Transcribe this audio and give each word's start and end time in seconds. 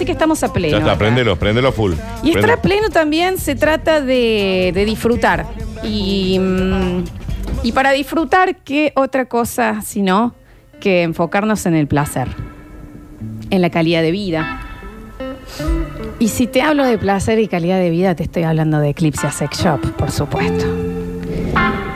así 0.00 0.06
que 0.06 0.12
estamos 0.12 0.42
a 0.42 0.50
pleno. 0.50 0.72
Ya 0.72 0.78
está, 0.78 0.92
acá. 0.92 0.98
prendelo, 0.98 1.36
prendelo 1.36 1.72
full. 1.72 1.92
Y 2.22 2.30
estar 2.30 2.50
a 2.50 2.62
pleno 2.62 2.88
también 2.88 3.36
se 3.36 3.54
trata 3.54 4.00
de, 4.00 4.70
de 4.74 4.84
disfrutar. 4.86 5.44
Y, 5.84 6.38
mm, 6.38 7.04
y 7.64 7.72
para 7.72 7.92
disfrutar, 7.92 8.56
¿qué 8.56 8.94
otra 8.96 9.26
cosa 9.26 9.82
sino 9.82 10.34
que 10.80 11.02
enfocarnos 11.02 11.66
en 11.66 11.74
el 11.74 11.86
placer? 11.86 12.28
En 13.50 13.60
la 13.60 13.68
calidad 13.68 14.00
de 14.00 14.10
vida. 14.10 14.62
Y 16.18 16.28
si 16.28 16.46
te 16.46 16.62
hablo 16.62 16.84
de 16.84 16.96
placer 16.96 17.38
y 17.38 17.46
calidad 17.46 17.78
de 17.78 17.90
vida, 17.90 18.14
te 18.14 18.22
estoy 18.22 18.44
hablando 18.44 18.80
de 18.80 18.88
Eclipse 18.88 19.30
Sex 19.30 19.62
Shop, 19.62 19.80
por 19.98 20.10
supuesto. 20.10 20.64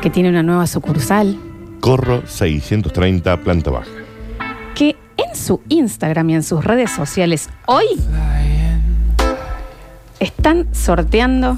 Que 0.03 0.11
tiene 0.11 0.29
una 0.29 0.43
nueva 0.43 0.67
sucursal. 0.67 1.39
Corro 1.81 2.27
630, 2.27 3.39
planta 3.39 3.71
baja. 3.71 3.89
que 4.75 4.95
en 5.35 5.41
su 5.41 5.61
Instagram 5.69 6.31
y 6.31 6.35
en 6.37 6.43
sus 6.43 6.65
redes 6.65 6.91
sociales 6.93 7.49
hoy 7.67 7.85
están 10.21 10.69
sorteando 10.73 11.57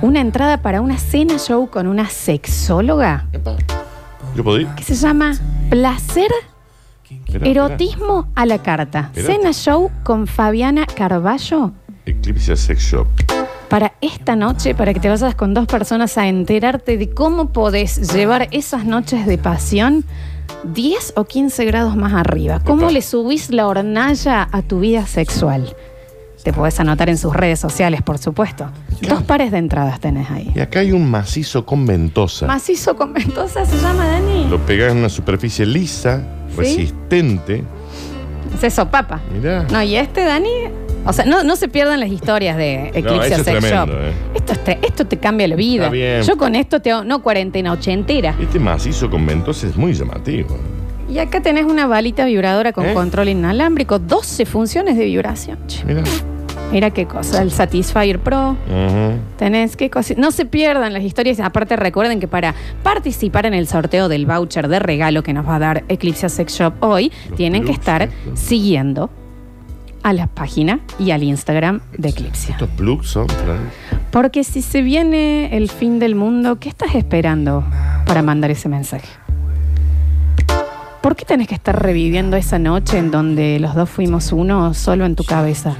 una 0.00 0.20
entrada 0.20 0.62
para 0.62 0.80
una 0.80 0.96
cena 0.98 1.38
show 1.38 1.68
con 1.68 1.86
una 1.86 2.08
sexóloga 2.08 3.26
¿Yo 4.34 4.42
puedo 4.42 4.60
ir? 4.60 4.68
que 4.68 4.82
se 4.82 4.94
llama 4.94 5.34
Placer 5.68 6.30
Espera, 7.26 7.46
Erotismo 7.46 8.28
a 8.34 8.46
la 8.46 8.62
carta. 8.62 9.10
Espera. 9.14 9.34
Cena 9.34 9.52
show 9.52 9.90
con 10.02 10.26
Fabiana 10.26 10.86
Carballo. 10.86 11.72
Eclipse 12.06 12.56
Sex 12.56 12.80
Shop. 12.80 13.06
para 13.68 13.92
esta 14.00 14.36
noche, 14.36 14.74
para 14.74 14.94
que 14.94 15.00
te 15.00 15.08
vayas 15.08 15.34
con 15.34 15.52
dos 15.52 15.66
personas 15.66 16.16
a 16.16 16.28
enterarte 16.28 16.96
de 16.96 17.10
cómo 17.10 17.52
podés 17.52 18.12
llevar 18.12 18.48
esas 18.52 18.84
noches 18.84 19.26
de 19.26 19.38
pasión 19.38 20.04
10 20.72 21.14
o 21.16 21.24
15 21.24 21.64
grados 21.64 21.96
más 21.96 22.12
arriba. 22.14 22.60
¿Cómo 22.64 22.90
le 22.90 23.02
subís 23.02 23.50
la 23.50 23.66
hornalla 23.66 24.48
a 24.50 24.62
tu 24.62 24.80
vida 24.80 25.06
sexual? 25.06 25.74
Te 26.42 26.52
podés 26.52 26.78
anotar 26.78 27.08
en 27.08 27.16
sus 27.16 27.34
redes 27.34 27.58
sociales, 27.58 28.02
por 28.02 28.18
supuesto. 28.18 28.66
Dos 29.08 29.22
pares 29.22 29.50
de 29.50 29.58
entradas 29.58 29.98
tenés 30.00 30.30
ahí. 30.30 30.52
Y 30.54 30.60
acá 30.60 30.80
hay 30.80 30.92
un 30.92 31.10
macizo 31.10 31.64
con 31.64 31.86
ventosa. 31.86 32.46
Macizo 32.46 32.96
con 32.96 33.12
ventosa 33.14 33.64
se 33.64 33.78
llama 33.80 34.06
Dani. 34.06 34.48
Lo 34.48 34.58
pegás 34.64 34.92
en 34.92 34.98
una 34.98 35.08
superficie 35.08 35.64
lisa, 35.64 36.22
¿Sí? 36.50 36.56
resistente. 36.58 37.64
Es 38.54 38.62
eso, 38.64 38.88
papa. 38.90 39.20
Mirá. 39.32 39.62
No, 39.70 39.82
y 39.82 39.96
este, 39.96 40.22
Dani. 40.22 40.48
O 41.06 41.12
sea, 41.12 41.24
no, 41.24 41.42
no 41.44 41.56
se 41.56 41.68
pierdan 41.68 42.00
las 42.00 42.10
historias 42.10 42.56
de 42.56 42.88
Eclipse 42.94 43.26
eso 43.26 43.36
es 43.40 43.42
Sex 43.44 43.44
tremendo, 43.44 43.86
Shop. 43.86 43.88
eh. 44.02 44.12
Esto, 44.34 44.52
es 44.54 44.64
tre- 44.64 44.78
esto 44.82 45.06
te 45.06 45.16
cambia 45.18 45.46
la 45.48 45.56
vida. 45.56 45.84
Está 45.84 45.92
bien. 45.92 46.22
Yo 46.22 46.36
con 46.36 46.54
esto 46.54 46.80
te 46.80 46.92
hago, 46.92 47.04
no 47.04 47.22
cuarentena 47.22 47.72
ochentera. 47.72 48.34
Este 48.40 48.58
macizo 48.58 49.10
con 49.10 49.26
ventosa 49.26 49.66
es 49.66 49.76
muy 49.76 49.92
llamativo. 49.92 50.56
Y 51.08 51.18
acá 51.18 51.42
tenés 51.42 51.64
una 51.66 51.86
balita 51.86 52.24
vibradora 52.24 52.72
con 52.72 52.86
¿Eh? 52.86 52.94
control 52.94 53.28
inalámbrico, 53.28 53.98
12 53.98 54.46
funciones 54.46 54.96
de 54.96 55.04
vibración. 55.04 55.58
Che, 55.66 55.84
Mira. 55.84 56.02
Mira 56.72 56.90
qué 56.90 57.06
cosa, 57.06 57.42
el 57.42 57.50
Satisfyer 57.52 58.18
Pro. 58.18 58.52
Ujú. 58.52 59.18
Tenés 59.36 59.76
qué 59.76 59.90
cosa. 59.90 60.14
No 60.16 60.30
se 60.32 60.44
pierdan 60.46 60.92
las 60.94 61.02
historias. 61.04 61.38
Aparte, 61.38 61.76
recuerden 61.76 62.18
que 62.18 62.26
para 62.26 62.54
participar 62.82 63.44
en 63.46 63.54
el 63.54 63.68
sorteo 63.68 64.08
del 64.08 64.24
voucher 64.26 64.66
de 64.68 64.78
regalo 64.80 65.22
que 65.22 65.32
nos 65.34 65.46
va 65.46 65.56
a 65.56 65.58
dar 65.58 65.84
Eclipse 65.88 66.28
Sex 66.30 66.54
Shop 66.58 66.72
hoy, 66.80 67.12
Los 67.28 67.36
tienen 67.36 67.60
que 67.62 67.66
plugs, 67.66 67.78
estar 67.80 68.02
esto. 68.02 68.16
siguiendo 68.34 69.10
a 70.04 70.12
la 70.12 70.28
página 70.28 70.80
y 71.00 71.10
al 71.10 71.24
Instagram 71.24 71.80
de 71.96 72.10
Eclipse. 72.10 72.52
Estos 72.52 72.68
plugs 72.68 73.08
son. 73.08 73.26
Porque 74.12 74.44
si 74.44 74.62
se 74.62 74.82
viene 74.82 75.56
el 75.56 75.70
fin 75.70 75.98
del 75.98 76.14
mundo, 76.14 76.60
¿qué 76.60 76.68
estás 76.68 76.94
esperando 76.94 77.64
para 78.06 78.22
mandar 78.22 78.50
ese 78.52 78.68
mensaje? 78.68 79.08
¿Por 81.00 81.16
qué 81.16 81.24
tenés 81.24 81.48
que 81.48 81.54
estar 81.54 81.82
reviviendo 81.82 82.36
esa 82.36 82.58
noche 82.58 82.98
en 82.98 83.10
donde 83.10 83.58
los 83.58 83.74
dos 83.74 83.90
fuimos 83.90 84.30
uno 84.30 84.74
solo 84.74 85.06
en 85.06 85.16
tu 85.16 85.24
cabeza? 85.24 85.74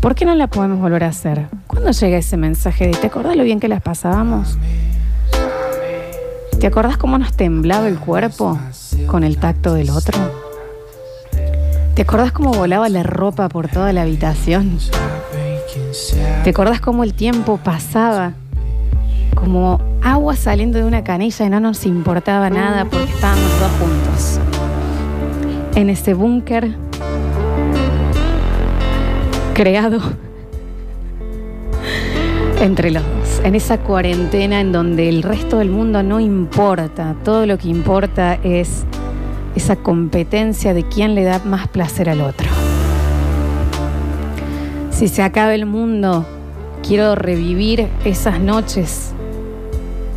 ¿Por 0.00 0.14
qué 0.14 0.24
no 0.24 0.34
la 0.34 0.46
podemos 0.46 0.80
volver 0.80 1.04
a 1.04 1.08
hacer? 1.08 1.46
¿Cuándo 1.66 1.90
llega 1.90 2.16
ese 2.16 2.36
mensaje 2.38 2.86
de 2.86 2.92
¿te 2.92 3.06
acordás 3.08 3.36
lo 3.36 3.44
bien 3.44 3.60
que 3.60 3.68
las 3.68 3.82
pasábamos? 3.82 4.58
¿Te 6.58 6.66
acordás 6.66 6.96
cómo 6.96 7.18
nos 7.18 7.34
temblaba 7.34 7.86
el 7.86 7.98
cuerpo 7.98 8.58
con 9.06 9.24
el 9.24 9.36
tacto 9.36 9.74
del 9.74 9.90
otro? 9.90 10.47
¿Te 11.98 12.02
acordás 12.02 12.30
cómo 12.30 12.52
volaba 12.52 12.88
la 12.88 13.02
ropa 13.02 13.48
por 13.48 13.66
toda 13.66 13.92
la 13.92 14.02
habitación? 14.02 14.78
¿Te 16.44 16.50
acordás 16.50 16.80
cómo 16.80 17.02
el 17.02 17.12
tiempo 17.12 17.56
pasaba? 17.56 18.34
Como 19.34 19.80
agua 20.00 20.36
saliendo 20.36 20.78
de 20.78 20.84
una 20.84 21.02
canilla 21.02 21.44
y 21.44 21.50
no 21.50 21.58
nos 21.58 21.84
importaba 21.86 22.50
nada 22.50 22.84
porque 22.84 23.10
estábamos 23.10 23.42
los 23.50 23.60
dos 23.60 23.70
juntos. 23.80 24.40
En 25.74 25.90
ese 25.90 26.14
búnker 26.14 26.76
creado 29.54 29.98
entre 32.60 32.92
los 32.92 33.02
dos. 33.02 33.40
En 33.42 33.56
esa 33.56 33.78
cuarentena 33.78 34.60
en 34.60 34.70
donde 34.70 35.08
el 35.08 35.24
resto 35.24 35.58
del 35.58 35.70
mundo 35.70 36.04
no 36.04 36.20
importa. 36.20 37.16
Todo 37.24 37.44
lo 37.44 37.58
que 37.58 37.66
importa 37.66 38.38
es 38.44 38.84
esa 39.54 39.76
competencia 39.76 40.74
de 40.74 40.84
quién 40.84 41.14
le 41.14 41.24
da 41.24 41.40
más 41.44 41.68
placer 41.68 42.08
al 42.08 42.20
otro. 42.20 42.48
Si 44.90 45.08
se 45.08 45.22
acaba 45.22 45.54
el 45.54 45.66
mundo, 45.66 46.26
quiero 46.86 47.14
revivir 47.14 47.88
esas 48.04 48.40
noches 48.40 49.12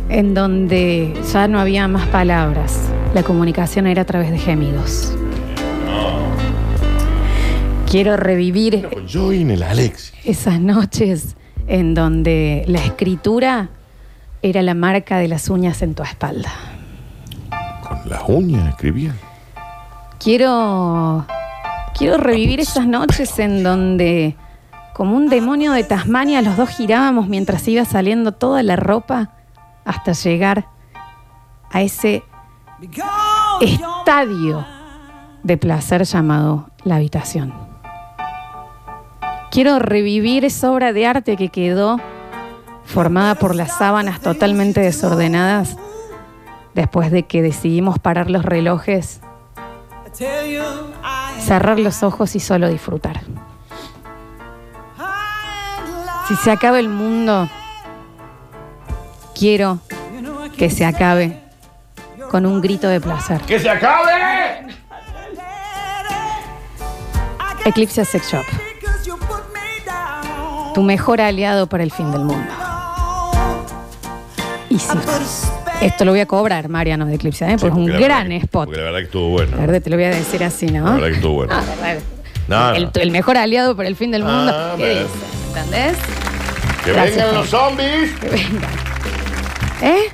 en 0.08 0.34
donde 0.34 1.14
ya 1.32 1.48
no 1.48 1.60
había 1.60 1.88
más 1.88 2.06
palabras. 2.08 2.78
La 3.14 3.22
comunicación 3.22 3.86
era 3.86 4.02
a 4.02 4.04
través 4.04 4.30
de 4.30 4.38
gemidos. 4.38 5.14
Quiero 7.90 8.16
revivir 8.16 8.88
Con 8.88 9.06
Join 9.06 9.50
el 9.50 9.62
Alex. 9.62 10.14
esas 10.24 10.60
noches 10.60 11.36
en 11.68 11.94
donde 11.94 12.64
la 12.66 12.84
escritura 12.84 13.68
era 14.40 14.62
la 14.62 14.74
marca 14.74 15.18
de 15.18 15.28
las 15.28 15.48
uñas 15.50 15.82
en 15.82 15.94
tu 15.94 16.02
espalda. 16.02 16.50
Las 18.04 18.22
uñas 18.26 18.68
escribía. 18.68 19.14
Quiero 20.18 21.26
quiero 21.96 22.16
revivir 22.16 22.60
esas 22.60 22.86
noches 22.86 23.38
en 23.38 23.62
donde 23.62 24.36
como 24.94 25.16
un 25.16 25.28
demonio 25.28 25.72
de 25.72 25.84
Tasmania 25.84 26.42
los 26.42 26.56
dos 26.56 26.70
girábamos 26.70 27.28
mientras 27.28 27.66
iba 27.68 27.84
saliendo 27.84 28.32
toda 28.32 28.62
la 28.62 28.76
ropa 28.76 29.30
hasta 29.84 30.12
llegar 30.12 30.66
a 31.70 31.82
ese 31.82 32.22
estadio 33.60 34.66
de 35.42 35.56
placer 35.56 36.04
llamado 36.04 36.70
la 36.84 36.96
habitación. 36.96 37.54
Quiero 39.50 39.78
revivir 39.78 40.44
esa 40.44 40.72
obra 40.72 40.92
de 40.92 41.06
arte 41.06 41.36
que 41.36 41.48
quedó 41.48 42.00
formada 42.84 43.34
por 43.34 43.54
las 43.54 43.76
sábanas 43.76 44.20
totalmente 44.20 44.80
desordenadas 44.80 45.76
después 46.74 47.10
de 47.10 47.24
que 47.24 47.42
decidimos 47.42 47.98
parar 47.98 48.30
los 48.30 48.44
relojes, 48.44 49.20
cerrar 51.40 51.78
los 51.78 52.02
ojos 52.02 52.34
y 52.36 52.40
solo 52.40 52.68
disfrutar. 52.68 53.20
Si 56.28 56.36
se 56.36 56.50
acaba 56.50 56.78
el 56.78 56.88
mundo, 56.88 57.48
quiero 59.34 59.80
que 60.56 60.70
se 60.70 60.84
acabe 60.84 61.40
con 62.30 62.46
un 62.46 62.60
grito 62.60 62.88
de 62.88 63.00
placer. 63.00 63.40
¡Que 63.42 63.58
se 63.58 63.68
acabe! 63.68 64.66
Eclipse 67.64 68.04
Sex 68.04 68.32
Shop, 68.32 68.44
tu 70.74 70.82
mejor 70.82 71.20
aliado 71.20 71.68
para 71.68 71.84
el 71.84 71.92
fin 71.92 72.10
del 72.10 72.24
mundo. 72.24 72.52
Y 74.68 74.78
sí, 74.78 74.98
esto 75.86 76.04
lo 76.04 76.12
voy 76.12 76.20
a 76.20 76.26
cobrar, 76.26 76.68
Mariano, 76.68 77.06
de 77.06 77.14
Eclipse, 77.14 77.44
¿eh? 77.44 77.56
porque 77.58 77.80
es 77.80 77.86
un 77.86 77.92
la 77.92 77.98
gran 77.98 78.28
que- 78.28 78.36
spot. 78.36 78.66
Porque 78.66 78.78
la 78.80 78.84
verdad 78.86 78.98
que 79.00 79.04
estuvo 79.04 79.28
bueno. 79.30 79.50
La 79.56 79.60
verdad, 79.66 79.82
te 79.82 79.90
lo 79.90 79.96
voy 79.96 80.04
a 80.04 80.10
decir 80.10 80.42
así, 80.44 80.66
¿no? 80.66 80.84
La 80.84 80.90
verdad 80.92 81.08
que 81.08 81.14
estuvo 81.14 81.34
bueno. 81.34 81.52
Ah. 81.54 81.94
No, 82.48 82.70
no. 82.70 82.74
El, 82.76 82.90
el 82.94 83.10
mejor 83.10 83.36
aliado 83.36 83.76
para 83.76 83.88
el 83.88 83.96
fin 83.96 84.10
del 84.10 84.22
mundo. 84.24 84.52
Ah. 84.54 84.74
¿Entendés? 84.76 85.96
¡Que 86.84 86.92
Gracias, 86.92 87.16
vengan 87.16 87.34
los 87.34 87.48
zombies! 87.48 88.10
Que 88.20 88.28
venga. 88.28 88.68
¿Eh? 89.82 90.04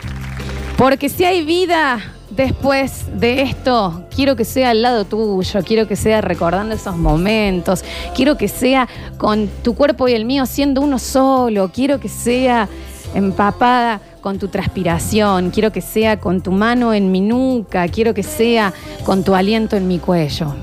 Porque 0.77 1.09
si 1.09 1.25
hay 1.25 1.45
vida 1.45 2.01
después 2.31 3.07
de 3.19 3.43
esto, 3.43 4.05
quiero 4.15 4.37
que 4.37 4.45
sea 4.45 4.71
al 4.71 4.83
lado 4.83 5.05
tuyo, 5.05 5.61
quiero 5.65 5.89
que 5.89 5.97
sea 5.97 6.21
recordando 6.21 6.75
esos 6.75 6.97
momentos, 6.97 7.85
quiero 8.15 8.37
que 8.37 8.49
sea 8.49 8.87
con 9.17 9.49
tu 9.65 9.75
cuerpo 9.75 10.07
y 10.09 10.13
el 10.13 10.25
mío 10.25 10.47
siendo 10.47 10.81
uno 10.83 10.99
solo, 10.99 11.71
quiero 11.75 11.99
que 11.99 12.09
sea 12.09 12.69
empapada 13.15 14.01
con 14.21 14.39
tu 14.39 14.49
transpiración, 14.49 15.51
quiero 15.51 15.73
que 15.73 15.81
sea 15.81 16.19
con 16.19 16.41
tu 16.41 16.53
mano 16.53 16.93
en 16.93 17.11
mi 17.13 17.21
nuca, 17.21 17.87
quiero 17.89 18.15
que 18.15 18.23
sea 18.23 18.73
con 19.05 19.25
tu 19.25 19.35
aliento 19.35 19.77
en 19.77 19.89
mi 19.89 19.99
cuello. 19.99 20.55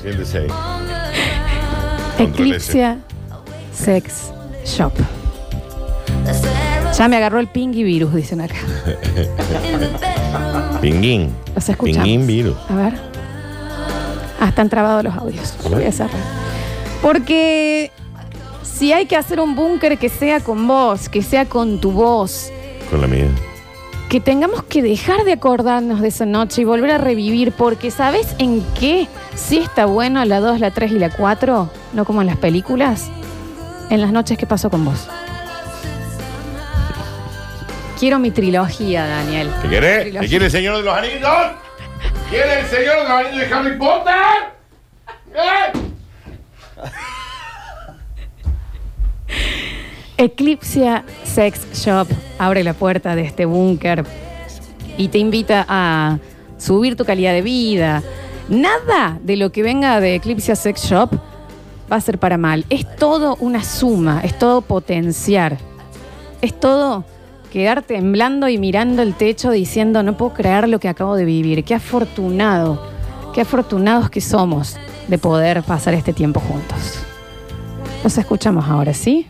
Siéntese 0.00 0.38
ahí. 0.38 0.46
Eclipse 2.18 2.96
Sex 3.72 4.32
Shop. 4.64 4.92
Ya 6.96 7.08
me 7.08 7.16
agarró 7.16 7.38
el 7.38 7.48
pingui 7.48 7.82
virus, 7.82 8.14
dicen 8.14 8.40
acá. 8.40 8.56
Pinguín. 10.80 11.34
Los 11.54 11.68
escuchamos. 11.68 12.04
Pinguín 12.04 12.26
virus. 12.26 12.56
A 12.68 12.74
ver. 12.74 12.94
Ah, 14.40 14.48
están 14.48 14.68
trabados 14.68 15.04
los 15.04 15.14
audios. 15.14 15.54
Voy 15.70 15.84
a 15.84 15.92
cerrar. 15.92 16.39
Porque 17.02 17.90
si 18.62 18.92
hay 18.92 19.06
que 19.06 19.16
hacer 19.16 19.40
un 19.40 19.54
búnker 19.54 19.98
que 19.98 20.08
sea 20.08 20.40
con 20.40 20.66
vos, 20.66 21.08
que 21.08 21.22
sea 21.22 21.46
con 21.46 21.80
tu 21.80 21.92
voz, 21.92 22.50
Con 22.90 23.00
la 23.00 23.06
mía. 23.06 23.28
que 24.08 24.20
tengamos 24.20 24.62
que 24.64 24.82
dejar 24.82 25.24
de 25.24 25.32
acordarnos 25.32 26.00
de 26.00 26.08
esa 26.08 26.26
noche 26.26 26.62
y 26.62 26.64
volver 26.64 26.90
a 26.90 26.98
revivir, 26.98 27.52
porque 27.52 27.90
¿sabes 27.90 28.34
en 28.38 28.62
qué? 28.78 29.06
Sí 29.34 29.58
está 29.58 29.86
bueno 29.86 30.22
la 30.24 30.40
2, 30.40 30.60
la 30.60 30.70
3 30.72 30.92
y 30.92 30.98
la 30.98 31.10
4, 31.10 31.70
no 31.94 32.04
como 32.04 32.20
en 32.20 32.26
las 32.26 32.36
películas, 32.36 33.08
en 33.88 34.00
las 34.00 34.12
noches 34.12 34.36
que 34.36 34.46
pasó 34.46 34.68
con 34.70 34.84
vos. 34.84 35.08
Quiero 37.98 38.18
mi 38.18 38.30
trilogía, 38.30 39.06
Daniel. 39.06 39.50
Trilogía. 39.60 40.20
¿Qué 40.20 40.26
quiere 40.28 40.46
el 40.46 40.50
señor 40.50 40.76
de 40.78 40.82
los 40.82 40.96
anillos? 40.96 41.30
¿Quiere 42.30 42.60
el 42.60 42.66
señor 42.66 42.96
de 42.96 43.02
los 43.02 43.10
anillos 43.10 43.48
de 43.48 43.54
Harry 43.54 43.78
Potter? 43.78 44.14
¿Eh? 45.34 45.89
Eclipse 50.20 51.02
Sex 51.24 51.66
Shop 51.72 52.06
abre 52.38 52.62
la 52.62 52.74
puerta 52.74 53.14
de 53.14 53.22
este 53.22 53.46
búnker 53.46 54.04
y 54.98 55.08
te 55.08 55.16
invita 55.16 55.64
a 55.66 56.18
subir 56.58 56.94
tu 56.94 57.06
calidad 57.06 57.32
de 57.32 57.40
vida. 57.40 58.02
Nada 58.50 59.18
de 59.22 59.38
lo 59.38 59.50
que 59.50 59.62
venga 59.62 59.98
de 59.98 60.16
Eclipse 60.16 60.54
Sex 60.54 60.84
Shop 60.84 61.10
va 61.90 61.96
a 61.96 62.00
ser 62.02 62.18
para 62.18 62.36
mal. 62.36 62.66
Es 62.68 62.84
todo 62.96 63.36
una 63.40 63.64
suma, 63.64 64.20
es 64.22 64.38
todo 64.38 64.60
potenciar. 64.60 65.56
Es 66.42 66.58
todo 66.58 67.06
quedar 67.50 67.80
temblando 67.80 68.46
y 68.48 68.58
mirando 68.58 69.00
el 69.00 69.14
techo 69.14 69.50
diciendo, 69.50 70.02
no 70.02 70.18
puedo 70.18 70.34
creer 70.34 70.68
lo 70.68 70.80
que 70.80 70.88
acabo 70.88 71.16
de 71.16 71.24
vivir. 71.24 71.64
Qué 71.64 71.74
afortunado, 71.74 72.78
qué 73.32 73.40
afortunados 73.40 74.10
que 74.10 74.20
somos 74.20 74.76
de 75.10 75.18
poder 75.18 75.62
pasar 75.64 75.92
este 75.94 76.12
tiempo 76.12 76.40
juntos. 76.40 77.00
Los 78.04 78.16
escuchamos 78.16 78.66
ahora, 78.66 78.94
¿sí? 78.94 79.26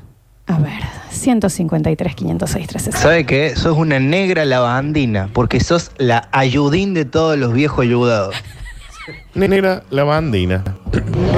A 0.47 0.59
ver, 0.59 0.81
153, 1.11 2.15
506, 2.15 2.67
360. 2.69 2.99
¿Sabe 2.99 3.25
qué? 3.25 3.57
Sos 3.57 3.77
una 3.77 3.99
negra 3.99 4.45
lavandina, 4.45 5.31
porque 5.33 5.61
sos 5.61 5.91
la 5.97 6.29
ayudín 6.33 6.93
de 6.93 7.05
todos 7.05 7.39
los 7.39 7.53
viejos 7.53 7.85
ayudados. 7.85 8.37
Negra 9.35 9.83
lavandina. 9.91 10.63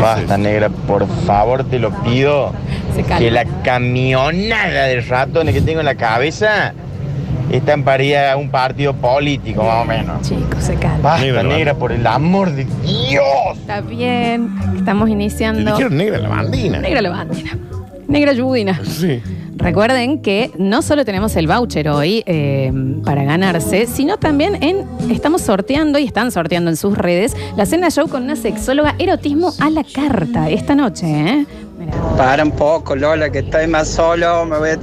Basta, 0.01 0.37
negra, 0.37 0.69
por 0.69 1.07
favor, 1.25 1.65
te 1.65 1.79
lo 1.79 1.91
pido. 2.03 2.53
Se. 2.95 3.05
Que 3.05 3.31
la 3.31 3.45
camionada 3.63 4.87
de 4.87 5.01
ratones 5.03 5.55
que 5.55 5.61
tengo 5.61 5.81
en 5.81 5.87
la 5.87 5.95
cabeza 5.95 6.75
está 7.51 7.73
en 7.75 7.85
paría 7.85 8.33
a 8.33 8.37
un 8.37 8.51
partido 8.51 8.95
político, 8.95 9.63
más 9.65 9.83
o 9.83 9.85
menos. 9.85 10.23
Chicos, 10.29 10.63
se 10.65 10.75
calma. 10.77 10.99
Basta, 11.03 11.25
Negra, 11.25 11.43
negra, 11.43 11.75
por 11.75 11.93
el 11.93 12.07
amor 12.07 12.51
de 12.53 12.65
Dios. 12.83 13.25
Está 13.59 13.81
bien, 13.81 14.51
estamos 14.77 15.07
Te 15.07 15.13
iniciando. 15.13 15.71
dijeron 15.73 15.97
negra 15.97 16.19
lavandina. 16.19 16.79
Negra 16.81 17.03
levandina. 17.03 17.59
Negra 18.09 18.33
yudina. 18.33 18.81
Sí. 18.85 19.21
Recuerden 19.57 20.23
que 20.23 20.51
no 20.59 20.83
solo 20.83 21.05
tenemos 21.05 21.37
el 21.37 21.47
voucher 21.47 21.89
hoy 21.89 22.23
eh, 22.27 22.73
para 23.05 23.23
ganarse, 23.23 23.87
sino 23.87 24.17
también 24.17 24.61
en 24.63 24.85
estamos 25.11 25.43
sorteando 25.43 25.99
y 25.99 26.05
están 26.05 26.33
sorteando 26.33 26.69
en 26.71 26.77
sus 26.77 26.99
redes 26.99 27.37
la 27.57 27.65
cena 27.65 27.91
show 27.91 28.09
con 28.09 28.25
una 28.25 28.35
sexóloga 28.35 28.97
erotismo 28.99 29.53
a 29.61 29.71
la 29.71 29.85
carta 29.85 30.51
esta 30.51 30.75
noche. 30.75 31.07
¿eh? 31.07 31.47
Para 32.17 32.45
un 32.45 32.53
poco, 32.53 32.95
Lola, 32.95 33.31
que 33.31 33.41
estoy 33.41 33.67
más 33.67 33.89
solo, 33.89 34.45
me 34.45 34.59
voy 34.59 34.71
a 34.71 34.79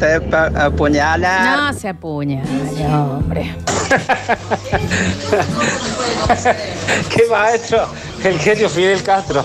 a 0.57 0.65
apuñalar. 0.65 1.57
No 1.57 1.73
se 1.79 1.89
apuña, 1.89 2.43
hombre. 2.89 3.55
¿Qué 7.09 7.23
maestro? 7.29 7.85
El 8.23 8.39
genio 8.39 8.69
Fidel 8.69 9.01
Castro. 9.03 9.43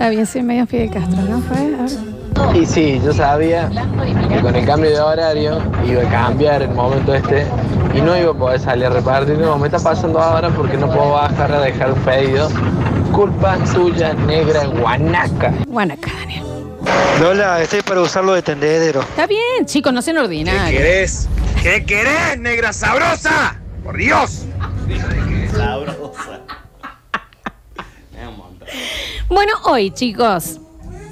Bien, 0.00 0.26
soy 0.26 0.42
medio 0.42 0.66
Fidel 0.66 0.90
Castro, 0.90 1.22
¿no? 1.22 1.40
Fue. 1.40 1.58
Y 2.54 2.66
sí, 2.66 3.00
yo 3.04 3.12
sabía 3.12 3.68
que 4.28 4.40
con 4.40 4.54
el 4.54 4.64
cambio 4.64 4.90
de 4.90 5.00
horario 5.00 5.58
iba 5.86 6.02
a 6.02 6.10
cambiar 6.10 6.62
el 6.62 6.70
momento 6.70 7.14
este 7.14 7.46
y 7.94 8.00
no 8.00 8.16
iba 8.16 8.30
a 8.30 8.34
poder 8.34 8.60
salir 8.60 8.86
a 8.86 8.90
repartir. 8.90 9.38
No, 9.38 9.58
me 9.58 9.66
está 9.66 9.78
pasando 9.78 10.20
ahora 10.20 10.48
porque 10.50 10.76
no 10.76 10.88
puedo 10.88 11.12
bajar 11.12 11.52
a 11.52 11.60
dejar 11.60 11.92
un 11.92 12.00
pedido. 12.00 12.48
Culpa 13.12 13.56
tuya, 13.72 14.14
negra 14.14 14.66
guanaca. 14.66 15.52
Guanaca, 15.66 16.10
Daniel. 16.20 16.44
Lola, 17.20 17.60
estoy 17.62 17.82
para 17.82 18.00
usarlo 18.00 18.34
de 18.34 18.42
tendedero. 18.42 19.00
Está 19.00 19.26
bien, 19.26 19.66
chicos, 19.66 19.92
no 19.92 20.00
sean 20.02 20.18
ordinarios. 20.18 20.80
querés? 20.80 21.28
¿Qué 21.62 21.84
querés, 21.84 22.38
negra 22.38 22.72
sabrosa? 22.72 23.56
¡Por 23.84 23.96
Dios! 23.96 24.44
Bueno, 29.28 29.52
hoy, 29.64 29.90
chicos, 29.90 30.58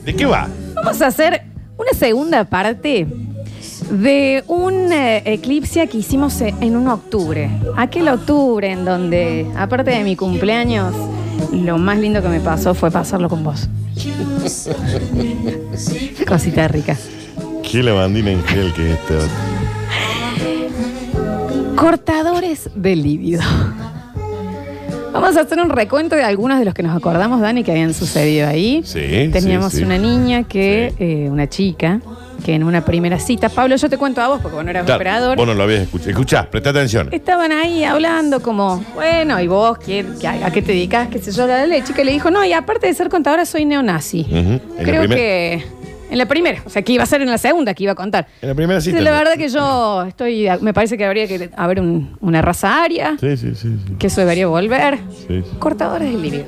¿De 0.04 0.14
qué 0.16 0.24
va? 0.24 0.48
Vamos 0.74 1.02
a 1.02 1.08
hacer 1.08 1.42
una 1.76 1.92
segunda 1.92 2.44
parte 2.44 3.06
de 3.90 4.42
un 4.46 4.92
eh, 4.92 5.22
eclipse 5.26 5.86
que 5.88 5.98
hicimos 5.98 6.40
eh, 6.40 6.54
en 6.60 6.76
un 6.76 6.88
octubre. 6.88 7.50
Aquel 7.76 8.08
octubre 8.08 8.70
en 8.70 8.84
donde, 8.84 9.46
aparte 9.56 9.90
de 9.90 10.02
mi 10.02 10.16
cumpleaños, 10.16 10.94
lo 11.52 11.76
más 11.78 11.98
lindo 11.98 12.22
que 12.22 12.28
me 12.28 12.40
pasó 12.40 12.72
fue 12.74 12.90
pasarlo 12.90 13.28
con 13.28 13.44
vos. 13.44 13.68
Cosita 16.26 16.68
rica. 16.68 16.96
¿Qué 17.62 17.82
lavandina 17.82 18.30
en 18.30 18.42
gel 18.44 18.72
que 18.74 18.92
es 18.92 18.98
este? 18.98 19.14
Cortadores 21.76 22.68
de 22.74 22.96
líbido. 22.96 23.42
Vamos 25.12 25.36
a 25.36 25.40
hacer 25.40 25.58
un 25.60 25.70
recuento 25.70 26.14
de 26.14 26.22
algunos 26.24 26.58
de 26.58 26.66
los 26.66 26.74
que 26.74 26.82
nos 26.82 26.94
acordamos, 26.94 27.40
Dani, 27.40 27.64
que 27.64 27.70
habían 27.72 27.94
sucedido 27.94 28.46
ahí. 28.48 28.82
Sí, 28.84 29.30
Teníamos 29.32 29.72
sí, 29.72 29.78
sí. 29.78 29.84
una 29.84 29.96
niña 29.96 30.42
que, 30.44 30.92
eh, 30.98 31.30
una 31.30 31.48
chica, 31.48 32.00
que 32.44 32.54
en 32.54 32.62
una 32.64 32.84
primera 32.84 33.18
cita, 33.18 33.48
Pablo, 33.48 33.76
yo 33.76 33.88
te 33.88 33.98
cuento 33.98 34.20
a 34.20 34.28
vos 34.28 34.40
porque 34.40 34.54
vos 34.56 34.64
no 34.64 34.70
eras 34.70 34.84
Claro, 34.84 34.96
operador. 34.98 35.36
Vos 35.36 35.46
no 35.46 35.54
lo 35.54 35.62
habías 35.64 35.82
escuchado. 35.82 36.10
Escuchá, 36.10 36.48
presta 36.50 36.70
atención. 36.70 37.08
Estaban 37.12 37.52
ahí 37.52 37.82
hablando 37.84 38.40
como, 38.40 38.84
bueno, 38.94 39.40
¿y 39.40 39.46
vos 39.48 39.78
qué, 39.78 40.04
qué- 40.20 40.28
a 40.28 40.50
qué 40.50 40.62
te 40.62 40.72
dedicas? 40.72 41.08
¿Qué 41.08 41.18
sé 41.18 41.32
yo? 41.32 41.46
La, 41.46 41.66
la 41.66 41.82
chica 41.84 42.04
le 42.04 42.12
dijo, 42.12 42.30
no, 42.30 42.44
y 42.44 42.52
aparte 42.52 42.86
de 42.86 42.94
ser 42.94 43.08
contadora, 43.08 43.44
soy 43.46 43.64
neonazi. 43.64 44.20
Ujú. 44.22 44.36
En 44.36 44.60
la 44.78 44.82
Creo 44.82 45.08
que 45.08 45.64
en 46.08 46.18
la 46.18 46.26
primera, 46.26 46.62
o 46.64 46.70
sea, 46.70 46.82
que 46.82 46.92
iba 46.92 47.02
a 47.02 47.06
ser 47.06 47.20
en 47.22 47.28
la 47.30 47.36
segunda 47.38 47.74
que 47.74 47.82
iba 47.82 47.92
a 47.92 47.96
contar. 47.96 48.28
En 48.40 48.48
la 48.50 48.54
primera 48.54 48.80
cita. 48.80 49.00
La 49.00 49.10
verdad 49.10 49.34
que 49.36 49.48
yo 49.48 50.04
estoy, 50.06 50.46
me 50.60 50.72
parece 50.72 50.96
que 50.96 51.04
habría 51.04 51.26
que 51.26 51.50
haber 51.56 51.80
un- 51.80 52.16
una 52.20 52.40
raza 52.42 52.82
aria, 52.84 53.16
Sí, 53.20 53.36
sí, 53.36 53.54
sí. 53.56 53.76
sí. 53.86 53.94
que 53.98 54.06
eso 54.06 54.20
debería 54.20 54.46
volver. 54.46 54.98
sí. 55.26 55.42
Cortadores 55.58 56.08
del 56.12 56.22
líbido. 56.22 56.44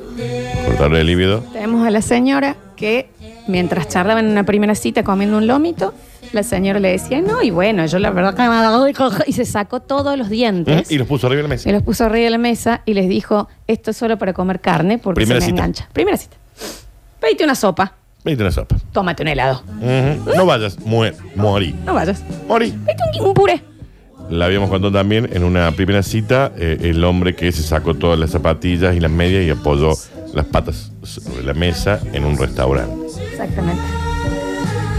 Cortarle 0.66 1.00
el 1.00 1.06
líbido. 1.08 1.40
Tenemos 1.52 1.84
a 1.86 1.90
la 1.90 2.02
señora 2.02 2.54
que 2.76 3.10
mientras 3.48 3.88
charlaban 3.88 4.26
en 4.26 4.30
una 4.32 4.44
primera 4.44 4.74
cita 4.74 5.02
comiendo 5.02 5.36
un 5.38 5.46
lómito, 5.46 5.92
la 6.32 6.42
señora 6.42 6.78
le 6.78 6.90
decía, 6.92 7.20
no, 7.20 7.42
y 7.42 7.50
bueno, 7.50 7.84
yo 7.86 7.98
la 7.98 8.10
verdad 8.10 8.34
que 8.34 8.42
me 8.42 8.56
doy 8.62 8.92
coja", 8.92 9.24
y 9.26 9.32
se 9.32 9.44
sacó 9.44 9.80
todos 9.80 10.16
los 10.16 10.28
dientes. 10.28 10.82
Ujú, 10.82 10.94
Y 10.94 10.98
los 10.98 11.06
puso 11.08 11.26
arriba 11.26 11.38
de 11.38 11.42
la 11.44 11.48
mesa. 11.48 11.68
Y 11.68 11.72
los 11.72 11.82
puso 11.82 12.04
arriba 12.04 12.24
de 12.24 12.30
la 12.30 12.38
mesa 12.38 12.82
y 12.84 12.94
les 12.94 13.08
dijo, 13.08 13.48
esto 13.66 13.90
es 13.90 13.96
solo 13.96 14.18
para 14.18 14.32
comer 14.32 14.60
carne 14.60 14.98
porque 14.98 15.16
Primera 15.22 15.40
se 15.40 15.46
me 15.46 15.50
cita. 15.52 15.62
engancha. 15.62 15.88
Primera 15.92 16.16
cita. 16.16 16.36
Pedite 17.20 17.44
una 17.44 17.54
sopa, 17.54 17.92
Pedite 18.22 18.42
una 18.42 18.52
sopa. 18.52 18.76
tómate 18.92 19.22
un 19.22 19.28
helado. 19.28 19.62
Ujú. 19.80 20.36
No 20.36 20.46
vayas, 20.46 20.78
muer, 20.80 21.16
morí. 21.34 21.74
No 21.84 21.94
vayas. 21.94 22.22
Morí. 22.46 22.70
Pedite 22.70 23.02
un, 23.20 23.28
un 23.28 23.34
puré. 23.34 23.62
La 24.30 24.44
habíamos 24.44 24.68
contado 24.68 24.92
también 24.92 25.30
en 25.32 25.42
una 25.42 25.70
primera 25.72 26.02
cita, 26.02 26.52
eh, 26.58 26.76
el 26.82 27.02
hombre 27.04 27.34
que 27.34 27.50
se 27.50 27.62
sacó 27.62 27.94
todas 27.94 28.18
las 28.18 28.30
zapatillas 28.30 28.94
y 28.94 29.00
las 29.00 29.10
medias 29.10 29.42
y 29.44 29.48
apoyó 29.50 29.92
las 30.34 30.44
patas 30.44 30.92
sobre 31.02 31.42
la 31.44 31.54
mesa 31.54 31.98
en 32.12 32.26
un 32.26 32.36
restaurante. 32.36 33.07
Exactamente. 33.42 33.82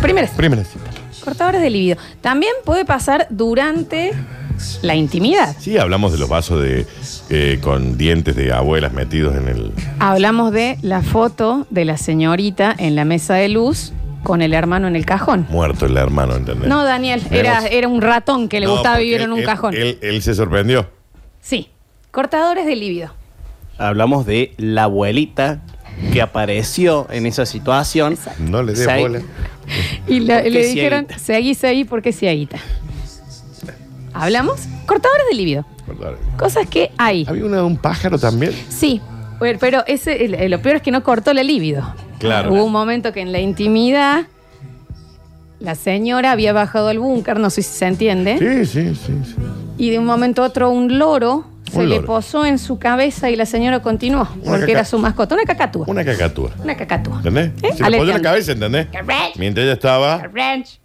Primera 0.01 0.27
cita. 0.27 0.37
Primera 0.37 0.63
cita. 0.63 0.85
Cortadores 1.23 1.61
de 1.61 1.69
libido. 1.69 1.97
También 2.21 2.53
puede 2.63 2.85
pasar 2.85 3.27
durante 3.29 4.13
la 4.81 4.95
intimidad. 4.95 5.55
Sí, 5.59 5.77
hablamos 5.77 6.11
de 6.13 6.17
los 6.17 6.29
vasos 6.29 6.61
de 6.61 6.85
eh, 7.29 7.59
con 7.61 7.97
dientes 7.97 8.35
de 8.35 8.53
abuelas 8.53 8.93
metidos 8.93 9.35
en 9.35 9.47
el. 9.49 9.71
Hablamos 9.99 10.53
de 10.53 10.77
la 10.81 11.01
foto 11.01 11.67
de 11.69 11.83
la 11.85 11.97
señorita 11.97 12.73
en 12.77 12.95
la 12.95 13.03
mesa 13.05 13.35
de 13.35 13.49
luz 13.49 13.91
con 14.23 14.41
el 14.41 14.53
hermano 14.53 14.87
en 14.87 14.95
el 14.95 15.05
cajón. 15.05 15.45
Muerto 15.49 15.85
el 15.85 15.97
hermano, 15.97 16.35
¿entendés? 16.35 16.67
No, 16.69 16.83
Daniel, 16.85 17.21
era, 17.31 17.67
era 17.67 17.87
un 17.87 18.01
ratón 18.01 18.47
que 18.49 18.59
le 18.61 18.65
No, 18.67 18.73
gustaba 18.73 18.97
vivir 18.99 19.15
él- 19.17 19.23
en 19.23 19.33
un 19.33 19.39
él- 19.39 19.45
cajón. 19.45 19.73
Él, 19.75 19.97
él 20.01 20.21
se 20.21 20.33
sorprendió. 20.33 20.89
Sí. 21.41 21.69
Cortadores 22.11 22.65
de 22.65 22.75
líbido. 22.75 23.11
Hablamos 23.77 24.25
de 24.25 24.53
la 24.57 24.83
abuelita 24.83 25.61
que 26.13 26.21
apareció 26.21 27.07
en 27.11 27.25
esa 27.25 27.45
situación. 27.45 28.17
No 28.39 28.63
le 28.63 28.73
dé 28.73 28.99
bola. 28.99 29.21
Y 30.07 30.21
la- 30.21 30.35
¿Por 30.35 30.43
qué 30.43 30.49
le 30.49 30.65
dijeron, 30.67 31.05
cieguita? 31.05 31.19
seguí, 31.19 31.53
seguí 31.55 31.83
porque 31.83 32.11
cieguita. 32.11 32.57
¿Hablamos? 34.13 34.61
Cortadores 34.85 35.25
de 35.29 35.35
líbido. 35.35 35.65
Perdón. 35.85 36.15
Cosas 36.37 36.67
que 36.67 36.91
hay. 36.97 37.25
Había 37.27 37.45
una- 37.45 37.63
un 37.63 37.77
pájaro 37.77 38.17
también. 38.17 38.53
Sí, 38.69 39.01
pero- 39.39 39.59
pero 39.59 39.83
ese, 39.87 40.25
el- 40.25 40.49
lo 40.51 40.61
peor 40.61 40.77
es 40.77 40.81
que 40.81 40.91
no 40.91 41.03
cortó 41.03 41.33
la 41.33 41.43
líbido. 41.43 41.93
Claro. 42.19 42.51
Hubo 42.53 42.63
un 42.65 42.71
momento 42.71 43.13
que 43.13 43.21
en 43.21 43.31
la 43.31 43.39
intimidad 43.39 44.25
la 45.59 45.75
señora 45.75 46.31
había 46.31 46.53
bajado 46.53 46.87
al 46.87 46.99
búnker, 46.99 47.39
no 47.39 47.49
sé 47.49 47.61
si 47.61 47.71
se 47.77 47.85
entiende, 47.85 48.37
Sí, 48.39 48.65
sí, 48.65 48.95
sí. 48.95 49.13
sí. 49.25 49.35
y 49.77 49.89
de 49.89 49.99
un 49.99 50.05
momento 50.05 50.41
a 50.43 50.47
otro 50.47 50.69
un 50.69 50.97
loro 50.97 51.45
se 51.69 51.83
le 51.85 51.95
loro. 51.95 52.07
posó 52.07 52.45
en 52.45 52.57
su 52.59 52.77
cabeza 52.79 53.29
y 53.29 53.35
la 53.35 53.45
señora 53.45 53.81
continuó, 53.81 54.27
porque 54.45 54.61
caca- 54.61 54.71
era 54.71 54.85
su 54.85 54.97
mascota, 54.99 55.35
una 55.35 55.43
cacatúa. 55.45 55.85
Una 55.87 56.03
cacatúa. 56.05 56.51
Una 56.63 56.75
cacatúa. 56.77 57.17
¿Entendés? 57.17 57.47
¿Eh? 57.47 57.51
Se 57.61 57.61
le 57.63 57.69
apoyó 57.69 57.81
la 57.81 57.87
Aleteando. 58.15 58.21
cabeza, 58.23 58.51
¿entendés? 58.53 58.87
Carranch, 58.91 59.35
Mientras 59.37 59.63
ella 59.63 59.73
estaba. 59.73 60.21
carranch, 60.21 60.79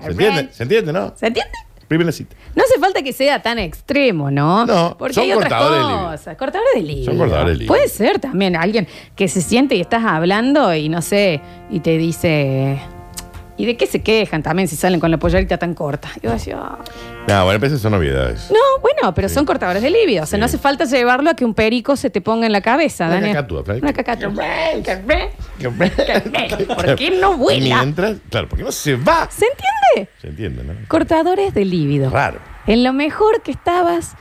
¿Se 0.00 0.10
entiende? 0.10 0.48
¿Se 0.52 0.62
entiende, 0.62 0.92
no? 0.92 1.12
¿Se 1.16 1.26
entiende? 1.26 1.52
Primera 1.88 2.12
cita. 2.12 2.36
No 2.54 2.62
hace 2.62 2.78
falta 2.78 3.02
que 3.02 3.12
sea 3.12 3.42
tan 3.42 3.58
extremo, 3.58 4.30
¿no? 4.30 4.64
No, 4.64 4.96
porque 4.96 5.12
son 5.14 5.24
hay 5.24 5.32
otras 5.32 5.50
cortadores 5.50 5.88
de 5.88 6.04
cosas. 6.04 6.36
Cortadores 6.36 6.74
de 6.76 6.82
libido. 6.82 7.04
Son 7.06 7.18
cortadores 7.18 7.46
de 7.48 7.54
libido. 7.54 7.68
Puede 7.74 7.88
ser 7.88 8.18
también 8.20 8.54
alguien 8.54 8.86
que 9.16 9.26
se 9.26 9.40
siente 9.42 9.74
y 9.74 9.80
estás 9.80 10.04
hablando 10.04 10.72
y 10.72 10.88
no 10.88 11.02
sé, 11.02 11.40
y 11.68 11.80
te 11.80 11.98
dice. 11.98 12.78
¿Y 13.60 13.66
de 13.66 13.76
qué 13.76 13.86
se 13.86 14.00
quejan 14.02 14.42
también 14.42 14.68
si 14.68 14.76
salen 14.76 15.00
con 15.00 15.10
la 15.10 15.18
pollerita 15.18 15.58
tan 15.58 15.74
corta? 15.74 16.08
Yo 16.22 16.30
decía, 16.30 16.56
"Ah". 16.58 16.78
No, 17.28 17.44
bueno, 17.44 17.60
pero 17.60 17.66
esas 17.66 17.80
son 17.82 17.92
novedades. 17.92 18.50
no, 18.50 18.80
bueno, 18.80 19.12
pero 19.14 19.28
son 19.28 19.44
cortadores 19.44 19.82
de 19.82 19.90
libido. 19.90 20.22
O 20.22 20.26
sea, 20.26 20.36
Sí. 20.36 20.40
no 20.40 20.46
hace 20.46 20.56
falta 20.58 20.84
llevarlo 20.86 21.28
a 21.30 21.34
que 21.34 21.44
un 21.44 21.52
perico 21.54 21.94
se 21.96 22.08
te 22.08 22.20
ponga 22.22 22.46
en 22.46 22.52
la 22.52 22.62
cabeza, 22.62 23.04
Una 23.06 23.14
Daniel. 23.16 23.34
cacatúa, 23.34 23.64
Flavio. 23.64 23.82
Una 23.82 23.92
cacatúa. 23.92 24.34
¿Por 26.74 26.96
qué 26.96 27.10
no 27.20 27.36
vuela? 27.38 27.82
Mientras, 27.82 28.16
claro, 28.30 28.48
porque 28.48 28.64
no 28.64 28.72
se 28.72 28.96
va. 28.96 29.28
¿Se 29.30 29.44
entiende? 29.46 30.10
Se 30.20 30.28
entiende, 30.28 30.64
¿no? 30.64 30.72
Cortadores 30.88 31.54
de 31.54 31.64
líbido. 31.64 32.10
Raro. 32.10 32.38
En 32.66 32.84
lo 32.84 32.92
mejor 32.92 33.42
que 33.42 33.50
estabas, 33.50 34.14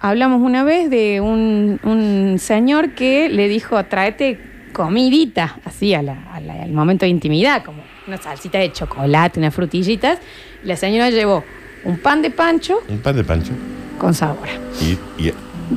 hablamos 0.00 0.40
una 0.40 0.62
vez 0.64 0.90
de 0.90 1.20
un, 1.20 1.80
un 1.82 2.38
señor 2.38 2.94
que 2.94 3.28
le 3.28 3.48
dijo, 3.48 3.82
tráete 3.84 4.40
comidita, 4.72 5.58
así 5.64 5.94
a 5.94 6.02
la- 6.02 6.22
a 6.32 6.40
la- 6.40 6.62
al 6.62 6.72
momento 6.72 7.04
de 7.04 7.10
intimidad, 7.10 7.64
como 7.64 7.82
una 8.08 8.16
salsita 8.18 8.58
de 8.58 8.72
chocolate, 8.72 9.38
unas 9.38 9.54
frutillitas. 9.54 10.18
La 10.64 10.76
señora 10.76 11.10
llevó 11.10 11.44
un 11.84 11.98
pan 11.98 12.22
de 12.22 12.30
pancho 12.30 12.80
Un 12.88 12.98
pan 12.98 13.14
de 13.16 13.22
pancho. 13.24 13.52
con 13.98 14.14
sabor. 14.14 14.48
Y, 14.80 14.92
y- 15.22 15.32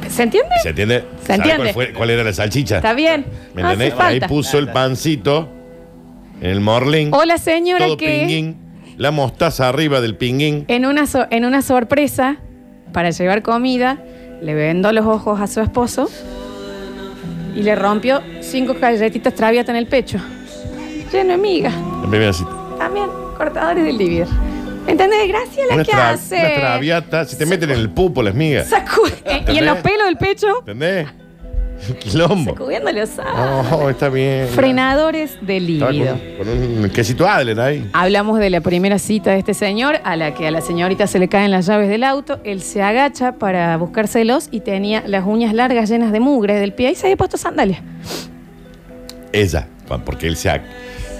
¿Se 0.09 0.23
entiende? 0.23 0.49
¿Se 0.63 0.69
entiende? 0.69 1.03
Se 1.21 1.27
¿Sabe 1.27 1.35
entiende. 1.39 1.73
Cuál, 1.73 1.73
fue- 1.73 1.93
cuál 1.93 2.09
era 2.11 2.23
la 2.23 2.31
salchicha? 2.33 2.77
Está 2.77 2.93
bien. 2.93 3.25
¿Me 3.53 3.61
No 3.61 3.67
hace 3.67 3.73
entendés? 3.83 3.99
Ahí 3.99 4.19
falta. 4.19 4.27
puso 4.27 4.57
el 4.57 4.69
pancito 4.69 5.49
en 6.39 6.49
el 6.49 6.61
morling. 6.61 7.11
O 7.13 7.25
la 7.25 7.37
señora 7.37 7.85
todo 7.85 7.97
que 7.97 8.19
pinguín. 8.21 8.57
La 8.97 9.11
mostaza 9.11 9.67
arriba 9.67 9.99
del 9.99 10.15
pinguín. 10.15 10.63
en 10.69 10.85
una, 10.85 11.05
so- 11.07 11.27
en 11.29 11.43
una 11.45 11.61
sorpresa 11.61 12.37
para 12.93 13.09
llevar 13.09 13.41
comida 13.41 13.99
le 14.41 14.53
vendó 14.53 14.91
los 14.93 15.05
ojos 15.05 15.39
a 15.41 15.47
su 15.47 15.59
esposo 15.59 16.09
y 17.55 17.63
le 17.63 17.75
rompió 17.75 18.21
cinco 18.41 18.75
galletitas 18.79 19.33
traviata 19.35 19.71
en 19.71 19.77
el 19.77 19.87
pecho. 19.87 20.19
Lleno 21.11 21.31
de 21.31 21.37
miga. 21.37 21.69
En 22.03 22.09
primera 22.09 22.33
cita. 22.33 22.49
También 22.77 23.07
cortadores 23.37 23.83
del 23.83 23.97
libido. 23.97 24.27
¿Entendés? 24.87 25.27
Gracias 25.27 25.67
la 25.67 25.75
Una, 25.75 25.83
que 25.83 25.91
tra- 25.91 26.09
hace. 26.13 26.35
una 26.37 26.55
traviata. 26.55 27.25
Se 27.25 27.35
te 27.35 27.45
meten 27.45 27.69
en 27.71 27.77
el 27.79 27.89
pupo 27.89 28.23
las 28.23 28.33
migas. 28.33 28.71
Sacu- 28.71 29.11
eh, 29.25 29.45
y 29.53 29.57
en 29.57 29.65
los 29.65 29.77
pelos 29.79 30.05
del 30.07 30.17
pecho, 30.17 30.47
¿Entendés? 30.59 31.07
Quilombo. 31.99 32.51
sacudiéndole. 32.51 33.03
No, 33.69 33.89
está 33.89 34.09
bien. 34.09 34.47
Frenadores 34.49 35.37
del 35.41 35.69
Estaba 35.69 35.91
líbido. 35.91 36.17
con, 36.37 36.47
con 36.47 36.83
un 36.83 36.89
quesito 36.89 37.27
Adler 37.27 37.59
ahí. 37.59 37.89
Hablamos 37.93 38.39
de 38.39 38.49
la 38.49 38.61
primera 38.61 38.97
cita 38.99 39.31
de 39.31 39.39
este 39.39 39.53
señor, 39.53 39.99
a 40.03 40.15
la 40.15 40.33
que 40.33 40.47
a 40.47 40.51
la 40.51 40.61
señorita 40.61 41.07
se 41.07 41.19
le 41.19 41.27
caen 41.27 41.51
las 41.51 41.65
llaves 41.67 41.89
del 41.89 42.03
auto. 42.03 42.39
Él 42.43 42.61
se 42.61 42.81
agacha 42.81 43.33
para 43.33 43.75
buscárselos 43.77 44.47
y 44.51 44.59
tenía 44.61 45.03
las 45.07 45.25
uñas 45.25 45.53
largas 45.53 45.89
llenas 45.89 46.11
de 46.11 46.19
mugre 46.19 46.59
del 46.59 46.73
pie 46.73 46.91
y 46.91 46.95
se 46.95 47.07
había 47.07 47.17
puesto 47.17 47.37
sandalias. 47.37 47.81
Ella. 49.31 49.67
Porque 50.05 50.25
él 50.27 50.37
se, 50.37 50.49
a- 50.49 50.63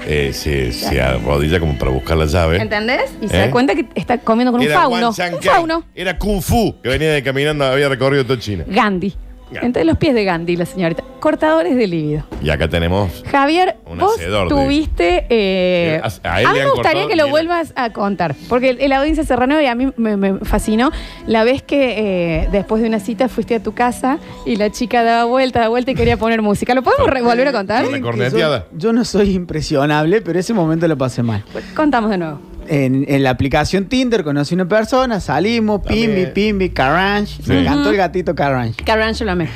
eh, 0.08 0.32
se, 0.34 0.72
se 0.72 1.02
arrodilla 1.02 1.60
como 1.60 1.78
para 1.78 1.92
buscar 1.92 2.18
la 2.18 2.26
llave. 2.26 2.58
¿Entendés? 2.58 3.12
Y 3.22 3.28
se 3.28 3.38
¿Eh? 3.38 3.40
da 3.48 3.52
cuenta 3.52 3.76
que 3.76 3.86
está 3.96 4.18
comiendo 4.18 4.52
con 4.52 4.62
un 4.62 4.68
Era 4.68 4.80
fauno. 4.82 5.10
Un 5.10 5.16
Kai. 5.16 5.40
fauno. 5.42 5.84
Era 5.96 6.18
Kung 6.18 6.42
Fu, 6.42 6.76
que 6.82 6.90
venía 6.90 7.12
de 7.12 7.24
caminando, 7.24 7.66
había 7.66 7.90
recorrido 7.90 8.26
todo 8.26 8.38
China. 8.38 8.64
Gandhi. 8.68 9.14
Gandhi. 9.52 9.66
Entre 9.66 9.84
los 9.84 9.98
pies 9.98 10.14
de 10.16 10.24
Gandhi, 10.24 10.56
la 10.56 10.66
señorita. 10.66 11.04
Cortadores 11.22 11.78
de 11.78 11.88
líbido. 11.88 12.24
Y 12.44 12.50
acá 12.50 12.68
tenemos. 12.68 13.24
Javier, 13.32 13.78
Un 13.86 14.00
vos 14.00 14.16
hacedor 14.16 14.50
de- 14.50 14.56
tuviste... 14.56 15.26
eh, 15.30 16.02
a- 16.04 16.08
a 16.28 16.36
a, 16.36 16.42
él 16.42 16.48
mí 16.48 16.54
me 16.60 16.66
gustaría 16.72 17.04
cortado 17.04 17.08
que 17.10 17.16
lo 17.16 17.30
vuelvas 17.30 17.74
a 17.76 17.92
contar, 17.94 18.36
porque 18.50 18.72
el- 18.72 18.90
la 18.90 18.98
audiencia 18.98 19.24
serrano 19.24 19.62
y 19.62 19.68
a 19.68 19.76
mí 19.76 19.90
me, 19.98 20.18
me 20.18 20.40
fascinó 20.40 20.92
la 21.28 21.44
vez 21.44 21.62
que 21.62 22.42
eh, 22.42 22.50
después 22.52 22.82
de 22.82 22.88
una 22.90 23.00
cita 23.00 23.30
fuiste 23.30 23.54
a 23.56 23.62
tu 23.64 23.74
casa 23.74 24.18
y 24.46 24.56
la 24.56 24.72
chica 24.72 25.04
daba 25.04 25.26
vuelta, 25.26 25.60
daba 25.60 25.70
vuelta 25.70 25.92
y 25.92 25.96
quería 25.96 26.18
poner 26.18 26.42
música. 26.42 26.74
¿Lo 26.74 26.82
podemos 26.82 27.08
re- 27.08 27.22
volver 27.22 27.48
a 27.48 27.52
contar? 27.52 27.84
Con 27.84 27.94
la 27.94 28.02
corneteada. 28.02 28.66
Yo, 28.72 28.78
yo 28.80 28.94
no 28.94 29.06
soy 29.06 29.36
impresionable, 29.36 30.22
pero 30.22 30.40
ese 30.40 30.54
momento 30.56 30.88
lo 30.88 30.98
pasé 30.98 31.22
mal. 31.24 31.44
Contamos 31.76 32.10
de 32.10 32.18
nuevo. 32.18 32.40
En, 32.68 33.06
en 33.08 33.22
la 33.24 33.30
aplicación 33.32 33.86
Tinder 33.86 34.24
conocí 34.24 34.56
una 34.56 34.68
persona, 34.68 35.20
salimos, 35.20 35.82
pimbi, 35.82 36.06
También. 36.08 36.34
pimbi, 36.34 36.70
Carranche. 36.72 37.36
Sí. 37.44 37.50
Me 37.50 37.62
encantó 37.62 37.90
el 37.92 37.98
gatito 37.98 38.34
Carranche. 38.34 38.84
Carrancho 38.84 39.24
lo 39.26 39.32
amé. 39.32 39.50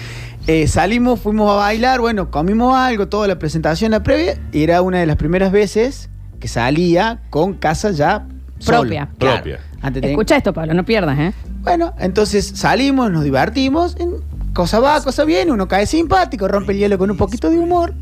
Eh, 0.47 0.67
salimos, 0.67 1.19
fuimos 1.21 1.51
a 1.51 1.55
bailar, 1.55 1.99
bueno, 1.99 2.29
comimos 2.29 2.75
algo, 2.77 3.07
toda 3.07 3.27
la 3.27 3.39
presentación, 3.39 3.91
la 3.91 4.03
previa, 4.03 4.39
y 4.51 4.61
era 4.61 4.81
una 4.83 4.99
de 4.99 5.07
las 5.07 5.15
primeras 5.15 5.51
veces 5.51 6.09
que 6.39 6.47
salía 6.47 7.21
con 7.31 7.55
casa 7.55 7.89
ya 7.91 8.27
solo. 8.59 8.81
Propia. 8.81 9.09
Claro. 9.17 9.35
Propia. 9.37 9.59
Antes 9.81 10.03
Escucha 10.03 10.37
esto, 10.37 10.53
Pablo, 10.53 10.73
no 10.75 10.85
pierdas, 10.85 11.17
¿eh? 11.17 11.33
Bueno, 11.61 11.93
entonces 11.97 12.45
salimos, 12.55 13.11
nos 13.11 13.23
divertimos, 13.23 13.95
en- 13.99 14.17
cosa 14.53 14.79
va, 14.79 15.01
cosa 15.01 15.25
viene, 15.25 15.51
uno 15.51 15.67
cae 15.67 15.87
simpático, 15.87 16.47
rompe 16.47 16.73
el 16.73 16.77
hielo 16.77 16.97
con 16.99 17.09
un 17.09 17.17
poquito 17.17 17.49
de 17.49 17.57
humor, 17.57 17.95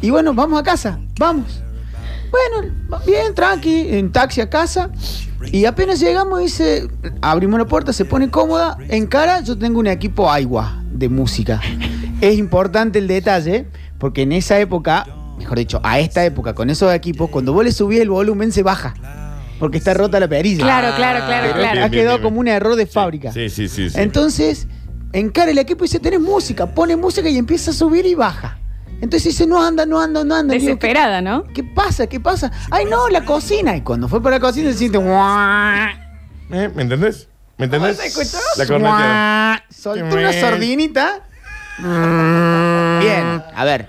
y 0.00 0.10
bueno, 0.10 0.34
vamos 0.34 0.60
a 0.60 0.62
casa, 0.62 1.00
vamos. 1.18 1.62
Bueno, 2.30 2.72
bien, 3.04 3.34
tranqui, 3.34 3.88
en 3.96 4.12
taxi 4.12 4.40
a 4.40 4.48
casa, 4.48 4.88
y 5.50 5.64
apenas 5.64 5.98
llegamos, 5.98 6.38
dice, 6.40 6.88
abrimos 7.20 7.58
la 7.58 7.66
puerta, 7.66 7.92
se 7.92 8.04
pone 8.04 8.30
cómoda, 8.30 8.78
en 8.88 9.06
cara 9.08 9.40
yo 9.40 9.58
tengo 9.58 9.80
un 9.80 9.88
equipo 9.88 10.30
agua 10.30 10.81
de 10.92 11.08
música. 11.08 11.60
Es 12.20 12.38
importante 12.38 12.98
el 12.98 13.08
detalle, 13.08 13.66
porque 13.98 14.22
en 14.22 14.32
esa 14.32 14.58
época, 14.60 15.06
mejor 15.38 15.58
dicho, 15.58 15.80
a 15.82 15.98
esta 15.98 16.24
época, 16.24 16.54
con 16.54 16.70
esos 16.70 16.92
equipos, 16.94 17.30
cuando 17.30 17.52
vos 17.52 17.64
le 17.64 17.72
subís 17.72 18.00
el 18.00 18.10
volumen 18.10 18.52
se 18.52 18.62
baja, 18.62 18.94
porque 19.58 19.78
está 19.78 19.94
rota 19.94 20.20
la 20.20 20.28
perilla. 20.28 20.62
Claro, 20.64 20.94
claro, 20.96 21.24
claro, 21.26 21.48
Pero 21.48 21.54
claro. 21.60 21.68
Ha 21.68 21.72
Bien, 21.72 21.90
bien, 21.90 22.02
quedado 22.02 22.18
bien, 22.18 22.28
como 22.28 22.40
un 22.40 22.48
error 22.48 22.76
de 22.76 22.86
fábrica. 22.86 23.32
Sí, 23.32 23.48
sí, 23.50 23.68
sí. 23.68 23.90
sí. 23.90 23.98
Entonces, 24.00 24.66
encara 25.12 25.50
el 25.50 25.58
equipo 25.58 25.84
y 25.84 25.88
dice, 25.88 26.00
tenés 26.00 26.20
música, 26.20 26.66
pone 26.74 26.96
música 26.96 27.28
y 27.28 27.36
empieza 27.38 27.70
a 27.70 27.74
subir 27.74 28.06
y 28.06 28.14
baja. 28.14 28.58
Entonces 29.00 29.24
dice, 29.32 29.46
no 29.48 29.60
anda, 29.64 29.84
no 29.84 30.00
anda, 30.00 30.22
no 30.22 30.34
anda. 30.36 30.54
Y 30.54 30.58
digo, 30.60 30.78
¿qué, 30.78 30.86
Desesperada, 30.88 31.20
¿no? 31.22 31.44
qué 31.52 31.64
pasa? 31.64 32.06
¿Qué 32.06 32.20
pasa? 32.20 32.52
Ay, 32.70 32.84
no, 32.84 33.08
la 33.08 33.24
cocina. 33.24 33.76
Y 33.76 33.80
cuando 33.80 34.08
fue 34.08 34.22
para 34.22 34.36
la 34.36 34.40
cocina 34.40 34.70
se 34.70 34.78
siente... 34.78 34.98
"Guau, 34.98 35.88
¿Eh? 36.52 36.70
¿Me 36.74 36.82
entendés? 36.82 37.28
¿Me 37.58 37.66
entendés? 37.66 37.96
se 37.98 38.06
escuchó? 38.06 38.38
La 38.56 38.66
corneteada. 38.66 39.56
guau". 39.56 39.60
Soltó 39.70 40.16
una 40.16 40.32
sordinita. 40.32 41.20
Bien, 41.78 43.42
a 43.56 43.64
ver. 43.64 43.88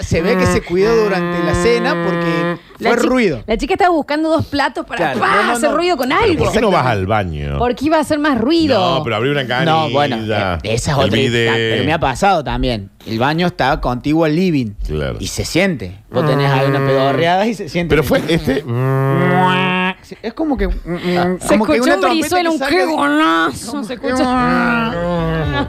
Se 0.00 0.20
ve 0.20 0.36
que 0.36 0.46
se 0.46 0.62
cuidó 0.62 1.04
durante 1.04 1.42
la 1.44 1.54
cena 1.54 1.94
porque 2.04 2.58
fue 2.80 2.96
ruido. 2.96 3.42
La 3.46 3.56
chica 3.56 3.74
estaba 3.74 3.90
buscando 3.94 4.28
dos 4.28 4.46
platos 4.46 4.84
para 4.84 5.12
Claro, 5.12 5.20
¡pah! 5.20 5.36
no, 5.36 5.42
no, 5.44 5.52
hacer 5.52 5.70
no. 5.70 5.76
ruido 5.76 5.96
con 5.96 6.08
¿Pero 6.08 6.20
algo. 6.22 6.44
¿Por 6.44 6.52
qué 6.52 6.60
no 6.60 6.70
vas 6.70 6.86
al 6.86 7.06
baño? 7.06 7.56
Porque 7.58 7.84
iba 7.86 7.96
a 7.98 8.00
hacer 8.00 8.18
más 8.18 8.36
ruido. 8.38 8.98
No, 8.98 9.04
pero 9.04 9.16
abrí 9.16 9.30
una 9.30 9.46
canilla. 9.46 9.72
No, 9.72 9.90
bueno, 9.90 10.16
eh, 10.16 10.58
esa 10.64 10.92
es 10.92 10.98
el 10.98 11.04
otra. 11.04 11.16
bidet. 11.18 11.52
Pero 11.54 11.84
me 11.84 11.92
ha 11.92 12.00
pasado 12.00 12.42
también. 12.44 12.90
El 13.06 13.18
baño 13.20 13.46
está 13.46 13.80
contiguo 13.80 14.24
al 14.24 14.34
living. 14.34 14.72
Claro. 14.86 15.16
Y 15.20 15.28
se 15.28 15.44
siente. 15.44 15.98
Vos 16.10 16.26
tenés 16.26 16.50
ahí 16.50 16.66
una 16.66 16.80
pedorreada 16.80 17.46
y 17.46 17.54
se 17.54 17.68
siente. 17.68 17.90
Pero 17.90 18.02
fue 18.02 18.22
este. 18.28 18.64
Sí, 20.06 20.16
Es 20.22 20.34
como 20.34 20.56
que. 20.56 20.68
Se 20.68 21.48
como 21.48 21.66
que 21.66 21.74
escuchó 21.74 21.98
una 21.98 22.08
un 22.12 22.20
que 22.22 22.46
un 22.48 22.58
qué 22.60 22.84
golazo. 22.86 23.82
Se 23.82 23.94
escucha. 23.94 24.94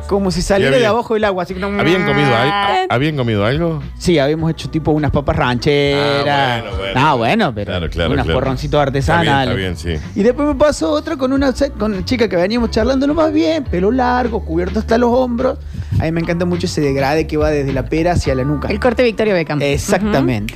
Como 0.07 0.29
si 0.31 0.41
saliera 0.41 0.77
de 0.77 0.85
abajo 0.85 1.13
del 1.15 1.23
agua. 1.23 1.43
Así 1.43 1.53
que 1.55 1.59
no- 1.59 1.67
¿Habían 1.79 2.05
comido 2.05 2.35
algo? 2.35 2.53
¿Habían 2.89 3.15
comido 3.17 3.45
algo? 3.45 3.81
Sí, 3.97 4.19
habíamos 4.19 4.51
hecho 4.51 4.69
tipo 4.69 4.91
unas 4.91 5.11
papas 5.11 5.35
rancheras. 5.37 6.27
Ah, 6.27 6.61
bueno, 6.61 6.77
bueno. 6.77 6.93
Ah, 6.99 7.13
bueno, 7.15 7.55
pero. 7.55 7.71
Claro, 7.71 7.89
claro, 7.89 8.11
unos 8.13 8.25
claro. 8.25 8.39
porroncitos 8.39 8.79
Está 8.79 9.21
bien, 9.21 9.33
artesanales. 9.33 9.75
está 9.75 9.87
bien, 9.89 10.01
sí. 10.03 10.19
Y 10.19 10.23
después 10.23 10.47
me 10.47 10.55
pasó 10.55 10.91
otra 10.91 11.17
con 11.17 11.33
una, 11.33 11.51
con 11.79 11.93
una 11.93 12.05
chica 12.05 12.27
que 12.29 12.35
veníamos 12.35 12.69
charlando 12.69 13.07
lo 13.07 13.13
más 13.15 13.31
bien, 13.33 13.63
pelo 13.63 13.89
largo, 13.91 14.45
cubierto 14.45 14.79
hasta 14.79 14.97
los 14.99 15.09
hombros. 15.11 15.57
A 15.99 16.03
mí 16.03 16.11
me 16.11 16.21
encanta 16.21 16.45
mucho 16.45 16.67
ese 16.67 16.81
degrade 16.81 17.25
que 17.25 17.37
va 17.37 17.49
desde 17.49 17.73
la 17.73 17.85
pera 17.85 18.11
hacia 18.11 18.35
la 18.35 18.43
nuca. 18.43 18.67
El 18.67 18.79
corte 18.79 19.01
Victoria 19.03 19.33
Beckham. 19.33 19.61
Exactamente. 19.61 20.53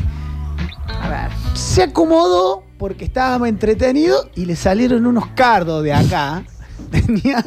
A 1.02 1.10
ver. 1.10 1.30
Se 1.56 1.84
acomodó 1.84 2.64
porque 2.82 3.06
estábamos 3.06 3.48
entretenidos 3.48 4.28
y 4.34 4.46
le 4.48 4.56
salieron 4.56 5.06
unos 5.06 5.28
cardos 5.36 5.84
de 5.84 5.94
acá. 5.94 6.44
Tenía 6.92 7.46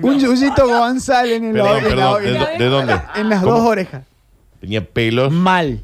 un 0.00 0.18
Yuyito 0.18 0.66
González 0.66 1.36
en, 1.36 1.44
el 1.48 1.52
Perdón, 1.52 1.76
en 1.76 1.82
la- 1.84 1.88
perdón. 1.90 2.22
¿De, 2.22 2.28
en 2.28 2.34
la- 2.34 2.40
do- 2.40 2.58
de 2.58 2.64
dónde? 2.66 3.00
en 3.16 3.28
las 3.28 3.42
¿Cómo? 3.42 3.52
dos 3.58 3.66
orejas. 3.68 4.02
Tenía 4.58 4.82
pelos. 4.82 5.30
Mal. 5.30 5.80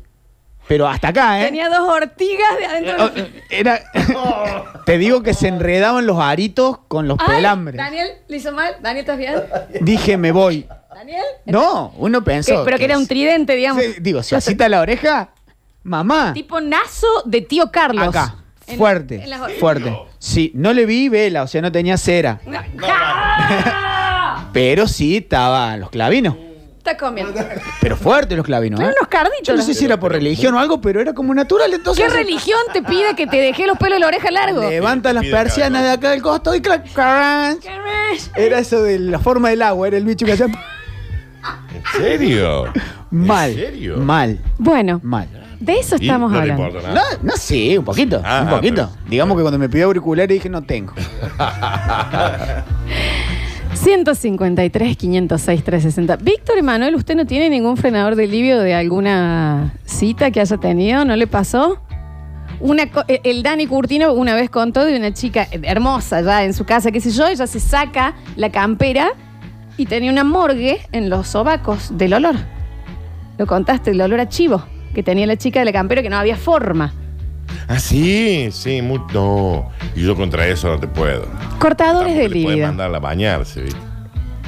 Pero 0.67 0.89
hasta 0.89 1.09
acá, 1.09 1.43
¿eh? 1.43 1.45
Tenía 1.45 1.69
dos 1.69 1.87
ortigas 1.89 2.59
de 2.59 2.65
adentro. 2.67 3.05
Oh, 3.05 3.11
Era. 3.51 3.81
Te 4.87 4.97
digo 4.97 5.23
que 5.23 5.35
se 5.35 5.49
enredaban 5.49 6.07
los 6.07 6.19
aritos 6.19 6.79
con 6.89 7.07
los 7.07 7.19
Ay, 7.21 7.37
pelambres. 7.37 7.77
Daniel, 7.77 8.09
¿le 8.29 8.37
hizo 8.39 8.53
mal? 8.53 8.77
Daniel, 8.81 9.01
¿estás 9.03 9.19
bien? 9.19 9.43
Dije, 9.83 10.17
me 10.17 10.33
voy. 10.33 10.67
Daniel. 10.95 11.23
No, 11.45 11.93
uno 11.99 12.21
Que- 12.21 12.31
pensó. 12.31 12.65
pero 12.65 12.79
que 12.79 12.85
era 12.87 12.97
un 12.97 13.07
tridente, 13.07 13.55
digamos. 13.57 13.83
Sí, 13.83 13.95
digo, 14.01 14.23
si 14.23 14.35
así 14.35 14.53
está 14.53 14.71
la 14.71 14.81
oreja, 14.81 15.31
mamá. 15.89 16.33
Tipo 16.35 16.61
nazo 16.61 17.07
de 17.25 17.41
tío 17.43 17.71
Carlos. 17.71 18.09
Acá. 18.09 18.35
En- 18.67 18.77
fuerte. 18.79 19.23
en 19.25 19.31
las 19.31 19.41
orejas. 19.41 19.61
fuerte. 19.61 19.97
Sí, 20.19 20.53
no 20.55 20.73
le 20.75 20.85
vi 20.87 21.09
vela, 21.09 21.43
o 21.43 21.47
sea, 21.47 21.63
no 21.63 21.73
tenía 21.73 21.97
cera. 21.97 22.41
¡Ah! 22.87 24.49
Pero 24.53 24.87
sí 24.89 25.17
estaban 25.17 25.81
los 25.81 25.91
clavinos. 25.91 26.37
Está 26.79 26.97
comiendo. 26.97 27.35
Pero 27.81 27.97
fuertes 27.97 28.37
los 28.37 28.47
clavinos, 28.47 28.81
¿eh? 28.81 28.85
Eran 28.85 28.95
unos 28.99 29.09
carditos. 29.09 29.41
Yo 29.47 29.57
no 29.57 29.63
sé 29.63 29.75
si 29.75 29.85
era 29.85 29.99
por 30.01 30.13
religión 30.13 30.55
o 30.55 30.59
algo, 30.59 30.81
pero 30.81 31.01
era 31.03 31.13
como 31.13 31.35
natural. 31.35 31.73
Entonces, 31.75 32.03
¿Qué 32.05 32.11
religión 32.11 32.59
te 32.73 32.83
pide 32.83 33.15
que 33.15 33.27
te 33.27 33.37
deje 33.37 33.67
los 33.67 33.77
pelos 33.77 33.97
de 33.97 34.01
la 34.01 34.07
oreja 34.07 34.31
largos? 34.31 34.71
Levanta 34.71 35.13
las 35.13 35.23
Pide 35.25 35.33
persianas 35.33 35.83
de 35.83 35.91
acá 35.91 36.11
del 36.11 36.23
costo 36.23 36.55
y 36.55 36.63
clac. 36.63 36.87
Era 38.37 38.59
eso 38.59 38.83
de 38.83 38.99
la 39.01 39.19
forma 39.19 39.51
del 39.51 39.61
agua, 39.63 39.87
era 39.89 39.99
el 39.99 40.05
bicho 40.05 40.25
que 40.25 40.33
hacía 40.33 40.47
¿En 40.47 42.01
serio? 42.01 42.73
mal. 43.11 43.55
serio? 43.55 43.97
Mal, 43.99 44.39
Bueno, 44.59 45.01
mal. 45.03 45.29
De 45.61 45.75
eso 45.75 45.97
estamos 45.97 46.31
no 46.33 46.39
hablando. 46.39 46.67
importa 46.69 46.93
No, 46.95 47.01
no 47.23 47.33
sí, 47.37 47.77
un 47.79 47.85
poquito, 47.85 48.21
Ah, 48.25 48.43
un 48.45 48.51
poquito. 48.51 48.91
pero- 48.95 49.09
Digamos 49.11 49.37
que 49.37 49.43
cuando 49.43 49.59
me 49.59 49.69
pidió 49.69 49.87
auriculares 49.87 50.29
dije 50.37 50.49
no 50.49 50.63
tengo. 50.63 50.93
153, 53.75 54.97
506, 54.97 55.65
360. 55.65 56.17
Víctor 56.17 56.59
Emanuel, 56.59 56.95
¿usted 56.95 57.15
no 57.17 57.27
tiene 57.27 57.49
ningún 57.51 57.77
frenador 57.77 58.17
de 58.17 58.27
livio 58.27 58.61
de 58.61 58.75
alguna 58.75 59.75
cita 59.85 60.31
que 60.31 60.41
haya 60.41 60.57
tenido? 60.57 61.05
¿No 61.05 61.15
le 61.17 61.27
pasó? 61.27 61.81
Una 62.61 62.91
co- 62.91 63.05
eh, 63.07 63.21
el 63.25 63.43
Dani 63.43 63.67
Curtino 63.69 64.13
una 64.15 64.35
vez 64.35 64.51
contó 64.51 64.85
de 64.85 64.97
una 64.97 65.13
chica 65.13 65.47
hermosa 65.53 66.23
ya 66.23 66.45
en 66.45 66.55
su 66.55 66.65
casa, 66.65 66.91
qué 66.91 67.01
sé 67.01 67.11
yo, 67.13 67.27
ella 67.29 67.47
se 67.47 67.61
saca 67.61 68.15
la 68.37 68.51
campera 68.51 69.11
y 69.77 69.87
tenía 69.87 70.11
una 70.11 70.25
morgue 70.25 70.81
en 70.91 71.09
los 71.09 71.29
sobacos 71.29 71.97
del 71.97 72.15
olor. 72.15 72.35
Lo 73.39 73.47
contaste, 73.47 73.93
el 73.93 74.01
olor 74.01 74.19
a 74.19 74.29
chivo 74.29 74.65
que 74.99 75.05
tenía 75.05 75.29
la 75.29 75.37
chica 75.37 75.61
de 75.61 75.65
la 75.65 75.73
campera 75.73 76.03
que 76.03 76.11
no 76.11 76.17
había 76.17 76.37
forma. 76.37 76.93
Ah, 77.69 77.79
sí, 77.79 78.49
sí, 78.51 78.83
muy, 78.83 79.01
no. 79.15 79.69
Y 79.95 80.03
yo 80.03 80.17
contra 80.17 80.45
eso 80.49 80.69
no 80.71 80.81
te 80.81 80.89
puedo. 80.89 81.25
Cortadores 81.61 82.17
de 82.17 82.23
le 82.25 82.29
puedes 82.31 82.47
libido. 82.49 82.67
mandarla 82.67 82.97
a 82.97 83.01
bañarse, 83.01 83.61
¿viste? 83.63 83.79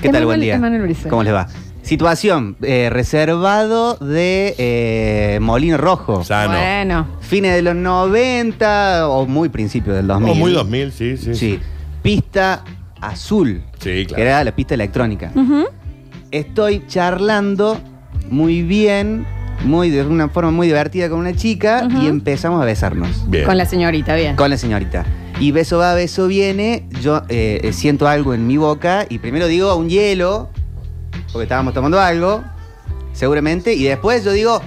¿Qué 0.02 0.09
tal? 0.09 0.25
Buen 0.25 0.40
Emanuel- 0.40 0.40
día. 0.40 0.54
Emanuel 0.57 0.83
Brizuela. 0.83 1.11
¿Cómo 1.11 1.23
les 1.23 1.33
va? 1.33 1.47
Situación, 1.83 2.57
eh, 2.62 2.90
reservado 2.90 3.95
de 3.99 4.57
eh, 4.59 5.38
Molino 5.40 5.76
Rojo. 5.76 6.25
Sano. 6.25 6.59
Bueno, 6.59 7.07
Fines 7.21 7.54
de 7.54 7.62
los 7.62 7.76
90 7.76 9.09
o 9.09 9.26
muy 9.26 9.50
principios 9.50 9.95
del 9.95 10.09
2000. 10.09 10.33
Oh, 10.33 10.35
muy 10.35 10.50
2000, 10.52 10.90
sí, 10.90 11.16
sí. 11.16 11.35
Sí. 11.37 11.61
Pista 12.02 12.64
azul. 13.00 13.62
Sí, 13.78 14.04
claro. 14.04 14.16
Que 14.16 14.23
era 14.23 14.42
la 14.42 14.50
pista 14.57 14.75
electrónica. 14.75 15.30
Ujú. 15.33 15.66
Estoy 16.33 16.83
charlando 16.88 17.78
muy 18.30 18.62
bien, 18.62 19.25
muy 19.64 19.90
de 19.90 20.05
una 20.05 20.29
forma 20.29 20.50
muy 20.50 20.67
divertida 20.67 21.09
con 21.11 21.19
una 21.19 21.35
chica 21.35 21.83
Ujú. 21.87 22.02
y 22.02 22.07
empezamos 22.07 22.62
a 22.62 22.64
besarnos. 22.64 23.29
Bien. 23.31 23.45
con 23.45 23.57
la 23.59 23.67
señorita, 23.67 24.14
bien. 24.14 24.37
Con 24.37 24.50
la 24.50 24.57
señorita. 24.57 25.05
Y 25.38 25.52
beso 25.52 25.79
va, 25.79 25.95
beso 25.95 26.26
viene, 26.26 26.87
yo 27.00 27.23
eh, 27.29 27.71
siento 27.73 28.09
algo 28.09 28.35
en 28.35 28.47
mi 28.47 28.57
boca 28.57 29.07
y 29.09 29.19
primero 29.19 29.47
digo 29.47 29.75
un 29.76 29.88
hielo, 29.88 30.50
porque 31.33 31.45
estábamos 31.45 31.73
tomando 31.75 31.99
algo, 32.00 32.43
seguramente, 33.12 33.73
y 33.75 33.85
después 33.85 34.25
yo 34.25 34.33
digo 34.33 34.61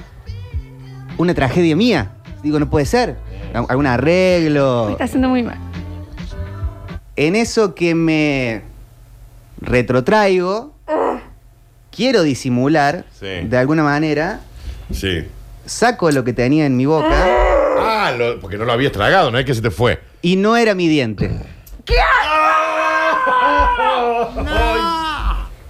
una 1.18 1.34
tragedia 1.34 1.76
mía. 1.76 2.12
Digo, 2.42 2.60
no 2.60 2.70
puede 2.70 2.86
ser. 2.86 3.18
Al- 3.54 3.66
Algún 3.70 3.84
Me 3.84 3.90
arreglo. 3.90 4.90
está 4.90 5.04
haciendo 5.04 5.30
muy 5.30 5.44
mal. 5.44 5.58
En 7.16 7.36
eso 7.36 7.76
que 7.76 7.94
me 7.94 8.64
retrotraigo, 9.62 10.74
quiero 11.96 12.24
disimular 12.24 13.06
Sí. 13.20 13.28
de 13.48 13.58
alguna 13.58 13.84
manera, 13.84 14.40
Sí. 14.94 15.26
saco 15.66 16.12
lo 16.12 16.24
que 16.24 16.34
tenía 16.34 16.66
en 16.66 16.76
mi 16.78 16.86
boca 16.86 17.26
Ah, 17.80 18.14
lo- 18.18 18.40
porque 18.40 18.58
no 18.58 18.66
lo 18.66 18.74
habías 18.74 18.92
tragado, 18.92 19.32
no 19.32 19.38
es 19.40 19.46
que 19.46 19.54
se 19.54 19.62
te 19.62 19.72
fue. 19.72 20.00
y 20.22 20.36
no 20.36 20.56
era 20.56 20.76
mi 20.76 20.88
diente. 20.88 21.32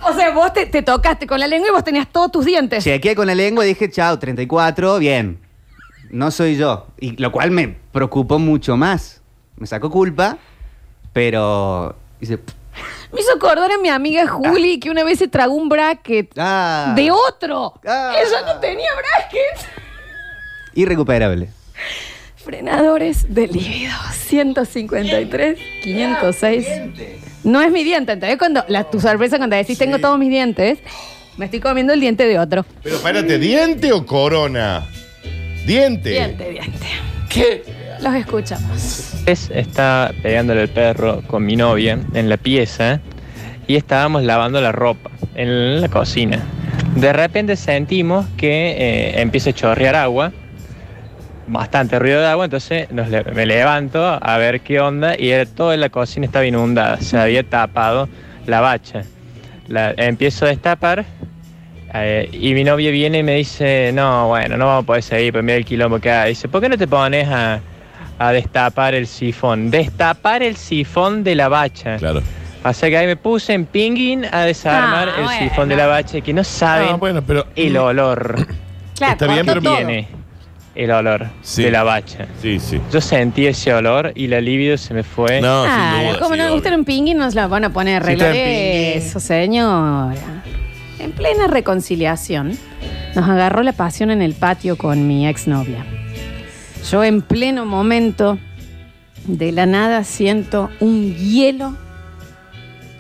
O 0.06 0.14
sea, 0.14 0.32
vos 0.34 0.52
te, 0.52 0.66
te 0.66 0.82
tocaste 0.82 1.26
con 1.26 1.40
la 1.40 1.48
lengua 1.48 1.70
y 1.70 1.72
vos 1.72 1.84
tenías 1.84 2.08
todos 2.12 2.30
tus 2.32 2.46
dientes. 2.46 2.84
Chequeé 2.84 3.16
con 3.16 3.26
la 3.26 3.36
lengua 3.36 3.64
y 3.66 3.70
dije, 3.70 3.90
chao, 3.90 4.20
34, 4.20 5.00
bien. 5.00 5.40
No 6.12 6.30
soy 6.30 6.58
yo. 6.58 6.88
Y 7.00 7.16
lo 7.22 7.32
cual 7.32 7.52
me 7.52 7.70
preocupó 7.92 8.38
mucho 8.38 8.76
más. 8.76 9.22
Me 9.56 9.66
sacó 9.66 9.90
culpa, 9.90 10.38
pero. 11.14 11.96
Dice, 12.20 12.38
Me 13.14 13.22
hizo 13.22 13.32
acordar 13.34 13.72
a 13.72 13.78
mi 13.78 13.90
amiga 13.90 14.28
Juli 14.28 14.80
que 14.80 14.90
una 14.90 15.04
vez 15.04 15.20
se 15.20 15.28
tragó 15.28 15.54
un 15.54 15.70
bracket 15.70 16.32
ah. 16.36 16.94
de 16.96 17.12
otro. 17.12 17.74
Ah. 17.86 18.16
Ella 18.18 18.54
no 18.54 18.60
tenía 18.60 18.90
brackets. 18.92 19.68
Irrecuperable. 20.74 21.50
Frenadores 22.38 23.32
de 23.32 23.48
líbido. 23.48 23.94
153, 24.14 25.60
506. 25.84 26.68
No 27.44 27.62
es 27.62 27.72
mi 27.72 27.84
diente. 27.84 28.14
Entonces, 28.14 28.40
cuando 28.40 28.66
la, 28.68 28.90
tu 28.90 29.00
sorpresa 29.00 29.38
cuando 29.38 29.56
decís 29.56 29.78
tengo 29.78 30.00
todos 30.00 30.18
mis 30.18 30.30
dientes, 30.30 30.80
me 31.38 31.46
estoy 31.46 31.60
comiendo 31.60 31.94
el 31.94 32.00
diente 32.00 32.26
de 32.26 32.40
otro. 32.40 32.66
Pero 32.82 32.96
espérate, 32.96 33.38
¿diente 33.38 33.94
o 33.94 34.06
corona? 34.08 34.90
Diente. 35.68 36.10
Diente, 36.10 36.50
diente. 36.50 36.88
¿Qué? 37.30 37.83
Los 38.04 38.14
escuchamos. 38.16 39.14
Es- 39.26 39.50
está 39.50 40.12
pegándole 40.22 40.64
el 40.64 40.70
perro 40.70 41.22
con 41.28 41.46
mi 41.46 41.56
novia 41.56 41.98
en 42.14 42.30
la 42.30 42.38
pieza 42.38 43.00
y 43.68 43.76
estábamos 43.76 44.24
lavando 44.24 44.60
la 44.60 44.72
ropa 44.74 45.10
en 45.36 45.80
la 45.82 45.88
cocina. 45.88 46.40
De 46.96 47.14
repente 47.14 47.56
sentimos 47.56 48.26
que 48.38 48.72
eh, 48.72 49.22
empieza 49.22 49.52
a 49.52 49.54
chorrear 49.54 49.96
agua, 49.96 50.32
bastante 51.48 51.98
ruido 51.98 52.20
de 52.20 52.28
agua, 52.28 52.46
entonces 52.46 52.92
nos 52.92 53.08
me 53.10 53.46
levanto 53.46 54.20
a 54.22 54.38
ver 54.38 54.62
qué 54.62 54.80
onda 54.80 55.16
y 55.18 55.30
era, 55.30 55.46
toda 55.46 55.78
la 55.78 55.90
cocina 55.90 56.26
estaba 56.26 56.46
inundada, 56.46 57.00
se 57.00 57.18
había 57.18 57.44
tapado 57.44 58.10
la 58.46 58.60
bacha. 58.60 59.04
Empiezo 59.98 60.46
a 60.46 60.50
destapar 60.50 61.06
eh, 61.94 62.30
y 62.34 62.54
mi 62.54 62.64
novia 62.66 62.92
viene 62.92 63.20
y 63.20 63.24
me 63.24 63.36
dice, 63.36 63.92
no, 63.94 64.28
bueno, 64.28 64.58
no 64.58 64.66
vamos 64.66 64.84
a 64.84 64.88
poder 64.88 65.04
seguir, 65.04 65.32
pues 65.32 65.44
mira 65.44 65.58
el 65.58 65.66
quilombo 65.66 66.00
que 66.00 66.12
hay. 66.12 66.30
Dice, 66.32 66.48
¿por 66.50 66.62
qué 66.62 66.68
no 66.70 66.78
te 66.78 66.88
pones 66.88 67.28
a, 67.30 67.62
a 68.20 68.32
destapar 68.32 68.94
el 68.96 69.08
sifón? 69.08 69.70
Destapar 69.72 70.44
el 70.44 70.56
sifón 70.56 71.24
de 71.24 71.36
la 71.36 71.48
bacha. 71.50 71.98
Claro. 71.98 72.22
O 72.66 72.72
sea 72.74 72.90
que 72.90 72.98
ahí 72.98 73.08
me 73.08 73.18
puse 73.18 73.54
en 73.54 73.66
pinguín 73.66 74.26
a 74.32 74.42
desarmar 74.42 75.10
Ah, 75.10 75.16
el 75.20 75.24
bueno. 75.26 75.40
sifón 75.50 75.70
de 75.70 75.76
la 75.76 75.88
bacha, 75.88 76.22
que 76.22 76.34
no 76.34 76.44
saben 76.44 76.90
Ah, 76.92 76.96
bueno, 76.96 77.22
pero. 77.22 77.46
el 77.56 77.76
olor 77.78 78.48
Claro, 78.96 79.14
Está 79.14 79.26
bien, 79.28 79.40
cortó 79.46 79.52
pero 79.52 79.62
todo. 79.64 79.76
tiene 79.78 80.08
el 80.76 80.92
olor 80.92 81.28
Sí. 81.42 81.64
de 81.64 81.72
la 81.72 81.84
bacha. 81.84 82.26
Sí, 82.42 82.60
sí. 82.60 82.80
Yo 82.92 83.02
sentí 83.02 83.48
ese 83.48 83.74
olor 83.74 84.12
y 84.16 84.28
la 84.28 84.40
libido 84.40 84.78
se 84.78 84.94
me 84.94 85.04
fue. 85.04 85.42
No, 85.42 85.66
Ah, 85.68 85.96
sin 86.00 86.08
duda. 86.10 86.20
como 86.20 86.36
no 86.38 86.44
obvio. 86.46 86.54
gustan 86.54 86.76
un 86.76 86.86
pingui, 86.86 87.14
nos 87.16 87.36
la 87.36 87.48
van 87.48 87.66
a 87.66 87.70
poner 87.74 88.06
Si 88.06 88.12
está 88.14 88.28
en 88.28 88.34
pingui. 88.34 88.98
eso, 89.08 89.20
señora. 89.20 90.44
En 91.00 91.12
plena 91.12 91.48
reconciliación, 91.48 92.58
nos 93.14 93.28
agarró 93.28 93.62
la 93.64 93.74
pasión 93.74 94.10
en 94.10 94.22
el 94.22 94.36
patio 94.36 94.78
con 94.78 95.06
mi 95.06 95.28
exnovia. 95.28 95.86
Yo 96.90 97.04
en 97.04 97.22
pleno 97.22 97.66
momento, 97.66 98.38
de 99.26 99.52
la 99.52 99.66
nada, 99.66 100.04
siento 100.04 100.70
un 100.80 101.16
hielo 101.16 101.76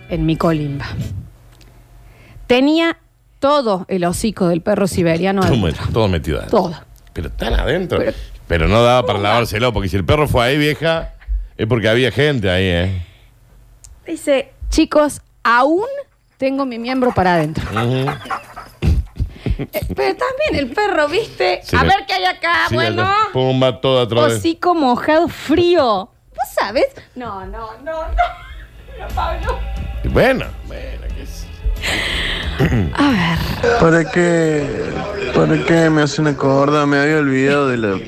en 0.10 0.26
mi 0.26 0.36
colimba. 0.38 0.86
Tenía 2.48 2.98
todo 3.40 3.86
el 3.90 4.06
hocico 4.06 4.48
del 4.48 4.62
perro 4.62 4.88
siberiano 4.88 5.42
Todo, 5.42 5.54
adentro. 5.54 5.84
met- 5.86 5.94
todo 5.94 6.08
metido 6.08 6.38
adentro. 6.40 6.60
Todo. 6.60 6.76
Pero 7.14 7.30
tan 7.32 7.54
adentro. 7.54 8.00
Pero- 8.00 8.14
Pero, 8.48 8.68
no 8.68 8.84
daba 8.84 9.06
para 9.08 9.20
lavárselo, 9.20 9.72
porque 9.74 9.88
si 9.90 9.96
el 9.96 10.04
perro 10.06 10.28
fue 10.28 10.46
ahí, 10.46 10.58
vieja, 10.58 11.14
es 11.58 11.66
porque 11.66 11.88
había 11.88 12.12
gente 12.12 12.50
ahí, 12.50 12.66
¿eh? 12.66 13.06
Dice, 14.06 14.52
chicos, 14.70 15.22
aún 15.44 15.86
tengo 16.38 16.66
mi 16.66 16.78
miembro 16.78 17.14
para 17.14 17.36
adentro. 17.36 17.64
Ujú. 17.72 18.06
Eh, 19.58 19.68
Pero 19.96 20.16
también 20.16 20.56
el 20.56 20.72
perro, 20.72 21.08
¿viste? 21.08 21.62
Sí, 21.64 21.76
a 21.76 21.84
ver 21.84 22.06
qué 22.08 22.14
hay 22.14 22.26
acá, 22.26 22.66
Sí, 22.70 22.76
bueno. 22.76 23.08
Pumba, 23.32 23.80
todo 23.82 24.02
atrás. 24.02 24.34
Hocico 24.34 24.74
mojado 24.74 25.28
frío. 25.28 26.10
¿Vos 26.30 26.50
sabes? 26.60 26.88
No, 27.16 27.46
no, 27.46 27.70
no, 27.84 27.94
no. 27.94 28.04
No, 29.00 29.08
Pablo. 29.16 29.60
Bueno, 30.06 30.46
bueno, 30.68 31.02
qué 31.16 31.26
sé. 31.26 31.48
A 32.94 33.12
ver. 33.12 33.80
¿Para 33.80 34.12
qué? 34.12 34.92
¿Para 35.36 35.64
qué 35.66 35.90
me 35.90 36.02
hacen 36.04 36.28
acordar? 36.28 36.86
Me 36.88 36.98
había 37.00 37.18
olvidado 37.18 37.68
de 37.70 37.78
la 37.78 38.00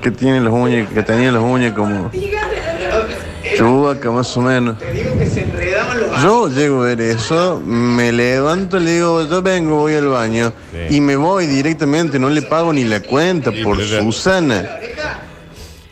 que 0.00 0.10
tiene 0.10 0.40
las 0.40 0.52
uñas, 0.52 0.88
que 0.92 1.02
tenía 1.02 1.32
las 1.32 1.42
uñas 1.42 1.72
como 1.74 2.10
chubaca 3.58 4.10
más 4.10 4.36
o 4.36 4.40
menos. 4.40 4.76
Yo 6.22 6.48
llego 6.48 6.82
a 6.82 6.86
ver 6.86 7.00
eso, 7.00 7.60
me 7.64 8.12
levanto, 8.12 8.78
le 8.78 8.92
digo, 8.94 9.26
yo 9.28 9.42
vengo, 9.42 9.76
voy 9.76 9.94
al 9.94 10.08
baño 10.08 10.52
Sí. 10.88 10.96
y 10.96 11.00
me 11.00 11.16
voy 11.16 11.46
directamente, 11.46 12.18
no 12.18 12.28
le 12.30 12.42
pago 12.42 12.72
ni 12.72 12.84
la 12.84 13.00
cuenta 13.00 13.50
Sí, 13.52 13.62
por 13.62 13.76
pero 13.76 13.88
ya- 13.88 14.00
Susana. 14.02 14.68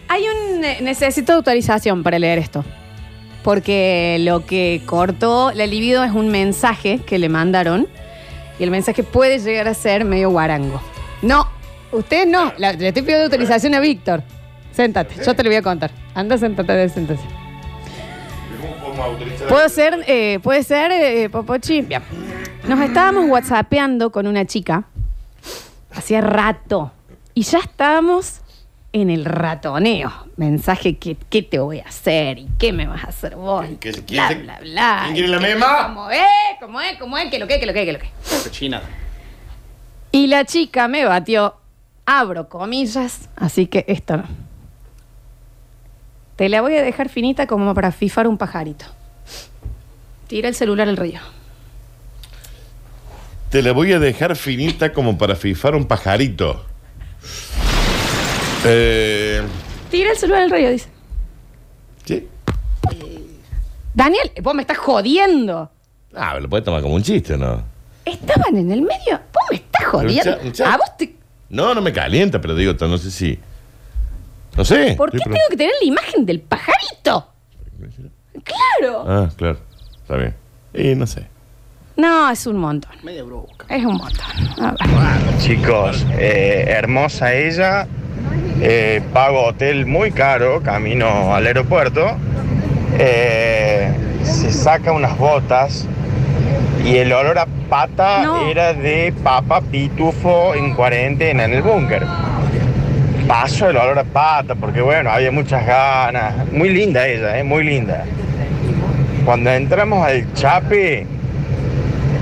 Hay 0.09 0.23
un. 0.29 0.65
eh, 0.65 0.79
Necesito 0.83 1.33
autorización 1.33 2.03
para 2.03 2.19
leer 2.19 2.39
esto. 2.39 2.65
Porque 3.43 4.17
lo 4.21 4.45
que 4.45 4.83
cortó 4.87 5.53
la 5.55 5.67
libido 5.67 6.03
es 6.03 6.11
un 6.13 6.29
mensaje 6.29 7.01
que 7.07 7.19
le 7.19 7.29
mandaron. 7.29 7.87
Y 8.59 8.65
el 8.65 8.71
mensaje 8.71 9.03
puede 9.05 9.39
llegar 9.39 9.69
a 9.69 9.75
ser 9.75 10.05
medio 10.05 10.31
guarango. 10.31 10.81
No, 11.23 11.47
usted 11.93 12.27
no. 12.27 12.53
La- 12.59 12.73
le 12.73 12.89
estoy 12.89 13.03
pidiendo 13.03 13.25
autorización 13.25 13.75
a 13.75 13.81
Víctor. 13.81 14.23
Séntate, 14.73 15.15
yo 15.25 15.35
te 15.37 15.43
lo 15.45 15.51
voy 15.51 15.57
a 15.57 15.63
contar. 15.63 15.91
Anda, 16.15 16.37
séntate, 16.39 16.89
sentate. 16.89 17.21
Autorizar. 19.05 19.49
¿Puedo 19.49 19.69
ser, 19.69 20.05
eh, 20.07 20.39
puede 20.43 20.63
ser, 20.63 20.91
eh, 20.93 21.29
Popochi? 21.31 21.83
Bien. 21.83 22.03
Nos 22.67 22.81
estábamos 22.81 23.27
whatsappeando 23.29 24.11
con 24.11 24.27
una 24.27 24.45
chica 24.45 24.85
hacía 25.95 26.21
rato 26.21 26.93
y 27.35 27.43
ya 27.43 27.59
estábamos 27.59 28.41
en 28.93 29.11
el 29.11 29.25
ratoneo. 29.25 30.11
Mensaje 30.37 30.97
que 30.97 31.17
qué 31.31 31.43
te 31.43 31.59
voy 31.59 31.81
a 31.81 31.85
hacer 31.85 32.39
y 32.39 32.49
qué 32.59 32.73
me 32.73 32.87
vas 32.87 33.05
a 33.05 33.09
hacer 33.09 33.37
vos. 33.37 33.67
y 33.71 33.77
¿Qué- 33.77 33.93
bla, 33.93 34.03
quién 34.07 34.29
se- 34.29 34.35
bla, 34.37 34.59
bla. 34.61 35.01
quién 35.05 35.15
quiere 35.15 35.29
la 35.29 35.39
que 35.39 35.47
mema? 35.55 35.87
¿Cómo 35.89 36.11
es? 36.11 36.21
¿Cómo 36.61 36.81
es? 36.81 36.99
¿Cómo 36.99 37.19
es? 37.19 37.31
¿Qué 37.31 37.39
lo 37.39 37.47
que? 37.47 37.61
¿Qué 37.61 37.67
lo 37.67 37.73
que? 37.73 37.85
¿Qué 37.87 37.93
lo 37.93 37.99
que? 37.99 38.09
Cochina. 38.43 38.83
Y 40.13 40.27
la 40.29 40.45
chica 40.45 40.89
me 40.89 41.05
batió, 41.05 41.57
abro 42.07 42.49
comillas, 42.49 43.29
así 43.37 43.67
que 43.67 43.85
esto 43.89 44.17
no. 44.19 44.25
Te 46.37 46.49
la 46.49 46.61
voy 46.61 46.77
a 46.77 46.83
dejar 46.83 47.09
finita 47.09 47.47
como 47.47 47.73
para 47.75 47.93
fifar 47.93 48.27
un 48.29 48.37
pajarito. 48.37 48.85
Tira 50.29 50.49
el 50.49 50.55
celular 50.55 50.89
al 50.89 50.97
río. 50.97 51.21
Te 53.51 53.63
la 53.63 53.73
voy 53.73 53.93
a 53.93 53.99
dejar 53.99 54.37
finita 54.37 54.93
como 54.93 55.17
para 55.17 55.35
fifar 55.37 55.75
un 55.75 55.87
pajarito. 55.87 56.67
Eh, 58.65 59.43
Tira 59.91 60.11
el 60.11 60.17
celular 60.17 60.43
al 60.43 60.51
río, 60.51 60.71
dice. 60.71 60.89
¿Sí? 62.05 62.29
Daniel, 63.95 64.31
vos 64.43 64.55
me 64.55 64.63
estás 64.63 64.77
jodiendo. 64.79 65.71
Ah, 66.15 66.39
lo 66.39 66.49
puedes 66.49 66.65
tomar 66.65 66.83
como 66.83 66.95
un 66.95 67.03
chiste, 67.03 67.37
¿no? 67.39 67.63
Estaban 68.05 68.57
en 68.57 68.71
el 68.73 68.83
medio. 68.83 69.21
Vos 69.33 69.45
me 69.51 69.57
estás 69.57 69.87
jodiendo. 69.87 70.23
Pero 70.23 70.37
un 70.37 70.39
chat- 70.39 70.45
un 70.47 70.53
chat. 70.53 70.67
A 70.67 70.77
vos 70.77 70.97
te. 70.99 71.15
No, 71.49 71.75
no 71.75 71.81
me 71.81 71.93
calienta, 71.93 72.41
pero 72.41 72.55
digo, 72.55 72.75
no 72.87 72.99
sé 72.99 73.11
si. 73.11 73.39
No 74.57 74.65
sé. 74.65 74.95
¿Por 74.97 75.11
qué 75.11 75.19
tengo 75.19 75.37
que 75.51 75.57
tener 75.57 75.73
la 75.81 75.87
imagen 75.87 76.25
del 76.27 76.41
pajarito? 76.41 77.29
Claro. 78.45 79.05
Ah, 79.07 79.29
claro. 79.37 79.59
Está 80.03 80.17
bien. 80.17 80.35
Y 80.75 80.95
no 80.95 81.07
sé. 81.07 81.27
No, 81.97 82.31
es 82.31 82.47
un 82.47 82.59
montón. 82.59 82.93
Media 83.03 83.23
brusca. 83.23 83.67
Es 83.69 83.85
un 83.85 83.97
montón. 83.97 84.27
A 84.61 84.73
ver. 84.73 85.39
Chicos, 85.39 86.07
eh, 86.19 86.65
hermosa 86.69 87.33
ella. 87.35 87.87
eh, 88.61 89.03
pago 89.13 89.47
hotel 89.49 89.85
muy 89.87 90.11
caro, 90.13 90.63
camino 90.63 91.35
al 91.35 91.47
aeropuerto. 91.47 92.17
eh, 92.99 93.93
se 94.23 94.53
saca 94.53 94.93
unas 94.93 95.17
botas 95.19 95.87
y 96.85 96.97
el 96.97 97.13
olor 97.13 97.39
a 97.39 97.47
pata 97.69 98.23
No. 98.23 98.49
era 98.49 98.73
de 98.75 99.13
papa 99.23 99.61
pitufo 99.61 100.55
en 100.55 100.75
cuarentena 100.75 101.45
en 101.45 101.53
el 101.55 101.63
búnker. 101.63 102.05
Paso 103.27 103.71
el 103.71 103.77
olor 103.77 103.99
a 103.99 104.05
pata 104.05 104.55
porque 104.55 104.81
bueno, 104.81 105.11
había 105.11 105.33
muchas 105.33 105.67
ganas. 105.67 106.51
Muy 106.53 106.69
linda 106.69 107.07
ella, 107.07 107.39
eh, 107.39 107.43
muy 107.45 107.65
linda. 107.65 108.05
Cuando 109.25 109.51
entramos 109.51 110.07
al 110.07 110.33
Chape, 110.35 111.07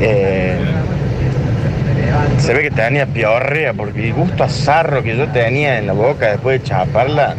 eh, 0.01 0.59
se 2.39 2.55
ve 2.55 2.63
que 2.63 2.71
tenía 2.71 3.07
piorrea 3.07 3.75
porque 3.75 4.09
el 4.09 4.15
gusto 4.15 4.45
a 4.45 4.49
sarro 4.49 5.03
que 5.03 5.17
yo 5.17 5.29
tenía 5.29 5.79
en 5.79 5.87
la 5.87 5.93
boca 5.93 6.31
después 6.31 6.63
de 6.63 6.69
chaparla. 6.69 7.35